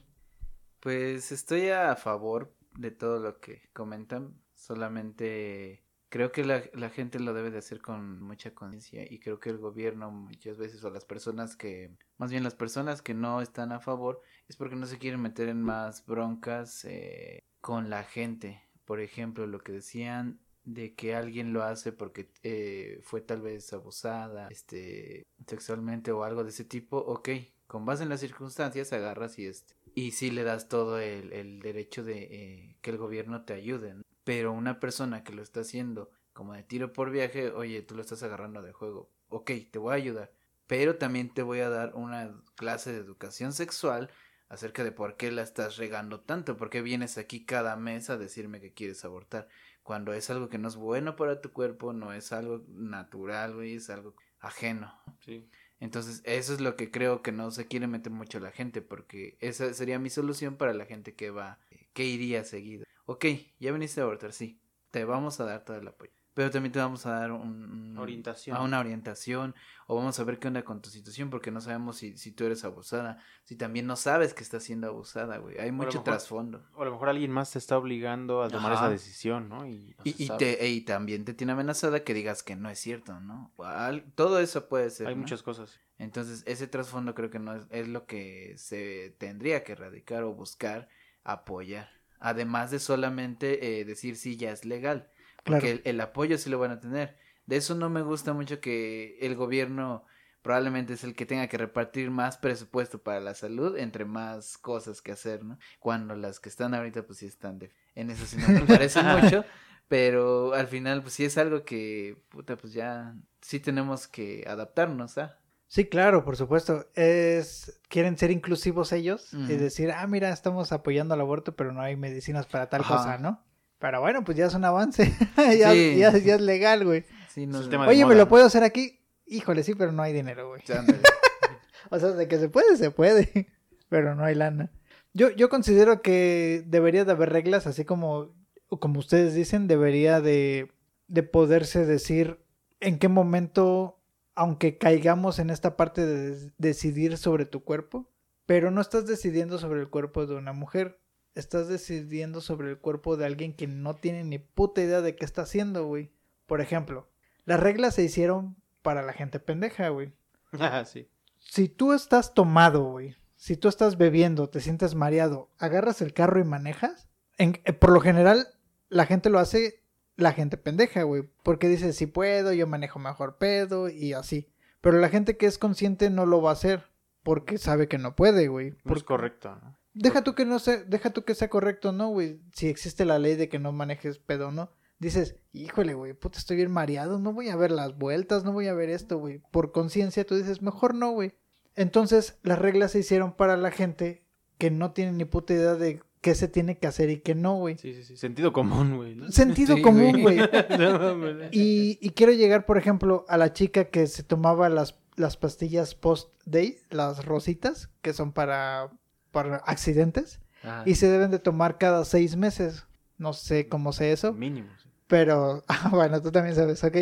Pues 0.79 1.33
estoy 1.33 1.67
a 1.67 1.97
favor 1.97 2.55
de 2.77 2.91
todo 2.91 3.19
lo 3.19 3.41
que 3.41 3.61
comentan. 3.73 4.33
Solamente 4.55 5.83
creo 6.07 6.31
que 6.31 6.45
la, 6.45 6.89
gente 6.91 7.19
lo 7.19 7.33
debe 7.33 7.51
de 7.51 7.57
hacer 7.57 7.81
con 7.81 8.21
mucha 8.21 8.55
conciencia 8.55 9.03
y 9.03 9.19
creo 9.19 9.41
que 9.41 9.49
el 9.49 9.57
gobierno 9.57 10.11
muchas 10.11 10.57
veces 10.57 10.81
o 10.85 10.89
las 10.89 11.03
personas 11.03 11.57
que, 11.57 11.91
más 12.17 12.31
bien 12.31 12.45
las 12.45 12.55
personas 12.55 13.01
que 13.01 13.13
no 13.13 13.41
están 13.41 13.73
a 13.73 13.81
favor 13.81 14.21
es 14.47 14.55
porque 14.55 14.77
no 14.77 14.85
se 14.85 14.97
quieren 14.97 15.21
meter 15.21 15.49
en 15.49 15.61
más 15.61 16.05
broncas 16.05 16.85
eh, 16.85 17.43
con 17.59 17.89
la 17.89 18.05
gente. 18.05 18.63
Por 18.85 19.01
ejemplo, 19.01 19.45
lo 19.45 19.59
que 19.59 19.73
decían 19.73 20.39
de 20.63 20.95
que 20.95 21.15
alguien 21.15 21.51
lo 21.51 21.63
hace 21.63 21.91
porque 21.91 22.31
eh, 22.43 23.01
fue 23.03 23.19
tal 23.19 23.41
vez 23.41 23.73
abusada 23.73 24.47
este 24.49 25.27
sexualmente 25.45 26.13
o 26.13 26.23
algo 26.23 26.45
de 26.45 26.51
ese 26.51 26.63
tipo, 26.63 26.97
ok, 26.97 27.27
con 27.71 27.85
base 27.85 28.03
en 28.03 28.09
las 28.09 28.19
circunstancias 28.19 28.91
agarras 28.91 29.39
y 29.39 29.45
este 29.45 29.75
y 29.95 30.11
sí 30.11 30.29
le 30.29 30.43
das 30.43 30.67
todo 30.67 30.99
el, 30.99 31.61
derecho 31.61 32.03
de 32.03 32.23
eh, 32.23 32.75
que 32.81 32.91
el 32.91 32.97
gobierno 32.97 33.45
te 33.45 33.53
ayude, 33.53 33.95
pero 34.25 34.51
una 34.51 34.81
persona 34.81 35.23
que 35.23 35.31
lo 35.31 35.41
está 35.41 35.61
haciendo 35.61 36.11
como 36.33 36.51
de 36.51 36.63
tiro 36.63 36.91
por 36.91 37.11
viaje, 37.11 37.49
oye, 37.51 37.81
tú 37.81 37.95
lo 37.95 38.01
estás 38.01 38.23
agarrando 38.23 38.61
de 38.61 38.73
juego, 38.73 39.09
ok, 39.29 39.51
te 39.71 39.79
voy 39.79 39.93
a 39.93 39.95
ayudar, 39.95 40.33
pero 40.67 40.97
también 40.97 41.33
te 41.33 41.43
voy 41.43 41.61
a 41.61 41.69
dar 41.69 41.95
una 41.95 42.35
clase 42.55 42.91
de 42.91 42.99
educación 42.99 43.53
sexual 43.53 44.09
acerca 44.49 44.83
de 44.83 44.91
por 44.91 45.15
qué 45.15 45.31
la 45.31 45.41
estás 45.41 45.77
regando 45.77 46.19
tanto, 46.19 46.57
por 46.57 46.69
qué 46.69 46.81
vienes 46.81 47.17
aquí 47.17 47.45
cada 47.45 47.77
mes 47.77 48.09
a 48.09 48.17
decirme 48.17 48.59
que 48.59 48.73
quieres 48.73 49.05
abortar, 49.05 49.47
cuando 49.81 50.11
es 50.11 50.29
algo 50.29 50.49
que 50.49 50.57
no 50.57 50.67
es 50.67 50.75
bueno 50.75 51.15
para 51.15 51.39
tu 51.39 51.53
cuerpo, 51.53 51.93
no 51.93 52.11
es 52.11 52.33
algo 52.33 52.65
natural, 52.67 53.55
güey, 53.55 53.75
es 53.75 53.89
algo 53.89 54.13
ajeno. 54.41 54.93
Sí. 55.21 55.49
Entonces, 55.81 56.21
eso 56.25 56.53
es 56.53 56.61
lo 56.61 56.77
que 56.77 56.91
creo 56.91 57.23
que 57.23 57.33
no 57.33 57.51
se 57.51 57.67
quiere 57.67 57.87
meter 57.87 58.13
mucho 58.13 58.39
la 58.39 58.51
gente, 58.51 58.81
porque 58.81 59.37
esa 59.41 59.73
sería 59.73 59.99
mi 59.99 60.09
solución 60.09 60.55
para 60.57 60.73
la 60.73 60.85
gente 60.85 61.15
que 61.15 61.31
va, 61.31 61.59
que 61.93 62.05
iría 62.05 62.45
seguido. 62.45 62.85
Ok, 63.05 63.25
ya 63.59 63.73
viniste 63.73 63.99
a 64.01 64.05
abortar, 64.05 64.31
sí, 64.33 64.61
te 64.91 65.05
vamos 65.05 65.39
a 65.41 65.45
dar 65.45 65.65
todo 65.65 65.77
el 65.77 65.87
apoyo. 65.87 66.13
Pero 66.33 66.49
también 66.49 66.71
te 66.71 66.79
vamos 66.79 67.05
a 67.05 67.11
dar 67.19 67.31
un, 67.33 67.97
Orientación. 67.97 68.55
a 68.55 68.61
una 68.61 68.79
orientación, 68.79 69.53
o 69.85 69.95
vamos 69.95 70.17
a 70.17 70.23
ver 70.23 70.39
qué 70.39 70.47
onda 70.47 70.63
con 70.63 70.81
tu 70.81 70.89
situación, 70.89 71.29
porque 71.29 71.51
no 71.51 71.59
sabemos 71.59 71.97
si, 71.97 72.17
si 72.17 72.31
tú 72.31 72.45
eres 72.45 72.63
abusada, 72.63 73.17
si 73.43 73.57
también 73.57 73.85
no 73.85 73.97
sabes 73.97 74.33
que 74.33 74.41
estás 74.41 74.63
siendo 74.63 74.87
abusada, 74.87 75.37
güey. 75.39 75.57
Hay 75.59 75.71
mucho 75.73 75.89
mejor- 75.89 76.03
trasfondo. 76.05 76.65
O 76.73 76.83
a 76.83 76.85
lo 76.85 76.91
mejor 76.91 77.09
alguien 77.09 77.31
más 77.31 77.51
te 77.51 77.59
está 77.59 77.77
obligando 77.77 78.41
a 78.43 78.47
tomar 78.49 78.71
Ajá. 78.71 78.85
esa 78.85 78.89
decisión, 78.91 79.49
¿no? 79.49 79.67
Y, 79.67 79.93
no 79.97 80.03
Y, 80.05 80.15
y, 80.23 80.29
te, 80.37 80.67
y 80.69 80.81
también 80.81 81.25
te 81.25 81.33
tiene 81.33 81.51
amenazada 81.51 82.03
que 82.05 82.13
digas 82.13 82.43
que 82.43 82.55
no 82.55 82.69
es 82.69 82.79
cierto, 82.79 83.19
¿no? 83.19 83.51
Al- 83.57 84.03
todo 84.13 84.39
eso 84.39 84.69
puede 84.69 84.89
ser. 84.89 85.07
Hay 85.07 85.15
¿no? 85.15 85.21
muchas 85.21 85.43
cosas. 85.43 85.81
Entonces, 85.97 86.43
ese 86.47 86.65
trasfondo 86.67 87.13
creo 87.13 87.29
que 87.29 87.39
no 87.39 87.53
es, 87.55 87.65
es 87.71 87.87
lo 87.89 88.05
que 88.05 88.53
se 88.57 89.13
tendría 89.19 89.63
que 89.65 89.73
erradicar 89.73 90.23
o 90.23 90.33
buscar 90.33 90.87
apoyar. 91.25 91.89
Además 92.19 92.71
de 92.71 92.79
solamente 92.79 93.79
eh, 93.81 93.85
decir 93.85 94.15
si 94.15 94.37
ya 94.37 94.51
es 94.51 94.63
legal. 94.65 95.09
Porque 95.43 95.71
el, 95.71 95.81
el 95.85 96.01
apoyo 96.01 96.37
sí 96.37 96.49
lo 96.49 96.59
van 96.59 96.71
a 96.71 96.79
tener. 96.79 97.17
De 97.45 97.57
eso 97.57 97.75
no 97.75 97.89
me 97.89 98.01
gusta 98.01 98.33
mucho 98.33 98.59
que 98.61 99.17
el 99.21 99.35
gobierno 99.35 100.05
probablemente 100.41 100.93
es 100.93 101.03
el 101.03 101.15
que 101.15 101.25
tenga 101.25 101.47
que 101.47 101.57
repartir 101.57 102.09
más 102.11 102.37
presupuesto 102.37 103.01
para 103.03 103.19
la 103.19 103.33
salud 103.35 103.77
entre 103.77 104.05
más 104.05 104.57
cosas 104.57 105.01
que 105.01 105.11
hacer, 105.11 105.43
¿no? 105.43 105.57
Cuando 105.79 106.15
las 106.15 106.39
que 106.39 106.49
están 106.49 106.73
ahorita 106.73 107.03
pues 107.05 107.19
sí 107.19 107.25
están 107.27 107.59
de... 107.59 107.71
En 107.95 108.09
eso 108.09 108.25
sí 108.25 108.37
no 108.37 108.47
me 108.49 108.65
parece 108.65 109.01
mucho, 109.03 109.45
pero 109.87 110.53
al 110.53 110.67
final 110.67 111.01
pues 111.01 111.13
sí 111.13 111.25
es 111.25 111.37
algo 111.37 111.63
que, 111.63 112.17
puta, 112.29 112.57
pues 112.57 112.73
ya 112.73 113.15
sí 113.41 113.59
tenemos 113.59 114.07
que 114.07 114.43
adaptarnos, 114.47 115.17
¿ah? 115.17 115.37
Sí, 115.67 115.87
claro, 115.87 116.25
por 116.25 116.35
supuesto. 116.35 116.87
Es 116.95 117.81
quieren 117.87 118.17
ser 118.17 118.31
inclusivos 118.31 118.91
ellos 118.91 119.33
y 119.33 119.37
Ujú. 119.53 119.63
decir, 119.63 119.91
ah, 119.91 120.05
mira, 120.07 120.29
estamos 120.31 120.71
apoyando 120.71 121.13
al 121.13 121.21
aborto, 121.21 121.55
pero 121.55 121.71
no 121.71 121.81
hay 121.81 121.95
medicinas 121.95 122.45
para 122.45 122.69
tal 122.69 122.85
cosa, 122.85 123.17
¿no? 123.17 123.43
Pero 123.81 123.99
bueno, 123.99 124.23
pues 124.23 124.37
ya 124.37 124.45
es 124.45 124.53
un 124.53 124.63
avance. 124.63 125.11
ya, 125.57 125.71
Sí. 125.73 125.97
ya, 125.97 126.15
ya 126.17 126.35
es 126.35 126.41
legal, 126.41 126.85
güey. 126.85 127.03
Sí, 127.33 127.47
no 127.47 127.59
Oye, 127.59 128.05
¿me 128.05 128.13
lo 128.15 128.21
¿no? 128.21 128.27
puedo 128.29 128.45
hacer 128.45 128.63
aquí? 128.63 128.99
Híjole, 129.25 129.63
sí, 129.63 129.73
pero 129.75 129.91
no 129.91 130.03
hay 130.03 130.13
dinero, 130.13 130.47
güey. 130.49 130.61
O 131.89 131.99
sea, 131.99 132.11
de 132.11 132.27
que 132.27 132.37
se 132.37 132.47
puede, 132.47 132.77
se 132.77 132.91
puede, 132.91 133.47
pero 133.89 134.15
no 134.15 134.23
hay 134.23 134.35
lana. 134.35 134.71
Yo, 135.13 135.29
yo 135.31 135.49
considero 135.49 136.01
que 136.01 136.63
debería 136.67 137.03
de 137.03 137.11
haber 137.11 137.31
reglas, 137.31 137.67
así 137.67 137.83
como, 137.83 138.33
como 138.69 138.99
ustedes 138.99 139.33
dicen, 139.33 139.67
debería 139.67 140.21
de, 140.21 140.71
de 141.07 141.23
poderse 141.23 141.85
decir 141.85 142.39
en 142.79 142.97
qué 142.99 143.09
momento, 143.09 143.99
aunque 144.35 144.77
caigamos 144.77 145.39
en 145.39 145.49
esta 145.49 145.75
parte 145.75 146.05
de 146.05 146.51
decidir 146.59 147.17
sobre 147.17 147.45
tu 147.45 147.63
cuerpo, 147.63 148.09
pero 148.45 148.71
no 148.71 148.79
estás 148.79 149.05
decidiendo 149.05 149.57
sobre 149.57 149.81
el 149.81 149.89
cuerpo 149.89 150.25
de 150.25 150.35
una 150.35 150.53
mujer, 150.53 151.00
estás 151.35 151.67
decidiendo 151.67 152.41
sobre 152.41 152.69
el 152.69 152.77
cuerpo 152.77 153.17
de 153.17 153.25
alguien 153.25 153.53
que 153.53 153.67
no 153.67 153.95
tiene 153.95 154.23
ni 154.23 154.39
puta 154.39 154.81
idea 154.81 155.01
de 155.01 155.15
qué 155.15 155.25
está 155.25 155.43
haciendo, 155.43 155.85
güey. 155.85 156.11
Por 156.45 156.61
ejemplo, 156.61 157.07
las 157.45 157.59
reglas 157.59 157.95
se 157.95 158.03
hicieron 158.03 158.55
para 158.81 159.01
la 159.01 159.13
gente 159.13 159.39
pendeja, 159.39 159.89
güey 159.89 160.11
Ah, 160.59 160.83
sí. 160.85 161.07
si 161.39 161.69
tú 161.69 161.93
estás 161.93 162.33
tomado, 162.33 162.83
güey, 162.83 163.15
si 163.37 163.55
tú 163.57 163.67
estás 163.69 163.97
bebiendo, 163.97 164.49
te 164.49 164.59
sientes 164.59 164.95
mareado, 164.95 165.49
agarras 165.57 166.01
el 166.01 166.13
carro 166.13 166.39
y 166.39 166.43
manejas, 166.43 167.07
en- 167.37 167.61
eh, 167.65 167.73
por 167.73 167.91
lo 167.91 168.01
general 168.01 168.47
la 168.89 169.05
gente 169.05 169.29
lo 169.29 169.39
hace, 169.39 169.81
la 170.17 170.33
gente 170.33 170.57
pendeja, 170.57 171.03
güey, 171.03 171.23
porque 171.43 171.67
dice, 171.69 171.93
si 171.93 172.05
puedo, 172.07 172.51
yo 172.53 172.67
manejo 172.67 172.99
mejor 172.99 173.37
pedo 173.37 173.87
y 173.89 174.13
así. 174.13 174.49
Pero 174.81 174.97
la 174.97 175.09
gente 175.09 175.37
que 175.37 175.45
es 175.45 175.57
consciente 175.57 176.09
no 176.09 176.25
lo 176.25 176.41
va 176.41 176.49
a 176.49 176.53
hacer 176.53 176.83
porque 177.23 177.57
sabe 177.57 177.87
que 177.87 177.97
no 177.99 178.15
puede, 178.15 178.47
güey. 178.47 178.71
No 178.71 178.75
es 178.77 178.81
Porque- 178.83 179.05
correcto, 179.05 179.55
¿no? 179.63 179.77
Deja 179.93 180.23
tú 180.23 180.35
que 180.35 180.45
no 180.45 180.59
sea, 180.59 180.77
deja 180.83 181.09
tú 181.09 181.23
que 181.23 181.35
sea 181.35 181.49
correcto, 181.49 181.91
¿no, 181.91 182.09
güey? 182.09 182.39
Si 182.53 182.67
existe 182.67 183.05
la 183.05 183.19
ley 183.19 183.35
de 183.35 183.49
que 183.49 183.59
no 183.59 183.71
manejes 183.71 184.19
pedo, 184.19 184.51
¿no? 184.51 184.71
Dices, 184.99 185.35
híjole, 185.51 185.95
güey, 185.95 186.13
puta, 186.13 186.37
estoy 186.37 186.57
bien 186.57 186.71
mareado, 186.71 187.17
no 187.17 187.33
voy 187.33 187.49
a 187.49 187.55
ver 187.55 187.71
las 187.71 187.97
vueltas, 187.97 188.43
no 188.43 188.51
voy 188.51 188.67
a 188.67 188.73
ver 188.73 188.89
esto, 188.89 189.17
güey. 189.17 189.41
Por 189.51 189.71
conciencia 189.71 190.25
tú 190.25 190.35
dices, 190.35 190.61
mejor 190.61 190.93
no, 190.93 191.11
güey. 191.11 191.33
Entonces, 191.75 192.37
las 192.43 192.59
reglas 192.59 192.91
se 192.91 192.99
hicieron 192.99 193.33
para 193.33 193.57
la 193.57 193.71
gente 193.71 194.23
que 194.57 194.69
no 194.69 194.91
tiene 194.91 195.13
ni 195.13 195.25
puta 195.25 195.53
idea 195.53 195.73
de 195.73 196.01
qué 196.21 196.35
se 196.35 196.47
tiene 196.47 196.77
que 196.77 196.87
hacer 196.87 197.09
y 197.09 197.19
qué 197.19 197.33
no, 197.33 197.55
güey. 197.55 197.77
Sí, 197.77 197.93
sí, 197.95 198.03
sí. 198.03 198.17
Sentido 198.17 198.53
común, 198.53 198.97
güey. 198.97 199.15
¿no? 199.15 199.31
Sentido 199.31 199.75
Sí, 199.77 199.81
común, 199.81 200.21
güey. 200.21 200.39
Y, 201.51 201.97
y 201.99 202.09
quiero 202.11 202.31
llegar, 202.31 202.65
por 202.65 202.77
ejemplo, 202.77 203.25
a 203.27 203.37
la 203.37 203.53
chica 203.53 203.85
que 203.85 204.05
se 204.07 204.23
tomaba 204.23 204.69
las, 204.69 204.99
las 205.15 205.35
pastillas 205.35 205.95
post-day, 205.95 206.77
las 206.91 207.25
rositas, 207.25 207.89
que 208.01 208.13
son 208.13 208.33
para, 208.33 208.91
para 209.31 209.57
accidentes 209.57 210.39
y 210.85 210.95
se 210.95 211.09
deben 211.09 211.31
de 211.31 211.39
tomar 211.39 211.77
cada 211.77 212.05
seis 212.05 212.35
meses. 212.35 212.85
No 213.17 213.33
sé 213.33 213.67
cómo 213.67 213.93
sé 213.93 214.11
eso. 214.11 214.33
Mínimo. 214.33 214.69
sí. 214.81 214.89
Pero, 215.07 215.63
ah, 215.67 215.89
bueno, 215.91 216.21
tú 216.21 216.31
también 216.31 216.55
sabes, 216.55 216.83
ok. 216.83 216.97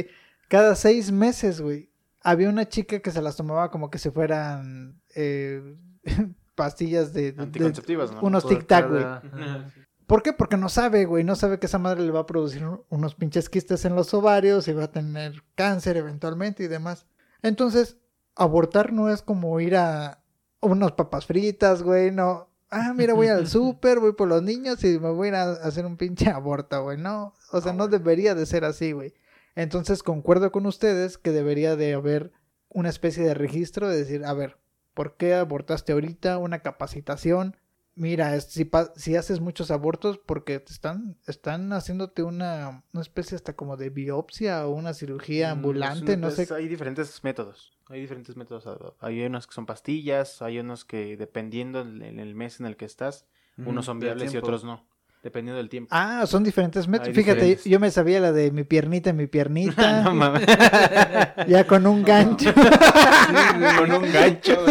Cada 0.47 0.75
seis 0.75 1.11
meses, 1.11 1.61
güey, 1.61 1.89
había 2.21 2.49
una 2.49 2.67
chica 2.67 2.99
que 2.99 3.11
se 3.11 3.21
las 3.21 3.35
tomaba 3.35 3.69
como 3.71 3.89
que 3.89 3.97
si 3.99 4.09
fueran 4.09 4.99
eh, 5.15 5.75
pastillas 6.55 7.13
de, 7.13 7.35
Anticonceptivas, 7.37 8.11
¿no? 8.11 8.21
unos 8.21 8.43
Por 8.43 8.53
tic-tac, 8.53 8.89
güey. 8.89 9.01
cada-. 9.03 9.71
¿Por 10.07 10.23
qué? 10.23 10.33
Porque 10.33 10.57
no 10.57 10.69
sabe, 10.69 11.05
güey. 11.05 11.23
No 11.23 11.35
sabe 11.35 11.59
que 11.59 11.67
esa 11.67 11.77
madre 11.77 12.01
le 12.01 12.11
va 12.11 12.21
a 12.21 12.25
producir 12.25 12.65
un- 12.65 12.81
unos 12.89 13.13
pinches 13.15 13.47
quistes 13.47 13.85
en 13.85 13.95
los 13.95 14.11
ovarios 14.15 14.67
y 14.67 14.73
va 14.73 14.85
a 14.85 14.91
tener 14.91 15.43
cáncer 15.55 15.97
eventualmente 15.97 16.63
y 16.63 16.67
demás. 16.67 17.05
Entonces, 17.43 17.97
abortar 18.35 18.91
no 18.91 19.09
es 19.09 19.21
como 19.21 19.59
ir 19.59 19.75
a 19.75 20.18
unas 20.61 20.91
papas 20.93 21.25
fritas, 21.25 21.83
güey. 21.83 22.11
No. 22.11 22.49
Ah, 22.69 22.93
mira, 22.95 23.13
voy 23.13 23.27
al 23.27 23.47
súper, 23.47 23.99
voy 23.99 24.13
por 24.13 24.27
los 24.27 24.43
niños 24.43 24.83
y 24.83 24.99
me 24.99 25.09
voy 25.09 25.27
a 25.27 25.29
ir 25.29 25.35
a 25.35 25.51
hacer 25.51 25.85
un 25.85 25.97
pinche 25.97 26.29
aborto, 26.29 26.83
güey. 26.83 26.97
No. 26.97 27.33
O 27.51 27.61
sea, 27.61 27.73
no 27.73 27.87
debería 27.87 28.35
de 28.35 28.45
ser 28.45 28.65
así, 28.65 28.91
güey. 28.91 29.13
Entonces, 29.55 30.03
concuerdo 30.03 30.51
con 30.51 30.65
ustedes 30.65 31.17
que 31.17 31.31
debería 31.31 31.75
de 31.75 31.93
haber 31.93 32.31
una 32.69 32.89
especie 32.89 33.23
de 33.23 33.33
registro 33.33 33.89
de 33.89 33.97
decir, 33.97 34.23
a 34.23 34.33
ver, 34.33 34.57
¿por 34.93 35.17
qué 35.17 35.33
abortaste 35.33 35.93
ahorita? 35.93 36.37
Una 36.37 36.59
capacitación 36.59 37.55
Mira, 37.95 38.39
si, 38.39 38.69
si 38.95 39.15
haces 39.17 39.41
muchos 39.41 39.71
abortos 39.71 40.21
porque 40.25 40.61
te 40.61 40.71
están, 40.71 41.17
están 41.27 41.73
haciéndote 41.73 42.23
una, 42.23 42.85
una 42.93 43.01
especie 43.01 43.35
hasta 43.35 43.57
como 43.57 43.75
de 43.75 43.89
biopsia 43.89 44.65
o 44.67 44.71
una 44.71 44.93
cirugía 44.93 45.49
Mm, 45.49 45.57
ambulante, 45.57 46.13
un- 46.13 46.21
no 46.21 46.31
sé. 46.31 46.47
Hay 46.55 46.69
diferentes 46.69 47.21
métodos. 47.25 47.77
Hay 47.89 48.01
diferentes 48.01 48.35
métodos. 48.37 48.95
Hay 49.01 49.23
unos 49.23 49.47
que 49.47 49.53
son 49.53 49.65
pastillas, 49.65 50.41
hay 50.41 50.59
unos 50.59 50.85
que 50.85 51.17
dependiendo 51.17 51.81
en 51.81 52.03
en 52.03 52.19
el 52.19 52.35
mes 52.35 52.59
en 52.59 52.65
el 52.67 52.75
que 52.77 52.85
estás, 52.85 53.25
unos 53.57 53.85
son 53.85 53.99
viables 53.99 54.33
y 54.33 54.37
otros 54.37 54.63
no. 54.63 54.85
Dependiendo 55.21 55.57
del 55.57 55.67
tiempo. 55.67 55.89
Ah, 55.91 56.23
son 56.27 56.45
diferentes 56.45 56.87
métodos. 56.87 57.09
Hay 57.09 57.13
Fíjate, 57.13 57.39
diferentes. 57.41 57.65
yo 57.65 57.77
me 57.81 57.91
sabía 57.91 58.21
la 58.21 58.31
de 58.31 58.51
mi 58.51 58.63
piernita, 58.63 59.11
mi 59.11 59.27
piernita, 59.27 60.01
no 60.03 60.13
mames. 60.15 60.45
ya 61.47 61.65
con 61.67 61.85
un 61.87 62.03
gancho. 62.03 62.53
Con 63.77 63.91
un 63.91 64.11
gancho. 64.13 64.65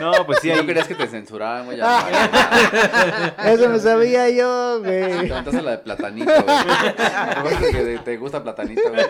No, 0.00 0.24
pues 0.24 0.38
sí, 0.40 0.50
no 0.54 0.64
querías 0.64 0.86
que 0.88 0.94
te 0.94 1.06
censuraran, 1.08 1.66
güey. 1.66 1.76
ya 1.76 3.34
no, 3.36 3.44
Eso 3.50 3.68
me 3.68 3.78
sabía 3.80 4.30
yo, 4.30 4.80
Te 4.80 4.88
güey. 5.08 5.30
aventaste 5.30 5.60
la 5.62 5.70
de 5.72 5.78
platanito, 5.78 6.32
güey. 6.44 7.58
Te 7.60 7.70
que 7.72 7.98
te 8.04 8.16
gusta 8.16 8.42
platanito, 8.42 8.82
güey. 8.90 9.04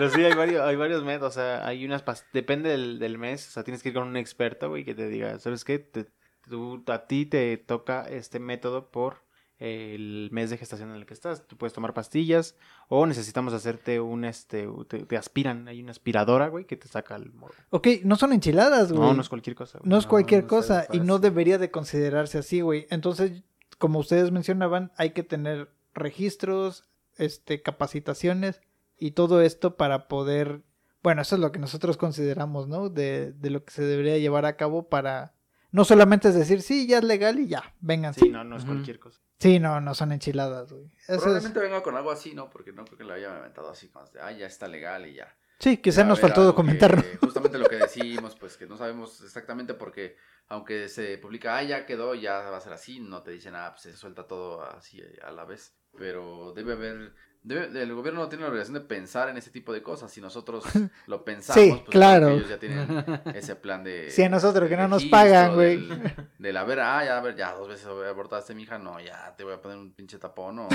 Pero 0.00 0.10
sí, 0.10 0.24
hay 0.24 0.34
varios, 0.34 0.62
hay 0.62 0.76
varios 0.76 1.04
métodos. 1.04 1.36
O 1.36 1.40
sea, 1.40 1.66
hay 1.66 1.84
unas. 1.84 2.02
Depende 2.32 2.70
del, 2.70 2.98
del 2.98 3.18
mes. 3.18 3.46
O 3.48 3.50
sea, 3.52 3.62
tienes 3.64 3.82
que 3.82 3.90
ir 3.90 3.94
con 3.94 4.08
un 4.08 4.16
experto, 4.16 4.68
güey, 4.70 4.84
que 4.84 4.94
te 4.94 5.08
diga, 5.08 5.38
¿sabes 5.38 5.64
qué? 5.64 5.78
Te- 5.78 6.06
tú- 6.48 6.82
a 6.88 7.06
ti 7.06 7.26
te 7.26 7.56
toca 7.58 8.08
este 8.08 8.40
método 8.40 8.90
por 8.90 9.18
el 9.58 10.30
mes 10.32 10.48
de 10.48 10.56
gestación 10.56 10.88
en 10.90 10.96
el 10.96 11.04
que 11.04 11.12
estás. 11.12 11.46
Tú 11.46 11.58
puedes 11.58 11.74
tomar 11.74 11.92
pastillas 11.92 12.56
o 12.88 13.04
necesitamos 13.06 13.52
hacerte 13.52 14.00
un, 14.00 14.24
este, 14.24 14.66
te, 14.88 15.04
te 15.04 15.16
aspiran. 15.18 15.68
Hay 15.68 15.82
una 15.82 15.90
aspiradora, 15.90 16.48
güey, 16.48 16.64
que 16.64 16.76
te 16.78 16.88
saca 16.88 17.14
el 17.16 17.30
morro. 17.34 17.54
ok, 17.68 17.86
no 18.04 18.16
son 18.16 18.32
enchiladas, 18.32 18.90
güey. 18.90 19.02
No, 19.08 19.12
no 19.14 19.20
es 19.20 19.28
cualquier 19.28 19.54
cosa. 19.54 19.78
güey. 19.78 19.90
No 19.90 19.98
es 19.98 20.06
cualquier 20.06 20.42
no 20.44 20.48
cosa 20.48 20.86
y 20.92 21.00
no 21.00 21.18
debería 21.18 21.58
de 21.58 21.70
considerarse 21.70 22.38
así, 22.38 22.62
güey. 22.62 22.86
Entonces, 22.90 23.42
como 23.76 23.98
ustedes 23.98 24.30
mencionaban, 24.32 24.92
hay 24.96 25.10
que 25.10 25.22
tener 25.22 25.70
registros, 25.92 26.84
este, 27.18 27.60
capacitaciones 27.62 28.62
y 29.00 29.12
todo 29.12 29.40
esto 29.42 29.76
para 29.76 30.06
poder, 30.08 30.62
bueno, 31.02 31.22
eso 31.22 31.34
es 31.36 31.40
lo 31.40 31.50
que 31.52 31.58
nosotros 31.58 31.96
consideramos, 31.96 32.68
¿no? 32.68 32.88
De, 32.88 33.32
de 33.32 33.50
lo 33.50 33.64
que 33.64 33.72
se 33.72 33.82
debería 33.82 34.18
llevar 34.18 34.44
a 34.46 34.56
cabo 34.56 34.88
para, 34.88 35.34
no 35.72 35.84
solamente 35.84 36.28
es 36.28 36.34
decir, 36.34 36.62
sí, 36.62 36.86
ya 36.86 36.98
es 36.98 37.04
legal 37.04 37.38
y 37.40 37.48
ya, 37.48 37.74
vengan. 37.80 38.14
Sí, 38.14 38.28
no, 38.28 38.44
no 38.44 38.56
es 38.56 38.64
cualquier 38.64 38.98
cosa. 39.00 39.20
Sí, 39.38 39.58
no, 39.58 39.80
no 39.80 39.94
son 39.94 40.12
enchiladas, 40.12 40.70
güey. 40.72 40.84
Eso 41.04 41.14
es- 41.14 41.20
Probablemente 41.22 41.60
venga 41.60 41.82
con 41.82 41.96
algo 41.96 42.10
así, 42.10 42.34
¿no? 42.34 42.50
Porque 42.50 42.72
no 42.72 42.84
creo 42.84 42.98
que 42.98 43.04
lo 43.04 43.14
haya 43.14 43.34
inventado 43.36 43.70
así, 43.70 43.88
como 43.88 44.04
de, 44.06 44.20
ah, 44.20 44.30
ya 44.32 44.46
está 44.46 44.68
legal 44.68 45.06
y 45.06 45.14
ya. 45.14 45.34
Sí, 45.58 45.78
quizá 45.78 46.04
nos 46.04 46.20
faltó 46.20 46.42
documentarlo. 46.44 47.02
que- 47.02 47.16
justamente 47.26 47.58
lo 47.58 47.66
que 47.68 47.76
decimos, 47.76 48.36
pues 48.36 48.56
que 48.58 48.66
no 48.66 48.76
sabemos 48.76 49.22
exactamente 49.22 49.72
porque 49.74 50.16
aunque 50.48 50.88
se 50.88 51.16
publica, 51.18 51.56
ah, 51.56 51.62
ya 51.62 51.86
quedó, 51.86 52.14
ya 52.14 52.50
va 52.50 52.56
a 52.58 52.60
ser 52.60 52.72
así, 52.74 52.98
no 53.00 53.22
te 53.22 53.30
dicen, 53.30 53.54
ah, 53.54 53.70
pues 53.72 53.82
se 53.82 53.96
suelta 53.96 54.26
todo 54.26 54.62
así 54.62 55.02
a 55.22 55.30
la 55.30 55.44
vez. 55.44 55.74
Pero 55.96 56.52
debe 56.54 56.72
haber, 56.74 57.14
debe, 57.42 57.82
el 57.82 57.94
gobierno 57.94 58.20
no 58.20 58.28
tiene 58.28 58.42
la 58.44 58.50
obligación 58.50 58.74
de 58.74 58.80
pensar 58.80 59.28
en 59.28 59.36
ese 59.36 59.50
tipo 59.50 59.72
de 59.72 59.82
cosas. 59.82 60.10
Si 60.10 60.20
nosotros 60.20 60.64
lo 61.06 61.24
pensamos, 61.24 61.62
Sí, 61.62 61.70
pues 61.70 61.84
claro. 61.90 62.28
ellos 62.30 62.48
ya 62.48 62.58
tienen 62.58 63.04
ese 63.34 63.56
plan 63.56 63.82
de... 63.84 64.10
Sí, 64.10 64.22
a 64.22 64.28
nosotros 64.28 64.68
que 64.68 64.76
de 64.76 64.82
no 64.82 64.88
nos 64.88 65.04
pagan, 65.06 65.54
güey. 65.54 65.76
del- 65.86 66.14
Del, 66.38 66.56
a 66.56 66.64
ver, 66.64 66.80
ah, 66.80 67.04
ya, 67.04 67.18
a 67.18 67.20
ver, 67.20 67.36
ya 67.36 67.52
dos 67.52 67.68
veces 67.68 67.86
abortaste, 67.86 68.54
mija, 68.54 68.78
no, 68.78 68.98
ya 69.00 69.34
te 69.36 69.44
voy 69.44 69.54
a 69.54 69.60
poner 69.60 69.78
un 69.78 69.92
pinche 69.92 70.18
tapón 70.18 70.58
o... 70.60 70.68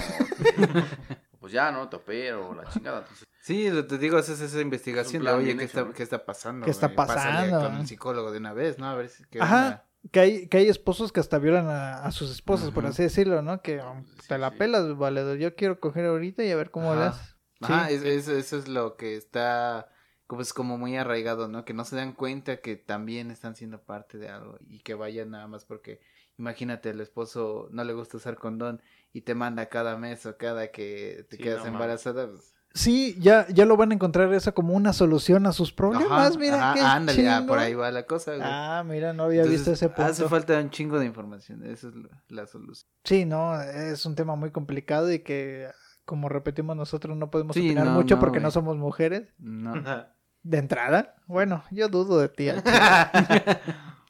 pues 1.40 1.54
ya, 1.54 1.72
¿no? 1.72 1.88
Te 1.90 1.96
opero, 1.98 2.54
la 2.56 2.66
chingada. 2.70 3.00
Entonces, 3.00 3.28
Sí, 3.42 3.70
lo 3.70 3.86
te 3.86 4.00
digo, 4.00 4.18
haces 4.18 4.42
esa 4.42 4.60
investigación 4.60 5.22
de, 5.22 5.30
plan 5.30 5.36
oye, 5.40 5.56
¿qué 5.56 5.66
hecho, 5.66 5.82
está. 5.82 5.94
¿qué 5.94 6.02
está 6.04 6.26
pasando? 6.26 6.66
¿Qué 6.66 6.72
está? 6.72 6.90
Pásale 6.96 7.52
pasando? 7.52 7.60
con 7.62 7.76
un 7.80 7.88
psicólogo 7.88 8.32
de 8.32 8.40
una 8.40 8.54
vez, 8.54 8.80
¿no? 8.80 8.88
A 8.90 8.96
ver 8.96 9.10
si... 9.10 9.24
Ajá. 9.40 9.85
Que 10.12 10.20
hay, 10.20 10.48
que 10.48 10.58
hay 10.58 10.68
esposos 10.70 11.12
que 11.12 11.20
hasta 11.20 11.40
violan 11.40 11.68
a, 11.68 12.04
a 12.06 12.12
sus 12.12 12.30
esposas, 12.32 12.72
por 12.72 12.86
así 12.86 13.02
decirlo, 13.04 13.42
¿no? 13.42 13.62
Que 13.62 13.80
um, 13.80 14.06
Sí, 14.06 14.28
te 14.30 14.38
la 14.38 14.52
sí. 14.52 14.58
pelas, 14.58 14.98
valedor. 14.98 15.38
Yo 15.38 15.56
quiero 15.56 15.80
coger 15.80 16.06
ahorita 16.06 16.44
y 16.44 16.52
a 16.52 16.56
ver 16.56 16.70
cómo 16.72 16.92
Ajá. 16.94 17.08
haces. 17.10 17.36
Ajá, 17.62 17.88
Sí. 17.90 17.96
es- 17.96 18.04
es- 18.04 18.28
eso 18.28 18.58
es 18.58 18.68
lo 18.68 18.98
que 18.98 19.16
está 19.16 19.90
como 20.28 20.42
es 20.42 20.54
como 20.54 20.78
muy 20.80 20.98
arraigado, 20.98 21.48
¿no? 21.48 21.66
Que 21.66 21.74
no 21.74 21.86
se 21.86 21.96
dan 21.96 22.14
cuenta 22.14 22.58
que 22.58 22.76
también 22.78 23.30
están 23.30 23.56
siendo 23.56 23.84
parte 23.84 24.18
de 24.18 24.30
algo 24.30 24.58
y 24.68 24.80
que 24.80 24.96
vayan 24.96 25.30
nada 25.32 25.48
más 25.48 25.66
porque 25.66 26.00
imagínate 26.38 26.90
el 26.90 27.00
esposo 27.00 27.68
no 27.72 27.84
le 27.84 27.94
gusta 27.94 28.18
usar 28.18 28.36
condón 28.38 28.82
y 29.14 29.22
te 29.22 29.36
manda 29.36 29.70
cada 29.70 29.98
mes 29.98 30.26
o 30.26 30.36
cada 30.38 30.72
que 30.72 31.28
te 31.30 31.38
Sí, 31.38 31.44
quedas 31.44 31.62
no 31.62 31.68
embarazada. 31.68 32.28
pues, 32.28 32.55
Sí, 32.76 33.16
ya, 33.20 33.48
ya 33.48 33.66
lo 33.66 33.78
van 33.78 33.92
a 33.92 33.94
encontrar 33.96 34.32
eso 34.34 34.54
como 34.54 34.74
una 34.74 34.92
solución 34.92 35.46
a 35.48 35.54
sus 35.54 35.72
problemas. 35.72 36.12
ajá, 36.12 36.38
mira, 36.38 36.56
ajá, 36.72 36.74
qué 36.74 36.82
ándale, 36.82 37.30
ah, 37.30 37.44
por 37.48 37.58
ahí 37.58 37.74
va 37.74 37.90
la 37.90 38.06
cosa, 38.06 38.32
güey. 38.36 38.44
Ah, 38.44 38.84
mira, 38.86 39.14
no 39.14 39.24
había 39.24 39.44
Entonces, 39.44 39.60
visto 39.62 39.72
ese 39.72 39.88
punto. 39.88 40.04
Hace 40.12 40.28
falta 40.28 40.60
un 40.60 40.70
chingo 40.70 41.00
de 41.00 41.06
información, 41.06 41.64
esa 41.66 41.88
es 41.88 41.96
la, 41.96 42.10
la 42.28 42.46
solución. 42.46 42.88
Sí, 43.06 43.24
no, 43.24 43.60
es 43.62 44.06
un 44.06 44.16
tema 44.16 44.36
muy 44.36 44.52
complicado 44.52 45.10
y 45.12 45.20
que, 45.20 45.70
como 46.04 46.28
repetimos 46.28 46.76
nosotros, 46.76 47.16
no 47.16 47.32
podemos 47.32 47.54
Sí, 47.54 47.62
opinar 47.66 47.86
no, 47.86 47.94
mucho 47.94 48.16
no, 48.16 48.20
porque 48.20 48.42
no 48.42 48.52
somos 48.52 48.76
mujeres. 48.78 49.30
No. 49.40 49.74
De 50.44 50.58
entrada, 50.58 51.16
bueno, 51.28 51.64
yo 51.72 51.88
dudo 51.88 52.20
de 52.20 52.30
ti. 52.30 52.50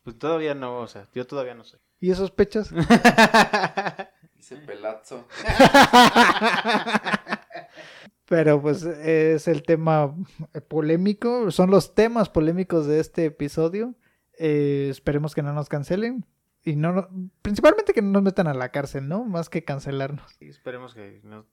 Pues 0.04 0.20
todavía 0.20 0.54
no, 0.54 0.82
o 0.82 0.88
sea, 0.88 1.08
yo 1.16 1.26
todavía 1.26 1.56
no 1.56 1.64
sé. 1.64 1.80
¿Y 2.00 2.12
esos 2.12 2.30
pechos? 2.30 2.72
ese 4.38 4.58
pelazo. 4.58 5.26
Pero 8.28 8.62
pues 8.62 8.84
es 8.84 9.48
el 9.48 9.64
tema 9.64 10.16
polémico, 10.68 11.52
son 11.52 11.70
los 11.70 11.94
temas 11.94 12.30
polémicos 12.30 12.88
de 12.88 13.00
este 13.00 13.26
episodio. 13.26 13.94
Eh, 14.38 14.88
esperemos 14.90 15.36
que 15.36 15.44
no 15.44 15.54
nos 15.54 15.70
cancelen 15.70 16.26
y 16.64 16.76
no, 16.76 16.92
no- 16.92 17.08
principalmente 17.42 17.94
que 17.94 18.02
no 18.02 18.12
nos 18.12 18.24
metan 18.24 18.48
a 18.48 18.54
la 18.54 18.70
cárcel, 18.70 19.08
¿no? 19.08 19.24
Más 19.26 19.50
que 19.50 19.64
cancelarnos. 19.64 20.26
Y 20.40 20.50
esperemos 20.50 20.94
que 20.96 21.22
no, 21.24 21.46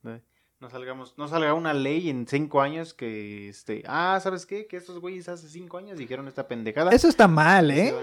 salgamos, 0.69 1.13
no 1.17 1.27
salga 1.27 1.53
una 1.53 1.73
ley 1.73 2.09
en 2.09 2.27
cinco 2.27 2.61
años 2.61 2.93
que 2.93 3.49
este, 3.49 3.83
ah, 3.85 4.19
¿sabes 4.21 4.45
qué? 4.45 4.65
Que 4.65 4.77
estos 4.77 4.99
güeyes 4.99 5.29
hace 5.29 5.47
cinco 5.49 5.77
años 5.77 5.97
dijeron 5.97 6.27
esta 6.27 6.47
pendejada. 6.47 6.91
Eso 6.91 7.07
está 7.07 7.27
mal, 7.27 7.69
¿eh? 7.69 7.93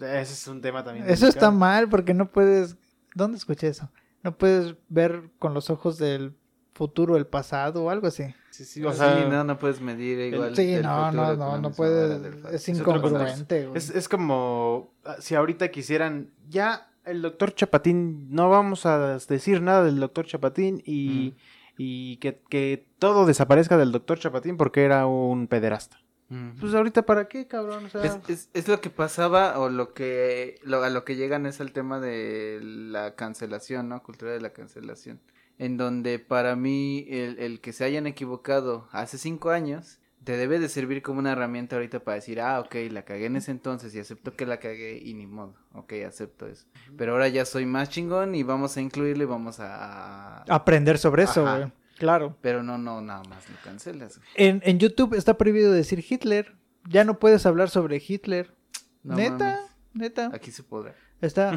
Ese 0.00 0.32
es 0.32 0.46
un 0.46 0.60
tema 0.60 0.84
también. 0.84 1.08
Eso 1.10 1.26
está 1.26 1.50
mal 1.50 1.88
porque 1.88 2.14
no 2.14 2.30
puedes... 2.30 2.76
¿Dónde 3.14 3.36
escuché 3.38 3.66
eso? 3.68 3.90
No 4.22 4.38
puedes 4.38 4.76
ver 4.88 5.30
con 5.38 5.52
los 5.52 5.68
ojos 5.68 5.98
del 5.98 6.36
futuro 6.74 7.16
el 7.16 7.26
pasado 7.26 7.84
o 7.84 7.90
algo 7.90 8.06
así. 8.06 8.24
Sí, 8.50 8.64
sí, 8.64 8.84
o 8.84 8.92
sea, 8.92 9.16
sí, 9.16 9.24
no, 9.28 9.44
no 9.44 9.58
puedes 9.58 9.80
medir 9.80 10.32
igual. 10.32 10.54
Sí, 10.54 10.74
el 10.74 10.82
no, 10.82 11.06
futuro 11.06 11.36
no, 11.36 11.36
no, 11.36 11.58
no 11.58 11.72
puedes... 11.72 12.44
Es 12.52 12.68
incongruente, 12.68 13.66
güey. 13.66 13.78
es, 13.78 13.90
es 13.90 14.08
como 14.08 14.92
ah, 15.04 15.16
si 15.20 15.34
ahorita 15.34 15.70
quisieran, 15.70 16.32
ya 16.48 16.90
el 17.04 17.22
doctor 17.22 17.54
Chapatín, 17.54 18.30
no 18.30 18.50
vamos 18.50 18.86
a 18.86 19.18
decir 19.18 19.62
nada 19.62 19.84
del 19.84 19.98
doctor 19.98 20.26
Chapatín 20.26 20.82
y, 20.84 21.34
y 21.78 22.16
que, 22.18 22.42
que 22.48 22.86
todo 22.98 23.24
desaparezca 23.24 23.76
del 23.76 23.92
doctor 23.92 24.18
Chapatín 24.18 24.56
porque 24.56 24.84
era 24.84 25.06
un 25.06 25.46
pederasta. 25.46 25.98
Ujú. 26.30 26.60
Pues 26.60 26.74
ahorita 26.74 27.02
para 27.02 27.26
qué, 27.26 27.48
cabrón, 27.48 27.86
o 27.86 27.88
sea, 27.88 28.04
Es, 28.04 28.18
es, 28.28 28.50
es 28.54 28.68
lo 28.68 28.80
que 28.80 28.90
pasaba 28.90 29.58
o 29.58 29.68
lo 29.68 29.94
que 29.94 30.60
lo, 30.62 30.82
a 30.82 30.90
lo 30.90 31.04
que 31.04 31.16
llegan 31.16 31.44
es 31.46 31.58
el 31.58 31.72
tema 31.72 31.98
de 31.98 32.60
la 32.62 33.16
cancelación, 33.16 33.88
¿no? 33.88 34.02
Cultura 34.02 34.32
de 34.32 34.40
la 34.40 34.50
cancelación. 34.52 35.20
En 35.60 35.76
donde 35.76 36.18
para 36.18 36.56
mí 36.56 37.06
el, 37.10 37.38
el 37.38 37.60
que 37.60 37.72
se 37.74 37.84
hayan 37.84 38.06
equivocado 38.06 38.88
hace 38.92 39.18
cinco 39.18 39.50
años 39.50 39.98
te 40.24 40.36
debe 40.36 40.58
de 40.58 40.68
servir 40.68 41.02
como 41.02 41.18
una 41.18 41.32
herramienta 41.32 41.76
ahorita 41.76 42.00
para 42.00 42.14
decir, 42.14 42.40
ah, 42.40 42.60
ok, 42.60 42.74
la 42.90 43.04
cagué 43.04 43.26
en 43.26 43.36
ese 43.36 43.50
entonces 43.50 43.94
y 43.94 43.98
acepto 43.98 44.34
que 44.34 44.46
la 44.46 44.58
cagué 44.58 44.98
y 44.98 45.14
ni 45.14 45.26
modo, 45.26 45.54
ok, 45.74 45.92
acepto 46.06 46.46
eso. 46.46 46.66
Pero 46.96 47.12
ahora 47.12 47.28
ya 47.28 47.44
soy 47.44 47.66
más 47.66 47.90
chingón 47.90 48.34
y 48.34 48.42
vamos 48.42 48.76
a 48.76 48.80
incluirlo 48.80 49.22
y 49.22 49.26
vamos 49.26 49.60
a... 49.60 50.42
Aprender 50.48 50.98
sobre 50.98 51.24
eso, 51.24 51.42
güey. 51.42 51.70
Claro. 51.98 52.36
Pero 52.40 52.62
no, 52.62 52.78
no, 52.78 53.02
nada 53.02 53.22
más 53.28 53.48
lo 53.50 53.56
cancelas. 53.62 54.16
güey. 54.16 54.28
En, 54.36 54.62
en 54.64 54.78
YouTube 54.78 55.14
está 55.14 55.36
prohibido 55.36 55.72
decir 55.72 56.02
Hitler. 56.08 56.56
Ya 56.88 57.04
no 57.04 57.18
puedes 57.18 57.44
hablar 57.44 57.68
sobre 57.68 58.02
Hitler. 58.06 58.54
No 59.02 59.16
neta, 59.16 59.36
mames. 59.36 59.70
neta. 59.92 60.30
Aquí 60.32 60.50
se 60.50 60.62
podrá. 60.62 60.94
Está. 61.20 61.52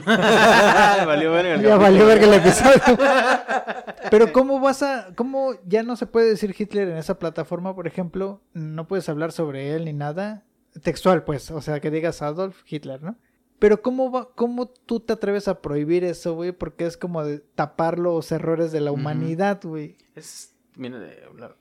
valió 1.05 1.31
verga 1.31 1.53
el 1.55 1.61
ya 1.61 1.77
valió 1.77 2.05
verga 2.05 2.25
el 2.25 2.33
episodio. 2.45 2.81
Pero 4.11 4.33
¿cómo 4.33 4.59
vas 4.59 4.83
a, 4.83 5.13
cómo 5.15 5.53
ya 5.65 5.83
no 5.83 5.95
se 5.95 6.05
puede 6.05 6.29
decir 6.29 6.53
Hitler 6.57 6.89
en 6.89 6.97
esa 6.97 7.17
plataforma, 7.17 7.73
por 7.73 7.87
ejemplo? 7.87 8.41
No 8.53 8.87
puedes 8.87 9.07
hablar 9.09 9.31
sobre 9.31 9.73
él 9.75 9.85
ni 9.85 9.93
nada. 9.93 10.43
Textual, 10.81 11.23
pues, 11.23 11.49
o 11.51 11.61
sea, 11.61 11.79
que 11.79 11.91
digas 11.91 12.21
Adolf 12.21 12.61
Hitler, 12.67 13.01
¿no? 13.01 13.15
Pero 13.59 13.81
¿cómo, 13.81 14.11
va, 14.11 14.29
cómo 14.35 14.67
tú 14.67 14.99
te 14.99 15.13
atreves 15.13 15.47
a 15.47 15.61
prohibir 15.61 16.03
eso, 16.03 16.33
güey? 16.33 16.51
Porque 16.51 16.85
es 16.85 16.97
como 16.97 17.23
de 17.23 17.39
tapar 17.39 17.97
los 17.99 18.31
errores 18.31 18.71
de 18.73 18.81
la 18.81 18.91
humanidad, 18.91 19.61
güey. 19.63 19.97
Es, 20.15 20.53
mira, 20.75 20.99
de 20.99 21.23
hablar- 21.25 21.55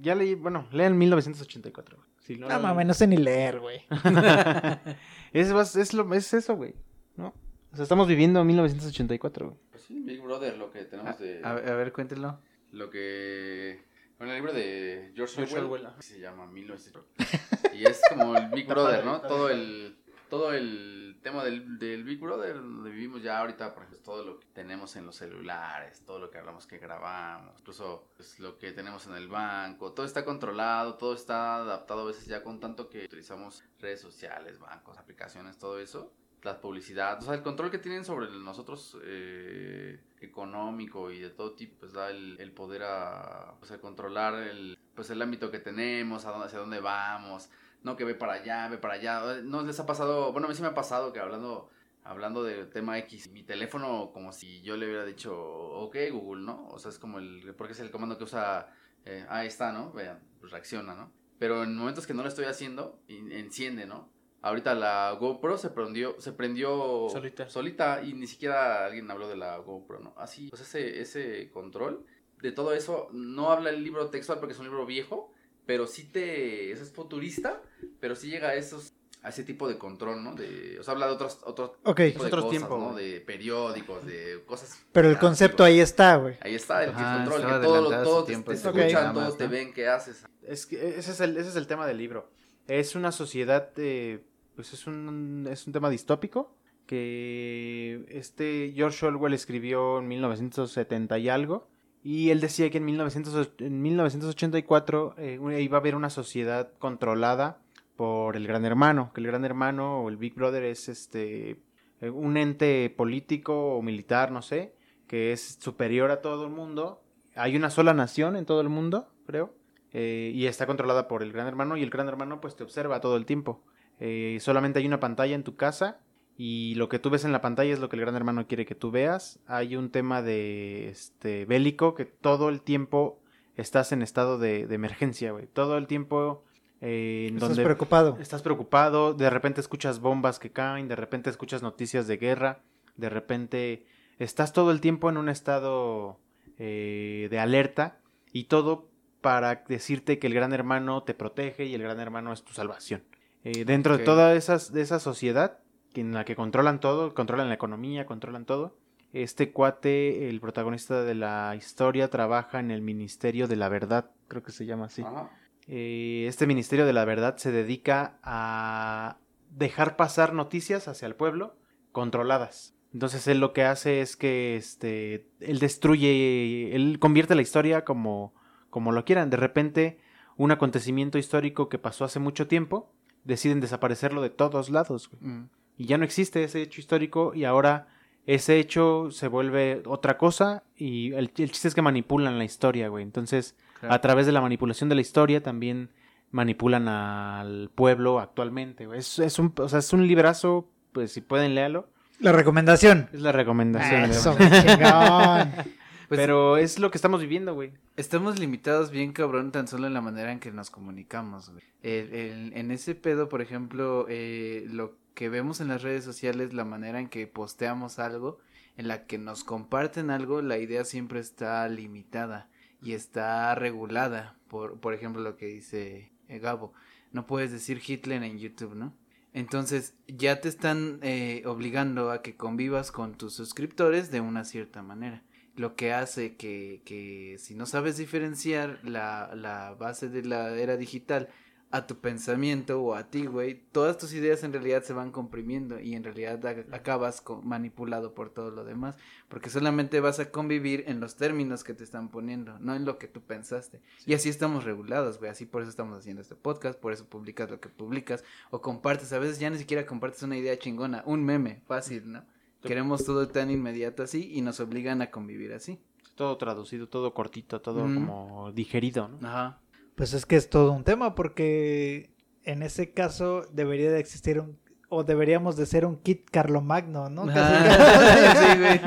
ya 0.00 0.14
leí, 0.14 0.34
bueno, 0.34 0.66
lean 0.72 0.98
1984. 0.98 1.96
güey. 1.98 2.08
Si 2.20 2.36
no 2.36 2.48
No 2.48 2.56
lo 2.56 2.62
mames, 2.62 2.86
no 2.86 2.94
sé 2.94 3.06
ni 3.06 3.16
leer, 3.18 3.60
güey. 3.60 3.82
es, 5.32 5.76
es, 5.76 5.94
lo, 5.94 6.12
es 6.14 6.34
eso, 6.34 6.56
güey, 6.56 6.74
¿no? 7.16 7.34
O 7.72 7.76
sea, 7.76 7.82
estamos 7.82 8.08
viviendo 8.08 8.42
1984, 8.44 9.46
güey. 9.46 9.58
Pues 9.70 9.82
sí, 9.82 10.00
Big 10.00 10.22
Brother, 10.22 10.56
lo 10.56 10.70
que 10.70 10.80
A, 10.80 10.88
tenemos 10.88 11.18
de... 11.18 11.40
a 11.44 11.54
ver, 11.54 11.68
a 11.68 11.76
ver, 11.76 11.92
cuéntelo. 11.92 12.38
Lo 12.72 12.90
que... 12.90 13.84
Bueno, 14.18 14.32
el 14.32 14.38
libro 14.38 14.52
de 14.52 15.12
George 15.14 15.34
George 15.34 15.58
Orwell, 15.58 15.88
se 15.98 16.18
llama 16.18 16.46
1984. 16.46 17.76
Y 17.76 17.84
es 17.84 18.00
como 18.08 18.34
el 18.36 18.48
Big 18.48 18.66
Brother, 18.66 19.04
¿no? 19.04 19.20
Todo 19.20 19.50
el, 19.50 19.98
todo 20.30 20.54
el 20.54 21.18
tema 21.22 21.44
del, 21.44 21.78
del 21.78 22.04
Big 22.04 22.18
Brother, 22.20 22.54
donde 22.54 22.90
vivimos 22.90 23.22
ya 23.22 23.40
ahorita, 23.40 23.74
por 23.74 23.82
ejemplo, 23.82 24.02
todo 24.02 24.24
lo 24.24 24.40
que 24.40 24.46
tenemos 24.54 24.96
en 24.96 25.04
los 25.04 25.16
celulares, 25.16 26.02
todo 26.06 26.18
lo 26.18 26.30
que 26.30 26.38
hablamos 26.38 26.66
que 26.66 26.78
grabamos, 26.78 27.60
incluso 27.60 28.08
pues, 28.16 28.38
lo 28.38 28.58
que 28.58 28.72
tenemos 28.72 29.06
en 29.06 29.14
el 29.14 29.28
banco, 29.28 29.92
todo 29.92 30.06
está 30.06 30.24
controlado, 30.24 30.94
todo 30.94 31.14
está 31.14 31.56
adaptado 31.56 32.02
a 32.02 32.04
veces 32.06 32.26
ya 32.26 32.42
con 32.42 32.60
tanto 32.60 32.88
que 32.88 33.04
utilizamos 33.04 33.64
redes 33.80 34.00
sociales, 34.00 34.58
bancos, 34.58 34.98
aplicaciones, 34.98 35.58
todo 35.58 35.78
eso. 35.78 36.12
La 36.46 36.60
publicidad, 36.60 37.18
o 37.18 37.22
sea, 37.22 37.34
el 37.34 37.42
control 37.42 37.72
que 37.72 37.78
tienen 37.78 38.04
sobre 38.04 38.30
nosotros 38.30 38.96
eh, 39.02 39.98
económico 40.20 41.10
y 41.10 41.18
de 41.18 41.30
todo 41.30 41.54
tipo, 41.54 41.80
pues 41.80 41.92
da 41.92 42.08
el, 42.10 42.52
poder 42.52 42.84
a, 42.84 43.56
pues, 43.58 43.72
a 43.72 43.80
controlar 43.80 44.34
el, 44.34 44.78
pues, 44.94 45.10
el 45.10 45.20
ámbito 45.20 45.50
que 45.50 45.58
tenemos, 45.58 46.24
hacia 46.24 46.60
dónde 46.60 46.78
vamos, 46.78 47.50
no 47.82 47.96
que 47.96 48.04
ve 48.04 48.14
para 48.14 48.34
allá, 48.34 48.68
ve 48.68 48.78
para 48.78 48.94
allá. 48.94 49.40
¿No 49.42 49.62
les 49.62 49.80
ha 49.80 49.86
pasado? 49.86 50.30
Bueno, 50.30 50.46
a 50.46 50.48
mí 50.48 50.54
sí 50.54 50.62
me 50.62 50.68
ha 50.68 50.74
pasado 50.74 51.12
que 51.12 51.18
hablando, 51.18 51.68
hablando 52.04 52.44
del 52.44 52.70
tema 52.70 52.96
X, 52.98 53.28
mi 53.32 53.42
teléfono 53.42 54.12
como 54.12 54.32
si 54.32 54.62
yo 54.62 54.76
le 54.76 54.86
hubiera 54.86 55.04
dicho, 55.04 55.36
ok 55.36 55.96
Google, 56.12 56.44
¿no? 56.44 56.68
O 56.68 56.78
sea, 56.78 56.92
es 56.92 57.00
como 57.00 57.18
el, 57.18 57.54
porque 57.56 57.72
es 57.72 57.80
el 57.80 57.90
comando 57.90 58.18
que 58.18 58.22
usa, 58.22 58.72
eh, 59.04 59.26
ahí 59.28 59.48
está, 59.48 59.72
¿no? 59.72 59.90
Vean, 59.90 60.20
pues 60.38 60.52
reacciona, 60.52 60.94
¿no? 60.94 61.12
Pero 61.40 61.64
en 61.64 61.76
momentos 61.76 62.06
que 62.06 62.14
no 62.14 62.22
lo 62.22 62.28
estoy 62.28 62.44
haciendo, 62.44 63.00
enciende, 63.08 63.84
¿no? 63.84 64.14
Ahorita 64.46 64.74
la 64.74 65.16
GoPro 65.18 65.58
se 65.58 65.70
prendió, 65.70 66.14
se 66.20 66.32
prendió 66.32 67.08
Solita. 67.10 67.48
solita 67.48 68.02
y 68.02 68.14
ni 68.14 68.26
siquiera 68.26 68.84
alguien 68.86 69.10
habló 69.10 69.28
de 69.28 69.36
la 69.36 69.56
GoPro, 69.58 69.98
¿no? 70.00 70.14
Así, 70.16 70.48
pues 70.50 70.62
ese, 70.62 71.00
ese 71.00 71.50
control 71.50 72.04
de 72.42 72.52
todo 72.52 72.72
eso, 72.74 73.08
no 73.12 73.50
habla 73.50 73.70
el 73.70 73.82
libro 73.82 74.08
textual 74.10 74.38
porque 74.38 74.52
es 74.52 74.58
un 74.58 74.66
libro 74.66 74.86
viejo, 74.86 75.32
pero 75.64 75.86
sí 75.86 76.04
te, 76.04 76.70
eso 76.70 76.82
es 76.84 76.92
futurista, 76.92 77.60
pero 77.98 78.14
sí 78.14 78.28
llega 78.30 78.50
a 78.50 78.54
esos, 78.54 78.92
a 79.22 79.30
ese 79.30 79.42
tipo 79.42 79.66
de 79.68 79.78
control, 79.78 80.22
¿no? 80.22 80.34
De, 80.34 80.78
o 80.78 80.82
sea, 80.84 80.92
habla 80.92 81.06
de 81.06 81.12
otros, 81.14 81.40
otros 81.44 81.72
Ok, 81.82 81.96
tipo 82.02 82.22
de 82.22 82.26
otros 82.28 82.44
cosas, 82.44 82.50
tiempos, 82.58 82.78
¿no? 82.78 82.94
De 82.94 83.20
periódicos, 83.22 84.06
de 84.06 84.44
cosas. 84.46 84.78
pero 84.92 85.08
el 85.10 85.18
concepto 85.18 85.64
ahí 85.64 85.80
está, 85.80 86.16
güey. 86.16 86.36
Ahí 86.40 86.54
está, 86.54 86.84
el 86.84 86.90
Ajá, 86.90 87.24
control, 87.24 87.40
que 87.40 87.66
todo, 87.66 87.84
su 87.84 88.02
todo 88.04 88.24
te, 88.24 88.26
tiempo, 88.32 88.50
te 88.52 88.56
escuchan, 88.58 88.78
programa, 88.92 89.12
todos 89.14 89.38
te 89.38 89.44
¿no? 89.44 89.50
ven 89.50 89.72
qué 89.72 89.88
haces. 89.88 90.24
Es 90.42 90.66
que 90.66 90.90
ese 90.98 91.10
es 91.10 91.20
el, 91.20 91.36
ese 91.36 91.48
es 91.48 91.56
el 91.56 91.66
tema 91.66 91.84
del 91.86 91.96
libro. 91.98 92.30
Es 92.68 92.94
una 92.94 93.12
sociedad, 93.12 93.70
eh, 93.76 94.24
pues 94.56 94.72
es 94.72 94.86
un, 94.86 95.46
es 95.50 95.66
un 95.66 95.72
tema 95.72 95.90
distópico 95.90 96.56
que 96.86 98.06
este 98.08 98.72
George 98.74 99.06
Orwell 99.06 99.34
escribió 99.34 99.98
en 99.98 100.08
1970 100.08 101.18
y 101.18 101.28
algo. 101.28 101.68
Y 102.02 102.30
él 102.30 102.40
decía 102.40 102.70
que 102.70 102.78
en, 102.78 102.84
1900 102.84 103.52
en 103.58 103.82
1984 103.82 105.14
eh, 105.18 105.40
iba 105.60 105.76
a 105.76 105.80
haber 105.80 105.96
una 105.96 106.08
sociedad 106.08 106.72
controlada 106.78 107.58
por 107.96 108.36
el 108.36 108.46
Gran 108.46 108.64
Hermano, 108.64 109.10
que 109.12 109.20
el 109.20 109.26
Gran 109.26 109.44
Hermano 109.44 110.02
o 110.02 110.08
el 110.08 110.16
Big 110.16 110.34
Brother 110.34 110.64
es 110.64 110.88
este 110.88 111.60
eh, 112.00 112.10
un 112.10 112.36
ente 112.36 112.94
político 112.96 113.76
o 113.76 113.82
militar, 113.82 114.30
no 114.30 114.42
sé, 114.42 114.74
que 115.08 115.32
es 115.32 115.58
superior 115.60 116.10
a 116.10 116.20
todo 116.20 116.44
el 116.44 116.52
mundo. 116.52 117.02
Hay 117.34 117.56
una 117.56 117.70
sola 117.70 117.92
nación 117.92 118.36
en 118.36 118.46
todo 118.46 118.60
el 118.60 118.68
mundo, 118.68 119.08
creo, 119.26 119.54
eh, 119.92 120.30
y 120.32 120.46
está 120.46 120.66
controlada 120.66 121.08
por 121.08 121.22
el 121.22 121.32
Gran 121.32 121.48
Hermano 121.48 121.76
y 121.76 121.82
el 121.82 121.90
Gran 121.90 122.08
Hermano 122.08 122.40
pues 122.40 122.54
te 122.54 122.62
observa 122.62 123.00
todo 123.00 123.16
el 123.16 123.26
tiempo. 123.26 123.64
Eh, 124.00 124.38
solamente 124.40 124.78
hay 124.78 124.86
una 124.86 125.00
pantalla 125.00 125.34
en 125.34 125.44
tu 125.44 125.56
casa 125.56 126.00
y 126.36 126.74
lo 126.74 126.88
que 126.88 126.98
tú 126.98 127.10
ves 127.10 127.24
en 127.24 127.32
la 127.32 127.40
pantalla 127.40 127.72
es 127.72 127.80
lo 127.80 127.88
que 127.88 127.96
el 127.96 128.02
Gran 128.02 128.14
Hermano 128.14 128.46
quiere 128.46 128.66
que 128.66 128.74
tú 128.74 128.90
veas. 128.90 129.38
Hay 129.46 129.76
un 129.76 129.90
tema 129.90 130.22
de 130.22 130.88
este 130.90 131.44
bélico 131.46 131.94
que 131.94 132.04
todo 132.04 132.48
el 132.48 132.60
tiempo 132.60 133.18
estás 133.56 133.92
en 133.92 134.02
estado 134.02 134.38
de, 134.38 134.66
de 134.66 134.74
emergencia, 134.74 135.32
güey. 135.32 135.46
Todo 135.46 135.78
el 135.78 135.86
tiempo 135.86 136.44
eh, 136.80 137.26
en 137.28 137.34
Estás 137.36 137.48
donde 137.48 137.64
preocupado. 137.64 138.18
estás 138.20 138.42
preocupado, 138.42 139.14
de 139.14 139.30
repente 139.30 139.60
escuchas 139.60 140.00
bombas 140.00 140.38
que 140.38 140.50
caen, 140.52 140.88
de 140.88 140.96
repente 140.96 141.30
escuchas 141.30 141.62
noticias 141.62 142.06
de 142.06 142.18
guerra, 142.18 142.60
de 142.96 143.08
repente 143.08 143.86
estás 144.18 144.52
todo 144.52 144.70
el 144.70 144.80
tiempo 144.80 145.08
en 145.08 145.16
un 145.16 145.28
estado 145.30 146.18
eh, 146.58 147.28
de 147.30 147.38
alerta 147.38 147.98
y 148.32 148.44
todo 148.44 148.90
para 149.22 149.64
decirte 149.68 150.18
que 150.18 150.26
el 150.26 150.34
gran 150.34 150.52
hermano 150.52 151.02
te 151.02 151.14
protege 151.14 151.64
y 151.64 151.74
el 151.74 151.82
gran 151.82 151.98
hermano 151.98 152.32
es 152.32 152.44
tu 152.44 152.52
salvación. 152.52 153.02
Eh, 153.48 153.64
dentro 153.64 153.96
de 153.96 154.02
toda 154.02 154.34
esas, 154.34 154.72
de 154.72 154.82
esa 154.82 154.98
sociedad 154.98 155.60
en 155.94 156.12
la 156.12 156.24
que 156.24 156.34
controlan 156.34 156.80
todo, 156.80 157.14
controlan 157.14 157.48
la 157.48 157.54
economía, 157.54 158.04
controlan 158.04 158.44
todo, 158.44 158.76
este 159.12 159.52
cuate, 159.52 160.28
el 160.28 160.40
protagonista 160.40 161.04
de 161.04 161.14
la 161.14 161.54
historia, 161.56 162.10
trabaja 162.10 162.58
en 162.58 162.72
el 162.72 162.82
Ministerio 162.82 163.46
de 163.46 163.54
la 163.54 163.68
Verdad, 163.68 164.10
creo 164.26 164.42
que 164.42 164.50
se 164.50 164.66
llama 164.66 164.86
así. 164.86 165.02
Ajá. 165.02 165.30
Eh, 165.68 166.24
este 166.26 166.48
Ministerio 166.48 166.86
de 166.86 166.92
la 166.92 167.04
Verdad 167.04 167.36
se 167.36 167.52
dedica 167.52 168.18
a 168.24 169.18
dejar 169.50 169.94
pasar 169.94 170.32
noticias 170.32 170.88
hacia 170.88 171.06
el 171.06 171.14
pueblo 171.14 171.54
controladas. 171.92 172.74
Entonces 172.92 173.28
él 173.28 173.38
lo 173.38 173.52
que 173.52 173.62
hace 173.62 174.00
es 174.00 174.16
que 174.16 174.56
este, 174.56 175.28
él 175.38 175.60
destruye, 175.60 176.74
él 176.74 176.98
convierte 176.98 177.36
la 177.36 177.42
historia 177.42 177.84
como, 177.84 178.34
como 178.70 178.90
lo 178.90 179.04
quieran. 179.04 179.30
De 179.30 179.36
repente, 179.36 180.00
un 180.36 180.50
acontecimiento 180.50 181.16
histórico 181.16 181.68
que 181.68 181.78
pasó 181.78 182.04
hace 182.04 182.18
mucho 182.18 182.48
tiempo, 182.48 182.92
deciden 183.26 183.60
desaparecerlo 183.60 184.22
de 184.22 184.30
todos 184.30 184.70
lados. 184.70 185.10
güey. 185.10 185.32
Mm. 185.32 185.48
Y 185.78 185.84
ya 185.86 185.98
no 185.98 186.04
existe 186.04 186.42
ese 186.44 186.62
hecho 186.62 186.80
histórico 186.80 187.34
y 187.34 187.44
ahora 187.44 187.88
ese 188.26 188.58
hecho 188.58 189.10
se 189.10 189.28
vuelve 189.28 189.82
otra 189.86 190.16
cosa 190.16 190.62
y 190.76 191.12
el, 191.12 191.30
el 191.36 191.50
chiste 191.52 191.68
es 191.68 191.74
que 191.74 191.82
manipulan 191.82 192.38
la 192.38 192.44
historia, 192.44 192.88
güey. 192.88 193.02
Entonces, 193.04 193.54
Claro. 193.78 193.94
a 193.94 194.00
través 194.00 194.24
de 194.24 194.32
la 194.32 194.40
manipulación 194.40 194.88
de 194.88 194.94
la 194.94 195.02
historia 195.02 195.42
también 195.42 195.90
manipulan 196.30 196.88
al 196.88 197.70
pueblo 197.74 198.20
actualmente. 198.20 198.86
güey. 198.86 199.00
Es, 199.00 199.18
es 199.18 199.38
un, 199.38 199.52
o 199.58 199.68
sea, 199.68 199.80
es 199.80 199.92
un 199.92 200.06
librazo, 200.06 200.66
pues 200.92 201.12
si 201.12 201.20
pueden 201.20 201.54
léalo. 201.54 201.88
La 202.18 202.32
recomendación. 202.32 203.10
Es 203.12 203.20
la 203.20 203.32
recomendación. 203.32 204.04
Eso, 204.10 204.34
chingón. 204.38 205.52
Pues, 206.08 206.20
Pero 206.20 206.56
es 206.56 206.78
lo 206.78 206.90
que 206.90 206.98
estamos 206.98 207.20
viviendo, 207.20 207.54
güey. 207.54 207.72
Estamos 207.96 208.38
limitados 208.38 208.90
bien 208.90 209.12
cabrón 209.12 209.50
tan 209.50 209.66
solo 209.66 209.86
en 209.86 209.94
la 209.94 210.00
manera 210.00 210.30
en 210.30 210.38
que 210.38 210.52
nos 210.52 210.70
comunicamos, 210.70 211.50
güey. 211.50 211.64
El- 211.82 212.14
el- 212.14 212.52
en 212.54 212.70
ese 212.70 212.94
pedo, 212.94 213.28
por 213.28 213.40
ejemplo, 213.42 214.06
eh, 214.08 214.66
lo 214.70 214.94
que 215.14 215.28
vemos 215.28 215.60
en 215.60 215.68
las 215.68 215.82
redes 215.82 216.04
sociales, 216.04 216.52
la 216.52 216.64
manera 216.64 217.00
en 217.00 217.08
que 217.08 217.26
posteamos 217.26 217.98
algo, 217.98 218.38
en 218.76 218.86
la 218.88 219.06
que 219.06 219.18
nos 219.18 219.42
comparten 219.42 220.10
algo, 220.10 220.42
la 220.42 220.58
idea 220.58 220.84
siempre 220.84 221.18
está 221.18 221.66
limitada 221.68 222.48
y 222.82 222.92
está 222.92 223.54
regulada. 223.54 224.36
Por, 224.48 224.78
por 224.78 224.94
ejemplo, 224.94 225.22
lo 225.22 225.36
que 225.36 225.46
dice 225.46 226.12
eh, 226.28 226.38
Gabo. 226.38 226.72
No 227.12 227.26
puedes 227.26 227.50
decir 227.50 227.80
Hitler 227.84 228.22
en 228.22 228.38
YouTube, 228.38 228.74
¿no? 228.74 228.92
Entonces 229.32 229.94
ya 230.06 230.40
te 230.40 230.48
están 230.48 230.98
eh, 231.02 231.42
obligando 231.46 232.10
a 232.10 232.22
que 232.22 232.36
convivas 232.36 232.92
con 232.92 233.14
tus 233.16 233.34
suscriptores 233.34 234.10
de 234.10 234.20
una 234.20 234.44
cierta 234.44 234.82
manera 234.82 235.22
lo 235.56 235.74
que 235.76 235.92
hace 235.92 236.36
que, 236.36 236.82
que 236.84 237.36
si 237.38 237.54
no 237.54 237.66
sabes 237.66 237.96
diferenciar 237.96 238.78
la, 238.84 239.34
la 239.34 239.74
base 239.74 240.08
de 240.08 240.22
la 240.24 240.50
era 240.56 240.76
digital 240.76 241.28
a 241.72 241.86
tu 241.88 241.98
pensamiento 241.98 242.80
o 242.80 242.94
a 242.94 243.10
ti, 243.10 243.26
güey, 243.26 243.60
todas 243.72 243.98
tus 243.98 244.12
ideas 244.14 244.44
en 244.44 244.52
realidad 244.52 244.84
se 244.84 244.92
van 244.92 245.10
comprimiendo 245.10 245.80
y 245.80 245.94
en 245.96 246.04
realidad 246.04 246.40
acabas 246.72 247.20
co- 247.20 247.42
manipulado 247.42 248.14
por 248.14 248.30
todo 248.30 248.52
lo 248.52 248.64
demás, 248.64 248.94
porque 249.28 249.50
solamente 249.50 249.98
vas 249.98 250.20
a 250.20 250.30
convivir 250.30 250.84
en 250.86 251.00
los 251.00 251.16
términos 251.16 251.64
que 251.64 251.74
te 251.74 251.82
están 251.82 252.08
poniendo, 252.08 252.56
no 252.60 252.76
en 252.76 252.84
lo 252.84 252.98
que 252.98 253.08
tú 253.08 253.20
pensaste. 253.20 253.80
Y 254.06 254.14
así 254.14 254.28
estamos 254.28 254.62
regulados, 254.62 255.18
güey, 255.18 255.28
así 255.30 255.44
por 255.44 255.62
eso 255.62 255.70
estamos 255.70 255.98
haciendo 255.98 256.22
este 256.22 256.36
podcast, 256.36 256.78
por 256.78 256.92
eso 256.92 257.04
publicas 257.06 257.50
lo 257.50 257.58
que 257.60 257.68
publicas 257.68 258.22
o 258.50 258.60
compartes, 258.60 259.12
a 259.12 259.18
veces 259.18 259.40
ya 259.40 259.50
ni 259.50 259.58
siquiera 259.58 259.86
compartes 259.86 260.22
una 260.22 260.36
idea 260.38 260.56
chingona, 260.58 261.02
un 261.04 261.24
meme, 261.24 261.62
fácil, 261.66 262.12
¿no? 262.12 262.24
Queremos 262.66 263.04
todo 263.04 263.28
tan 263.28 263.50
inmediato 263.50 264.02
así 264.02 264.30
y 264.32 264.42
nos 264.42 264.60
obligan 264.60 265.02
a 265.02 265.10
convivir 265.10 265.52
así. 265.52 265.80
Todo 266.14 266.36
traducido, 266.36 266.88
todo 266.88 267.12
cortito, 267.14 267.60
todo 267.60 267.82
como 267.82 268.52
digerido, 268.52 269.08
¿no? 269.08 269.26
Ajá. 269.28 269.60
Pues 269.94 270.12
es 270.14 270.26
que 270.26 270.36
es 270.36 270.50
todo 270.50 270.72
un 270.72 270.84
tema 270.84 271.14
porque 271.14 272.10
en 272.44 272.62
ese 272.62 272.92
caso 272.92 273.42
debería 273.52 273.90
de 273.90 274.00
existir 274.00 274.40
un, 274.40 274.58
o 274.88 275.04
deberíamos 275.04 275.56
de 275.56 275.66
ser 275.66 275.84
un 275.84 275.96
kit 275.96 276.28
Carlomagno, 276.30 277.10
¿no? 277.10 277.26
Casi, 277.26 277.38
Ah, 277.38 278.32
casi. 278.34 278.52
sí, 278.52 278.58
güey. 278.58 278.80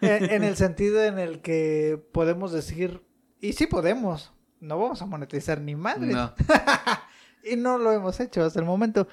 en, 0.00 0.30
en 0.30 0.44
el 0.44 0.56
sentido 0.56 1.02
en 1.04 1.18
el 1.18 1.40
que 1.40 2.02
podemos 2.12 2.52
decir, 2.52 3.02
y 3.40 3.52
sí 3.54 3.66
podemos, 3.66 4.32
no 4.60 4.78
vamos 4.78 5.00
a 5.02 5.06
monetizar 5.06 5.60
ni 5.60 5.76
madres. 5.76 6.14
No. 6.14 6.32
y 7.44 7.56
no 7.56 7.78
lo 7.78 7.92
hemos 7.92 8.18
hecho 8.20 8.44
hasta 8.44 8.60
el 8.60 8.66
momento. 8.66 9.06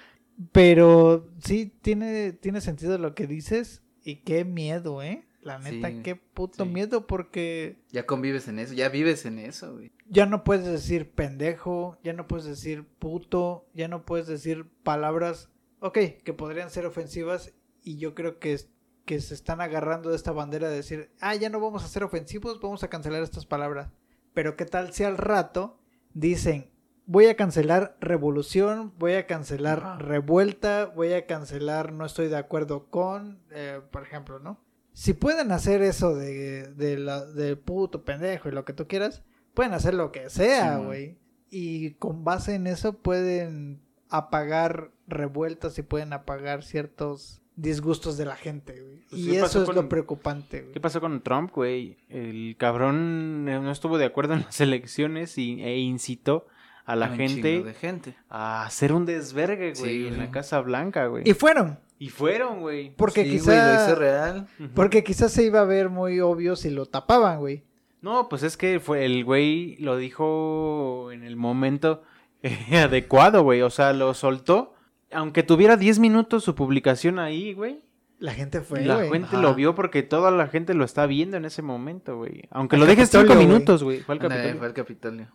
Pero 0.51 1.30
sí 1.43 1.72
tiene, 1.82 2.34
tiene 2.34 2.59
sentido 2.59 2.97
lo 2.97 3.14
que 3.14 3.28
dices 3.28 3.84
y 4.04 4.18
qué 4.18 4.45
miedo, 4.45 5.01
¿eh? 5.01 5.26
La 5.41 5.60
neta, 5.60 5.89
Sí, 5.89 6.01
qué 6.04 6.16
puto 6.16 6.64
sí. 6.64 6.70
miedo 6.70 7.06
porque 7.06 7.84
Ya 7.91 8.06
convives 8.06 8.47
en 8.47 8.60
eso, 8.60 8.74
ya 8.74 8.88
vives 8.89 9.26
en 9.26 9.39
eso, 9.39 9.74
güey. 9.74 9.91
ya 10.08 10.26
no 10.26 10.43
puedes 10.45 10.66
decir 10.66 11.12
pendejo, 11.12 11.97
ya 12.04 12.14
no 12.14 12.28
puedes 12.28 12.45
decir 12.45 12.86
puto, 12.99 13.66
ya 13.74 13.88
no 13.89 14.06
puedes 14.06 14.28
decir 14.28 14.66
palabras, 14.84 15.49
ok, 15.82 15.97
que 16.24 16.34
podrían 16.34 16.70
ser 16.70 16.86
ofensivas 16.86 17.54
y 17.82 17.97
yo 17.97 18.16
creo 18.16 18.39
que, 18.39 18.58
que 19.04 19.20
se 19.20 19.34
están 19.34 19.60
agarrando 19.60 20.12
de 20.12 20.16
esta 20.16 20.32
bandera 20.32 20.70
de 20.70 20.78
decir, 20.78 21.12
ah, 21.20 21.36
ya 21.36 21.49
no 21.49 21.60
vamos 21.60 21.84
a 21.84 21.89
ser 21.89 22.04
ofensivos, 22.06 22.62
vamos 22.62 22.84
a 22.84 22.88
cancelar 22.89 23.22
estas 23.22 23.45
palabras. 23.45 23.89
Pero 24.34 24.56
qué 24.56 24.64
tal 24.66 24.93
si 24.93 25.04
al 25.04 25.18
rato 25.18 25.78
dicen, 26.14 26.70
voy 27.06 27.26
a 27.28 27.36
cancelar 27.36 27.97
revolución, 27.99 28.93
voy 28.97 29.14
a 29.14 29.28
cancelar 29.28 30.01
revuelta, 30.04 30.86
voy 30.95 31.14
a 31.14 31.26
cancelar 31.26 31.91
no 31.91 32.06
estoy 32.06 32.28
de 32.28 32.38
acuerdo 32.38 32.86
con, 32.89 33.39
eh, 33.51 33.82
por 33.91 34.04
ejemplo, 34.04 34.39
¿no? 34.39 34.60
Si 34.93 35.14
pueden 35.14 35.51
hacer 35.51 35.82
eso 35.82 36.16
de, 36.16 36.68
de, 36.74 36.97
la, 36.97 37.26
de 37.26 37.56
puto 37.56 38.04
pendejo 38.04 38.47
y 38.49 38.51
lo 38.51 38.64
que 38.64 38.74
tú 38.74 38.88
quieras, 38.88 39.24
pueden 39.54 39.74
hacer 39.74 39.93
lo 39.95 40.12
que 40.12 40.30
sea, 40.30 40.78
Sí, 40.80 40.86
güey. 40.86 41.18
y 41.49 41.91
con 41.95 42.24
base 42.24 42.56
en 42.56 42.68
eso 42.68 42.93
pueden 42.93 43.82
apagar 44.10 44.91
revueltas 45.08 45.78
y 45.80 45.82
pueden 45.82 46.14
apagar 46.14 46.64
ciertos 46.64 47.41
disgustos 47.56 48.18
de 48.18 48.26
la 48.26 48.36
gente, 48.36 48.80
güey. 48.82 48.99
Pues, 49.10 49.22
y 49.22 49.32
¿qué 49.32 49.39
pasó 49.41 49.60
eso 49.60 49.62
es 49.64 49.66
con- 49.66 49.76
lo 49.76 49.89
preocupante, 49.89 50.62
güey. 50.62 50.74
¿Qué 50.74 50.80
pasó 50.80 51.01
con 51.01 51.22
Trump, 51.22 51.51
güey? 51.54 51.97
El 52.10 52.56
cabrón 52.58 53.47
eh, 53.49 53.60
no 53.60 53.72
estuvo 53.72 53.97
de 53.97 54.06
acuerdo 54.06 54.34
en 54.36 54.41
las 54.41 54.62
elecciones 54.62 55.38
y, 55.38 55.62
e 55.64 55.78
incitó 55.80 56.45
a 56.86 56.95
la 56.95 57.09
Un 57.11 57.15
gente 57.17 57.53
chingo 57.55 57.65
de 57.65 57.73
gente. 57.73 58.15
a 58.29 58.65
hacer 58.65 58.91
un 58.93 59.05
desvergue, 59.05 59.73
güey, 59.73 59.75
Sí, 59.75 60.07
en 60.07 60.15
güey. 60.15 60.25
la 60.27 60.31
Casa 60.31 60.59
Blanca, 60.61 61.07
güey. 61.07 61.23
Y 61.29 61.34
fueron, 61.34 61.79
Y 61.99 62.09
fueron, 62.09 62.59
güey. 62.59 62.93
porque 62.95 63.23
Sí, 63.23 63.29
güey, 63.29 63.38
lo 63.39 63.43
quizá 63.63 63.86
hizo 63.86 63.95
real. 63.95 64.47
Porque 64.75 65.03
quizás 65.03 65.31
se 65.31 65.43
iba 65.43 65.61
a 65.61 65.65
ver 65.65 65.89
muy 65.89 66.19
obvio 66.19 66.55
si 66.55 66.69
lo 66.69 66.86
tapaban, 66.86 67.39
güey. 67.39 67.63
No, 68.01 68.27
pues 68.27 68.43
es 68.43 68.57
que 68.57 68.81
fue 68.81 69.05
el 69.05 69.23
güey 69.23 69.77
lo 69.77 69.95
dijo 69.95 71.09
en 71.13 71.23
el 71.23 71.36
momento 71.38 72.03
eh, 72.43 72.77
adecuado, 72.77 73.43
güey. 73.43 73.61
O 73.61 73.69
sea, 73.69 73.93
lo 73.93 74.13
soltó. 74.13 74.73
Aunque 75.11 75.43
tuviera 75.43 75.77
10 75.77 75.99
minutos 75.99 76.43
su 76.43 76.55
publicación 76.55 77.19
ahí, 77.19 77.53
güey. 77.53 77.79
La 78.19 78.34
gente 78.34 78.61
fue, 78.61 78.81
la 78.86 78.95
güey. 78.95 79.09
gente 79.09 79.27
Ajá. 79.36 79.41
lo 79.41 79.53
vio 79.53 79.75
porque 79.75 80.01
toda 80.03 80.31
la 80.31 80.47
gente 80.47 80.73
lo 80.73 80.86
está 80.86 81.05
viendo 81.05 81.38
en 81.38 81.45
ese 81.45 81.61
momento, 81.61 82.17
güey. 82.17 82.43
Aunque 82.51 82.77
lo 82.77 82.86
dejes 82.86 83.09
5 83.09 83.21
Capitolio, 83.23 83.36
güey. 83.36 83.47
minutos, 83.55 83.84
güey. 83.84 83.99
Fue 83.99 84.15
al 84.15 84.21
Ándale, 84.21 84.36
Capitolio. 84.36 84.57
fue 84.59 84.67
al 84.67 84.73
Capitolio. 84.73 85.27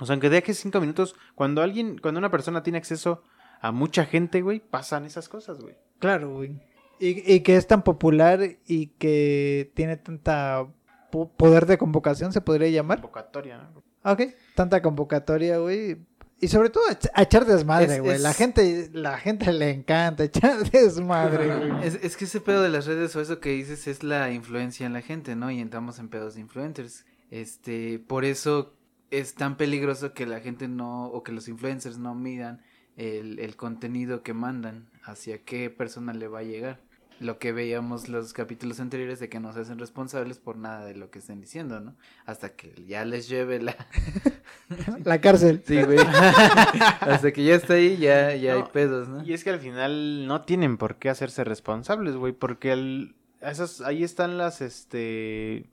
O 0.00 0.06
sea, 0.06 0.14
aunque 0.14 0.30
dejes 0.30 0.58
5 0.58 0.80
minutos, 0.80 1.14
cuando 1.34 1.62
alguien, 1.62 1.98
cuando 1.98 2.18
una 2.18 2.30
persona 2.30 2.62
tiene 2.62 2.78
acceso 2.78 3.22
a 3.60 3.70
mucha 3.72 4.04
gente, 4.06 4.40
güey, 4.42 4.60
pasan 4.60 5.04
esas 5.04 5.28
cosas, 5.28 5.60
güey. 5.60 5.76
Claro, 5.98 6.32
güey. 6.34 6.58
Y, 6.98 7.32
y 7.32 7.40
que 7.40 7.56
es 7.56 7.66
tan 7.66 7.82
popular 7.82 8.40
y 8.66 8.86
que 8.98 9.70
tiene 9.74 9.96
tanta 9.96 10.66
po- 11.10 11.30
poder 11.32 11.66
de 11.66 11.78
convocación, 11.78 12.32
se 12.32 12.40
podría 12.40 12.68
llamar. 12.68 13.00
Convocatoria, 13.00 13.58
¿no? 13.58 13.82
Ah, 14.02 14.12
Ok, 14.12 14.22
tanta 14.54 14.80
convocatoria, 14.82 15.58
güey. 15.58 15.98
Y 16.42 16.48
sobre 16.48 16.70
todo 16.70 16.84
a, 16.88 16.92
ech- 16.92 17.10
a 17.14 17.22
echar 17.22 17.44
desmadre, 17.44 17.96
Es- 17.96 18.00
güey. 18.00 18.18
La 18.18 18.32
gente, 18.32 18.88
la 18.94 19.18
gente 19.18 19.52
le 19.52 19.70
encanta 19.70 20.24
echar 20.24 20.58
desmadre, 20.70 21.54
güey. 21.54 21.86
Es, 21.86 21.94
es 22.02 22.16
que 22.16 22.24
ese 22.24 22.40
pedo 22.40 22.62
de 22.62 22.70
las 22.70 22.86
redes 22.86 23.14
o 23.16 23.20
eso 23.20 23.40
que 23.40 23.50
dices 23.50 23.86
es 23.86 24.02
la 24.02 24.30
influencia 24.30 24.86
en 24.86 24.94
la 24.94 25.02
gente, 25.02 25.36
¿no? 25.36 25.50
Y 25.50 25.60
entramos 25.60 25.98
en 25.98 26.08
pedos 26.08 26.34
de 26.34 26.40
influencers. 26.40 27.04
Este, 27.30 27.98
por 27.98 28.24
eso 28.24 28.74
es 29.10 29.34
tan 29.34 29.56
peligroso 29.56 30.14
que 30.14 30.26
la 30.26 30.40
gente 30.40 30.68
no, 30.68 31.06
o 31.06 31.22
que 31.22 31.32
los 31.32 31.48
influencers 31.48 31.98
no 31.98 32.14
midan 32.14 32.62
el, 32.96 33.38
el 33.38 33.56
contenido 33.56 34.22
que 34.22 34.34
mandan, 34.34 34.88
hacia 35.02 35.42
qué 35.42 35.70
persona 35.70 36.12
le 36.12 36.28
va 36.28 36.40
a 36.40 36.44
llegar. 36.44 36.80
Lo 37.18 37.38
que 37.38 37.52
veíamos 37.52 38.08
los 38.08 38.32
capítulos 38.32 38.80
anteriores 38.80 39.20
de 39.20 39.28
que 39.28 39.40
no 39.40 39.52
se 39.52 39.60
hacen 39.60 39.78
responsables 39.78 40.38
por 40.38 40.56
nada 40.56 40.86
de 40.86 40.94
lo 40.94 41.10
que 41.10 41.18
estén 41.18 41.38
diciendo, 41.38 41.78
¿no? 41.78 41.94
Hasta 42.24 42.56
que 42.56 42.72
ya 42.86 43.04
les 43.04 43.28
lleve 43.28 43.60
la... 43.60 43.76
La 45.04 45.20
cárcel. 45.20 45.62
Sí, 45.66 45.82
güey. 45.82 45.98
Hasta 47.00 47.32
que 47.32 47.44
ya 47.44 47.56
está 47.56 47.74
ahí, 47.74 47.96
ya, 47.96 48.34
ya 48.36 48.54
hay 48.54 48.62
pedos, 48.72 49.08
¿no? 49.08 49.22
Y 49.24 49.34
es 49.34 49.44
que 49.44 49.50
al 49.50 49.58
final 49.58 50.26
no 50.26 50.42
tienen 50.42 50.78
por 50.78 50.96
qué 50.96 51.10
hacerse 51.10 51.44
responsables, 51.44 52.14
güey, 52.14 52.32
porque 52.32 52.72
el, 52.72 53.16
esas, 53.40 53.80
ahí 53.80 54.04
están 54.04 54.38
las, 54.38 54.60
este, 54.60 55.68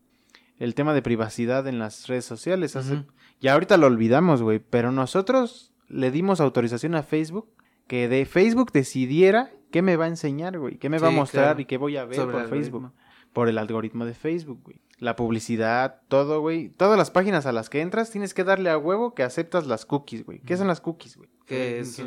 el 0.59 0.75
tema 0.75 0.93
de 0.93 1.01
privacidad 1.01 1.67
en 1.67 1.79
las 1.79 2.07
redes 2.07 2.25
sociales. 2.25 2.75
hace-. 2.75 3.05
Ya 3.41 3.53
ahorita 3.53 3.77
lo 3.77 3.87
olvidamos, 3.87 4.41
güey, 4.41 4.59
pero 4.59 4.91
nosotros 4.91 5.73
le 5.89 6.11
dimos 6.11 6.39
autorización 6.41 6.95
a 6.95 7.03
Facebook 7.03 7.47
que 7.87 8.07
de 8.07 8.25
Facebook 8.25 8.71
decidiera 8.71 9.51
qué 9.71 9.81
me 9.81 9.95
va 9.95 10.05
a 10.05 10.09
enseñar, 10.09 10.57
güey, 10.59 10.77
qué 10.77 10.89
me 10.89 10.99
va 10.99 11.07
a 11.09 11.11
mostrar 11.11 11.45
claro. 11.45 11.61
y 11.61 11.65
qué 11.65 11.77
voy 11.77 11.97
a 11.97 12.05
ver 12.05 12.15
Sobre 12.15 12.33
por 12.33 12.49
Facebook. 12.49 12.83
algoritmo. 12.85 12.93
Por 13.33 13.49
el 13.49 13.57
algoritmo 13.57 14.05
de 14.05 14.13
Facebook, 14.13 14.61
güey. 14.63 14.81
La 14.99 15.15
publicidad, 15.15 16.01
todo, 16.07 16.41
güey. 16.41 16.69
Todas 16.69 16.97
las 16.97 17.11
páginas 17.11 17.45
a 17.45 17.51
las 17.51 17.69
que 17.69 17.81
entras 17.81 18.09
tienes 18.09 18.33
que 18.33 18.43
darle 18.43 18.71
a 18.71 18.77
huevo 18.79 19.13
que 19.13 19.21
aceptas 19.23 19.67
las 19.67 19.85
cookies, 19.85 20.25
güey. 20.25 20.39
¿Qué 20.39 20.57
son 20.57 20.67
las 20.67 20.81
cookies, 20.81 21.17
güey? 21.17 21.29
¿Qué 21.45 21.79
es? 21.79 21.99
O 21.99 22.03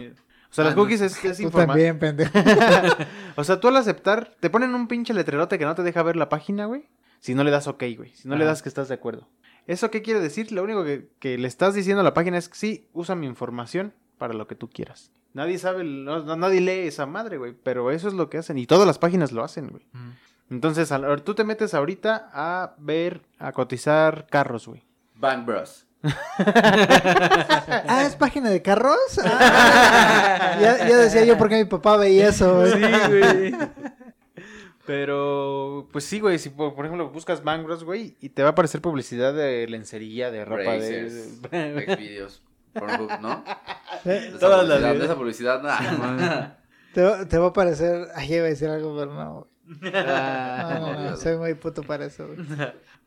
sea, 0.52 0.64
las 0.64 0.72
Ah, 0.72 0.76
no. 0.76 0.82
cookies 0.82 1.00
es, 1.00 1.24
es 1.24 1.38
Tú 1.38 1.50
también, 1.50 2.00
pendejo. 2.00 2.32
o 3.36 3.44
sea, 3.44 3.60
tú 3.60 3.68
al 3.68 3.76
aceptar, 3.76 4.34
te 4.40 4.50
ponen 4.50 4.74
un 4.74 4.88
pinche 4.88 5.14
letrerote 5.14 5.56
que 5.58 5.64
no 5.64 5.76
te 5.76 5.84
deja 5.84 6.02
ver 6.02 6.16
la 6.16 6.28
página, 6.28 6.66
güey. 6.66 6.88
Si 7.20 7.34
no 7.34 7.44
le 7.44 7.50
das 7.52 7.68
ok, 7.68 7.84
güey. 7.96 8.10
Si 8.14 8.26
no 8.26 8.34
le 8.34 8.44
das 8.44 8.62
que 8.62 8.68
estás 8.68 8.88
de 8.88 8.94
acuerdo. 8.94 9.28
¿Eso 9.70 9.90
qué 9.90 10.02
quiere 10.02 10.18
decir? 10.20 10.50
Lo 10.52 10.64
único 10.64 10.82
que, 10.84 11.08
que 11.20 11.38
le 11.38 11.46
estás 11.46 11.74
diciendo 11.74 12.00
a 12.00 12.04
la 12.04 12.12
página 12.14 12.36
es 12.38 12.48
que 12.48 12.56
sí, 12.56 12.88
usa 12.92 13.14
mi 13.14 13.26
información 13.26 13.94
para 14.18 14.34
lo 14.34 14.46
que 14.48 14.56
tú 14.56 14.68
quieras. 14.68 15.12
Nadie 15.32 15.58
sabe, 15.58 15.84
no- 15.84 16.24
no- 16.24 16.34
nadie 16.36 16.60
lee 16.60 16.88
esa 16.88 17.06
madre, 17.06 17.36
güey. 17.38 17.54
Pero 17.62 17.90
eso 17.92 18.08
es 18.08 18.14
lo 18.14 18.28
que 18.28 18.38
hacen. 18.38 18.58
Y 18.58 18.66
todas 18.66 18.84
las 18.86 18.98
páginas 18.98 19.30
lo 19.30 19.44
hacen, 19.44 19.68
güey. 19.68 19.84
Ujú. 19.94 20.12
Entonces, 20.50 20.90
a- 20.90 21.16
tú 21.18 21.34
te 21.36 21.44
metes 21.44 21.72
ahorita 21.74 22.30
a 22.32 22.74
ver, 22.78 23.22
a 23.38 23.52
cotizar 23.52 24.26
carros, 24.28 24.66
güey. 24.66 24.82
Bang 25.14 25.46
Bros. 25.46 25.86
Ah, 27.88 28.04
¿es 28.06 28.16
página 28.16 28.50
de 28.50 28.62
carros? 28.62 28.96
Ah, 29.24 30.56
ya, 30.60 30.88
ya 30.88 30.96
decía 30.96 31.24
yo 31.24 31.36
porque 31.38 31.56
mi 31.56 31.64
papá 31.64 31.96
veía 31.96 32.28
eso, 32.28 32.56
güey. 32.56 32.80
güey. 33.08 33.54
Pero, 34.86 35.88
pues 35.92 36.04
sí, 36.04 36.20
güey, 36.20 36.38
si 36.38 36.50
por, 36.50 36.74
por 36.74 36.84
ejemplo 36.86 37.10
buscas 37.10 37.44
Bang 37.44 37.64
Bros, 37.64 37.84
güey, 37.84 38.16
y 38.20 38.30
te 38.30 38.42
va 38.42 38.48
a 38.48 38.52
aparecer 38.52 38.80
publicidad 38.80 39.32
de 39.34 39.66
lencería, 39.68 40.30
de 40.30 40.44
ropa 40.44 40.62
Brazers, 40.62 41.42
de... 41.42 41.94
Xvideos, 41.96 42.42
Pornhub, 42.72 43.20
¿no? 43.20 43.44
Eh, 44.04 44.34
Todas 44.40 44.66
las 44.66 44.80
de 44.98 45.04
esa 45.04 45.14
publicidad, 45.16 45.62
nah. 45.62 46.48
Te, 46.94 47.02
va- 47.02 47.24
te 47.28 47.38
va 47.38 47.48
a 47.48 47.52
parecer... 47.52 48.08
Ay, 48.16 48.34
iba 48.34 48.46
a 48.46 48.48
decir 48.48 48.68
algo, 48.68 48.96
pero 48.98 49.14
no. 49.14 49.48
güey. 49.70 49.92
No, 49.92 50.80
no, 50.80 51.10
no, 51.10 51.16
soy 51.18 51.36
muy 51.36 51.54
puto 51.54 51.82
para 51.84 52.06
eso, 52.06 52.26
güey. 52.26 52.38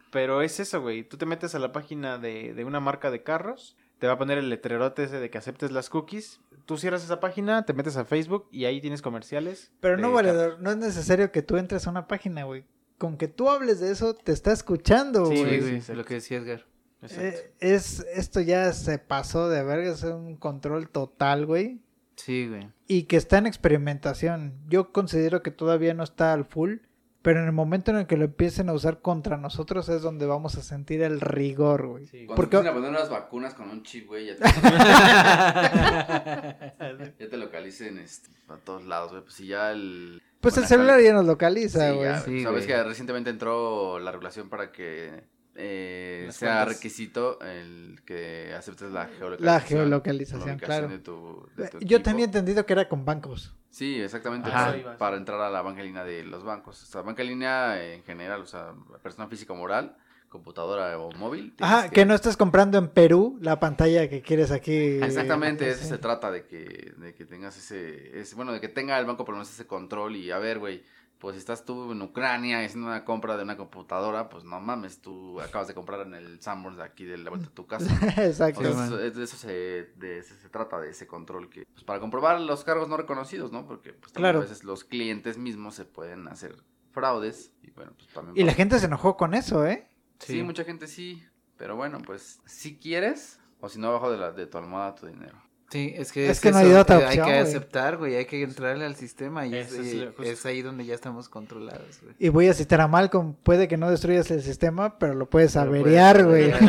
Pero 0.09 0.41
es 0.41 0.59
eso, 0.61 0.79
güey. 0.81 1.03
Tú 1.03 1.17
te 1.17 1.25
metes 1.25 1.53
a 1.55 1.59
la 1.59 1.71
página 1.73 2.17
de, 2.17 2.53
de 2.53 2.63
una 2.63 2.79
marca 2.79 3.11
de 3.11 3.23
carros, 3.23 3.75
te 3.99 4.07
va 4.07 4.13
a 4.13 4.17
poner 4.17 4.37
el 4.37 4.49
letrerote 4.49 5.03
ese 5.03 5.19
de 5.19 5.29
que 5.29 5.37
aceptes 5.37 5.71
las 5.71 5.89
cookies. 5.89 6.39
Tú 6.65 6.77
cierras 6.77 7.03
esa 7.03 7.19
página, 7.19 7.65
te 7.65 7.73
metes 7.73 7.97
a 7.97 8.05
Facebook 8.05 8.47
y 8.51 8.65
ahí 8.65 8.79
tienes 8.79 9.01
comerciales. 9.01 9.71
Pero 9.79 9.97
no, 9.97 10.11
valedor, 10.11 10.59
no 10.59 10.71
es 10.71 10.77
necesario 10.77 11.31
que 11.31 11.41
tú 11.41 11.57
entres 11.57 11.87
a 11.87 11.89
una 11.89 12.07
página, 12.07 12.43
güey. 12.43 12.65
Con 12.97 13.17
que 13.17 13.27
tú 13.27 13.49
hables 13.49 13.79
de 13.79 13.91
eso, 13.91 14.13
te 14.13 14.31
está 14.31 14.51
escuchando, 14.53 15.25
Sí, 15.25 15.37
güey. 15.37 15.45
Sí, 15.45 15.55
sí, 15.55 15.61
güey, 15.61 15.75
exacto. 15.75 15.93
lo 15.95 16.05
que 16.05 16.13
decía 16.15 16.37
Edgar. 16.37 16.65
Exacto. 17.01 17.25
Eh, 17.25 17.53
es, 17.59 18.05
esto 18.13 18.39
ya 18.39 18.71
se 18.71 18.97
pasó 18.97 19.49
de 19.49 19.63
verga, 19.63 19.91
es 19.91 20.03
un 20.03 20.37
control 20.37 20.89
total, 20.89 21.45
güey. 21.45 21.81
Sí, 22.15 22.47
güey. 22.47 22.69
Y 22.87 23.03
que 23.03 23.17
está 23.17 23.39
en 23.39 23.47
experimentación. 23.47 24.53
Yo 24.69 24.91
considero 24.91 25.43
que 25.43 25.51
todavía 25.51 25.93
no 25.93 26.03
está 26.03 26.31
al 26.31 26.45
full, 26.45 26.77
pero 27.23 27.39
en 27.39 27.45
el 27.47 27.51
momento 27.53 27.89
en 27.89 27.97
el 27.97 28.05
que 28.05 28.17
lo 28.17 28.25
empiecen 28.25 28.69
a 28.69 28.73
usar 28.73 29.01
contra 29.01 29.37
nosotros 29.37 29.89
es 29.89 30.01
donde 30.03 30.27
vamos 30.27 30.55
a 30.57 30.61
sentir 30.61 31.01
el 31.01 31.19
rigor, 31.21 31.87
güey. 31.87 32.05
Sí, 32.05 32.25
Cuando 32.27 32.35
Porque- 32.35 32.57
empiecen 32.57 32.77
a 32.77 32.79
poner 32.79 32.89
unas 32.99 33.09
vacunas 33.09 33.53
con 33.55 33.69
un 33.71 33.81
chip, 33.83 34.07
güey, 34.07 34.27
ya 34.27 34.35
te, 34.35 34.43
ya 37.19 37.29
te 37.29 37.37
localicen 37.37 37.97
este, 37.99 38.29
a 38.49 38.57
todos 38.57 38.85
lados, 38.85 39.11
güey. 39.11 39.23
Pues 39.23 39.33
si 39.35 39.47
ya 39.47 39.71
el... 39.71 40.21
Pues 40.41 40.55
el 40.57 40.63
la 40.63 40.67
celular 40.67 41.01
ya 41.01 41.13
nos 41.13 41.25
localiza, 41.25 41.89
Sí, 41.89 41.95
güey. 41.95 42.07
ya, 42.09 42.19
Sí, 42.21 42.43
Sabes 42.43 42.65
güey. 42.65 42.67
que 42.77 42.83
recientemente 42.83 43.29
entró 43.29 43.99
la 43.99 44.11
regulación 44.11 44.49
para 44.49 44.71
que 44.71 45.23
eh, 45.55 46.27
sea 46.31 46.63
cuentas. 46.63 46.67
requisito 46.75 47.39
el 47.41 48.01
que 48.05 48.53
aceptes 48.57 48.91
la 48.91 49.05
geolocalización. 49.05 49.45
La 49.45 49.59
geolocalización, 49.61 50.59
claro. 50.59 50.87
de 50.89 50.99
tu- 50.99 51.47
de 51.55 51.69
tu 51.69 51.79
Yo 51.79 51.97
equipo. 51.97 52.09
tenía 52.09 52.25
entendido 52.25 52.65
que 52.65 52.73
era 52.73 52.89
con 52.89 53.05
bancos. 53.05 53.55
Sí, 53.73 53.99
exactamente. 53.99 54.51
Vas. 54.51 54.75
para 54.99 55.17
entrar 55.17 55.41
a 55.41 55.49
la 55.49 55.63
banca 55.63 55.81
en 55.81 55.87
línea 55.87 56.03
de 56.03 56.23
los 56.23 56.43
bancos. 56.43 56.83
O 56.83 56.85
sea, 56.85 57.01
banca 57.01 57.23
en 57.23 57.29
línea 57.29 57.83
en 57.93 58.03
general, 58.03 58.41
o 58.41 58.45
sea, 58.45 58.73
persona 59.01 59.27
física 59.27 59.51
o 59.53 59.55
moral, 59.55 59.97
computadora 60.29 60.99
o 60.99 61.11
móvil. 61.13 61.55
Ajá, 61.59 61.89
que 61.89 62.05
no 62.05 62.13
estés 62.13 62.37
comprando 62.37 62.77
en 62.77 62.87
Perú 62.89 63.39
la 63.41 63.59
pantalla 63.59 64.07
que 64.07 64.21
quieres 64.21 64.51
aquí. 64.51 64.99
Exactamente, 65.01 65.65
eh, 65.65 65.71
eso 65.71 65.81
sí. 65.83 65.89
se 65.89 65.97
trata 65.97 66.29
de 66.29 66.45
que, 66.45 66.93
de 66.97 67.15
que 67.15 67.25
tengas 67.25 67.57
ese, 67.57 68.19
ese- 68.19 68.35
bueno, 68.35 68.51
de 68.53 68.61
que 68.61 68.67
tenga 68.69 68.99
el 68.99 69.05
banco 69.07 69.25
por 69.25 69.33
lo 69.33 69.37
menos 69.39 69.51
ese 69.51 69.65
control 69.65 70.15
y 70.17 70.29
a 70.29 70.37
ver, 70.37 70.59
güey, 70.59 70.83
pues 71.23 71.35
si 71.35 71.39
estás 71.39 71.63
tú 71.63 71.93
en 71.93 72.01
Ucrania 72.01 72.59
haciendo 72.59 72.87
una 72.89 73.05
compra 73.05 73.37
de 73.37 73.43
una 73.43 73.55
computadora, 73.55 74.27
pues 74.27 74.43
no 74.43 74.59
mames, 74.59 74.99
tú 75.01 75.39
acabas 75.39 75.69
de 75.69 75.73
comprar 75.73 76.01
en 76.01 76.13
el 76.15 76.41
Sanborns 76.41 76.77
de 76.77 76.83
aquí 76.83 77.05
de 77.05 77.17
la 77.17 77.29
vuelta 77.29 77.47
de 77.47 77.53
tu 77.55 77.65
casa. 77.65 77.85
O 77.91 78.21
Exacto. 78.21 78.61
sea, 78.61 78.85
eso- 78.85 78.99
es 78.99 79.15
de 79.15 79.23
eso 79.23 79.37
se, 79.37 79.49
de 79.95 80.19
eso 80.19 80.35
se 80.35 80.49
trata, 80.49 80.81
de 80.81 80.89
ese 80.89 81.07
control 81.07 81.49
que, 81.49 81.65
pues 81.73 81.85
para 81.85 82.01
comprobar 82.01 82.41
los 82.41 82.65
cargos 82.65 82.89
no 82.89 82.97
reconocidos, 82.97 83.53
¿no? 83.53 83.65
Porque 83.65 83.93
pues 83.93 84.11
también 84.11 84.33
Claro. 84.33 84.39
a 84.39 84.41
veces 84.41 84.65
los 84.65 84.83
clientes 84.83 85.37
mismos 85.37 85.75
se 85.75 85.85
pueden 85.85 86.27
hacer 86.27 86.57
fraudes 86.91 87.53
y 87.61 87.71
bueno, 87.71 87.93
pues 87.95 88.09
también... 88.09 88.37
Y 88.37 88.43
la 88.43 88.53
gente 88.53 88.77
se 88.77 88.87
enojó 88.87 89.15
con 89.15 89.33
eso, 89.33 89.65
¿eh? 89.65 89.87
Sí, 90.19 90.43
mucha 90.43 90.65
gente 90.65 90.87
sí, 90.87 91.25
pero 91.57 91.77
bueno, 91.77 91.99
pues 92.05 92.41
si 92.45 92.77
quieres 92.77 93.39
o 93.61 93.69
si 93.69 93.79
no 93.79 93.87
abajo 93.87 94.11
de, 94.11 94.17
la, 94.17 94.31
de 94.33 94.45
tu 94.45 94.57
almohada 94.57 94.93
tu 94.95 95.07
dinero. 95.07 95.41
Sí, 95.73 95.91
es 95.97 96.11
que 96.11 96.29
Es 96.29 96.39
que 96.39 96.51
no 96.51 96.59
hay 96.59 96.71
otra 96.71 96.99
eh, 96.99 97.05
opción, 97.05 97.25
Hay 97.25 97.31
que 97.31 97.39
aceptar, 97.39 97.97
güey, 97.97 98.15
hay 98.15 98.25
que 98.25 98.43
entrarle 98.43 98.85
al 98.85 98.95
sistema 98.95 99.47
y 99.47 99.55
es, 99.55 100.45
ahí 100.45 100.61
donde 100.61 100.85
ya 100.85 100.93
estamos 100.93 101.29
controlados, 101.29 101.99
güey. 102.03 102.13
Y 102.19 102.29
voy 102.29 102.47
a 102.47 102.53
citar 102.53 102.79
a 102.79 102.87
Malcolm. 102.87 103.33
Puede 103.41 103.67
que 103.67 103.75
no 103.75 103.89
destruyas 103.89 104.29
el 104.29 104.43
sistema, 104.43 104.99
pero 104.99 105.15
lo 105.15 105.27
puedes 105.27 105.53
Pero 105.53 105.65
averiar, 105.65 106.25
güey. 106.25 106.53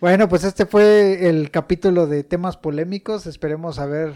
Bueno, 0.00 0.28
pues 0.28 0.44
este 0.44 0.66
fue 0.66 1.28
el 1.28 1.50
capítulo 1.50 2.06
de 2.06 2.24
temas 2.24 2.58
polémicos. 2.58 3.26
Esperemos 3.26 3.78
haber, 3.78 4.14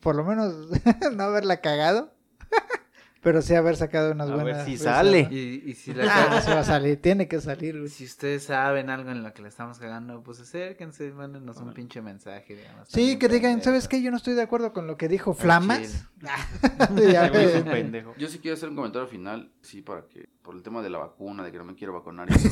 por 0.00 0.14
lo 0.14 0.24
menos, 0.24 0.54
no 1.16 1.24
haberla 1.24 1.60
cagado. 1.60 2.12
Pero 3.26 3.42
sí 3.42 3.56
haber 3.56 3.76
sacado 3.76 4.12
unas 4.12 4.30
A 4.30 4.36
ver 4.36 4.42
buenas. 4.44 4.64
si 4.66 4.78
sale. 4.78 5.26
Y, 5.32 5.64
y 5.66 5.74
si 5.74 5.92
la 5.92 6.04
Ah, 6.36 6.40
sí 6.40 6.48
va 6.48 6.60
a 6.60 6.64
salir, 6.64 7.02
tiene 7.02 7.26
que 7.26 7.40
salir, 7.40 7.76
güey. 7.76 7.88
Si 7.90 8.04
ustedes 8.04 8.44
saben 8.44 8.88
algo 8.88 9.10
en 9.10 9.24
lo 9.24 9.34
que 9.34 9.42
le 9.42 9.48
estamos 9.48 9.80
cagando, 9.80 10.22
pues 10.22 10.38
acérquense, 10.38 11.10
mándenos 11.10 11.56
un 11.56 11.74
pinche 11.74 12.00
mensaje. 12.00 12.54
digamos, 12.54 12.86
Sí, 12.88 13.18
que 13.18 13.26
digan. 13.28 13.60
¿sabes 13.64 13.88
qué? 13.88 14.00
Yo 14.00 14.12
no 14.12 14.16
estoy 14.16 14.34
de 14.34 14.42
acuerdo 14.42 14.72
con 14.72 14.86
lo 14.86 14.96
que 14.96 15.08
dijo 15.08 15.34
Flamas. 15.34 16.06
Ya 17.10 17.28
ves. 17.28 17.62
pendejo. 17.64 18.14
Yo 18.16 18.28
sí 18.28 18.38
quiero 18.38 18.54
hacer 18.54 18.68
un 18.68 18.76
comentario 18.76 19.08
final, 19.08 19.50
sí, 19.60 19.82
para 19.82 20.02
que, 20.06 20.28
por 20.42 20.54
el 20.54 20.62
tema 20.62 20.80
de 20.80 20.90
la 20.90 20.98
vacuna, 20.98 21.42
de 21.42 21.50
que 21.50 21.58
no 21.58 21.64
me 21.64 21.74
quiero 21.74 21.94
vacunar. 21.94 22.28
y 22.30 22.38
sí, 22.38 22.48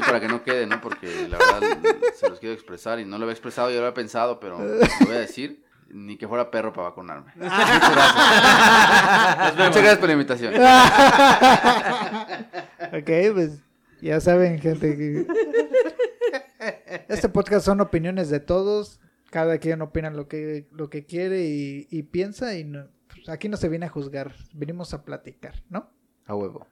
para 0.00 0.20
que 0.20 0.28
no 0.28 0.42
quede, 0.42 0.66
¿no? 0.66 0.80
Porque 0.80 1.28
la 1.28 1.36
verdad 1.36 1.78
se 2.14 2.30
los 2.30 2.38
quiero 2.40 2.54
expresar 2.54 2.98
y 2.98 3.04
no 3.04 3.18
lo 3.18 3.24
había 3.24 3.32
expresado, 3.34 3.68
yo 3.68 3.76
lo 3.76 3.82
había 3.88 3.94
pensado, 3.94 4.40
pero 4.40 4.58
lo 4.58 4.78
voy 5.06 5.16
a 5.16 5.20
decir. 5.20 5.67
Ni 5.90 6.16
que 6.18 6.28
fuera 6.28 6.50
perro 6.50 6.72
para 6.72 6.88
vacunarme. 6.90 7.32
Muchas 7.36 7.90
gracias. 7.92 9.52
Muchas 9.56 9.76
gracias 9.76 9.98
por 9.98 10.06
la 10.08 10.12
invitación. 10.12 10.54
ok, 12.92 13.10
pues 13.34 13.62
ya 14.02 14.20
saben, 14.20 14.58
gente. 14.58 14.96
que- 14.96 15.26
Este 17.08 17.28
podcast 17.28 17.64
son 17.64 17.80
opiniones 17.80 18.28
de 18.30 18.40
todos. 18.40 19.00
Cada 19.30 19.58
quien 19.58 19.82
opina 19.82 20.10
lo 20.10 20.26
que, 20.28 20.68
lo 20.72 20.88
que 20.90 21.04
quiere 21.04 21.44
y, 21.46 21.86
y 21.90 22.02
piensa. 22.04 22.54
Y 22.54 22.64
no- 22.64 22.86
pues, 23.08 23.28
aquí 23.28 23.48
no 23.48 23.56
se 23.56 23.68
viene 23.68 23.86
a 23.86 23.90
juzgar, 23.90 24.34
venimos 24.52 24.92
a 24.94 25.04
platicar, 25.04 25.54
¿no? 25.70 25.90
A 26.26 26.34
huevo. 26.34 26.66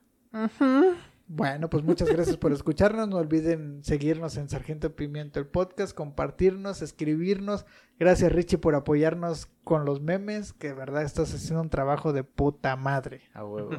Bueno, 1.29 1.69
pues 1.69 1.83
muchas 1.83 2.09
gracias 2.09 2.37
por 2.37 2.53
escucharnos. 2.53 3.09
No 3.09 3.17
olviden 3.17 3.83
seguirnos 3.83 4.37
en 4.37 4.49
Sargento 4.49 4.95
Pimiento 4.95 5.41
el 5.41 5.47
podcast, 5.47 5.95
compartirnos, 5.97 6.83
escribirnos. 6.83 7.67
Gracias 7.99 8.31
Richie 8.31 8.59
por 8.59 8.75
apoyarnos 8.77 9.47
con 9.65 9.85
los 9.85 10.01
memes, 10.01 10.53
que 10.53 10.69
de 10.69 10.75
verdad 10.75 11.03
estás 11.03 11.35
haciendo 11.35 11.63
un 11.63 11.71
trabajo 11.71 12.13
de 12.13 12.23
puta 12.23 12.77
madre. 12.77 13.23
A 13.35 13.45
huevo. 13.45 13.71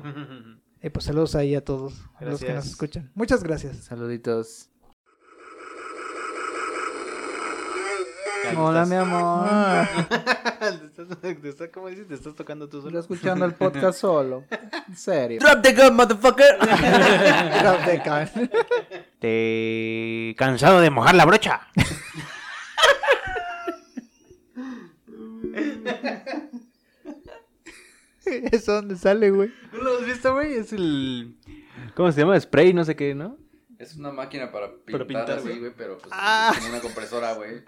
Y 0.84 0.90
pues 0.90 1.06
saludos 1.06 1.36
ahí 1.36 1.56
a 1.56 1.64
todos 1.64 1.94
a 2.16 2.26
los 2.26 2.40
que 2.40 2.48
nos 2.48 2.56
Gracias. 2.56 2.68
escuchan. 2.68 3.12
Muchas 3.16 3.44
gracias. 3.44 3.78
Saluditos. 3.78 4.70
Hola, 8.58 8.84
estás- 8.84 8.90
mi 8.90 8.96
amor. 8.96 9.48
Te 10.96 11.02
estás- 11.02 11.42
te 11.42 11.50
estás- 11.50 11.70
¿Cómo 11.74 11.88
dices? 11.90 12.08
Te 12.08 12.14
estás 12.16 12.36
tocando 12.36 12.68
tú 12.68 12.78
Estoy 12.78 12.92
solo. 12.92 13.00
escuchando 13.02 13.46
el 13.46 13.54
podcast 13.54 14.00
solo. 14.00 14.44
En 14.88 14.96
serio. 14.96 15.40
Drop 15.40 15.62
the 15.62 15.74
gun, 15.74 15.96
motherfucker. 15.96 16.58
Drop 16.60 17.86
the 17.86 18.02
gun. 18.06 18.50
Te 19.20 20.36
cansado 20.38 20.82
de 20.82 20.90
mojar 20.90 21.16
la 21.16 21.26
brocha. 21.26 21.62
¿Eso 28.26 28.74
dónde 28.74 28.96
sale, 28.98 29.32
güey? 29.32 29.52
¿No 29.72 29.80
lo 29.82 29.98
has 30.00 30.06
visto, 30.06 30.34
güey? 30.34 30.54
Es 30.54 30.74
el. 30.74 31.36
¿Cómo 31.96 32.12
se 32.12 32.22
llama? 32.22 32.40
Spray, 32.40 32.74
no 32.74 32.84
sé 32.84 32.96
qué, 32.96 33.16
¿no? 33.16 33.38
Es 33.80 33.96
una 33.96 34.12
máquina 34.12 34.52
para 34.52 34.70
pintar, 34.72 34.92
Para 34.92 35.06
pintar, 35.06 35.32
así, 35.38 35.48
güey. 35.50 35.60
güey, 35.60 35.72
pero 35.78 35.98
pues 36.00 36.10
Ah. 36.12 36.50
es 36.52 36.58
como 36.60 36.70
una 36.72 36.82
compresora, 36.82 37.34
güey. 37.34 37.62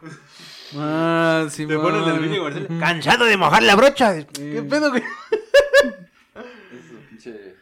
Ah, 0.75 1.45
sí, 1.51 1.67
Te 1.67 1.77
ponen 1.77 2.03
el 2.03 2.19
video 2.19 2.43
comercial. 2.43 2.79
Cansado 2.79 3.25
de 3.25 3.37
mojar 3.37 3.61
la 3.63 3.75
brocha. 3.75 4.15
¿Qué 4.25 4.63
pedo, 4.67 4.89
güey? 4.89 5.03
Es 6.33 6.91
un 6.91 6.97
pinche... 7.09 7.55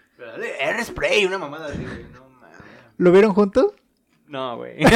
Era 0.60 0.84
spray, 0.84 1.26
una 1.26 1.38
mamada 1.38 1.68
así, 1.68 1.84
güey. 1.84 2.04
No 2.14 2.22
mames. 2.40 2.58
¿Lo 2.98 3.12
vieron 3.12 3.34
juntos? 3.34 3.74
No, 4.28 4.58
güey. 4.58 4.78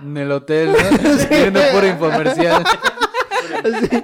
En 0.00 0.16
el 0.16 0.32
hotel, 0.32 0.72
¿no? 0.72 0.78
Viendo 1.30 1.60
puro 1.72 1.86
infomercial. 1.86 2.64
Sí. 3.64 4.02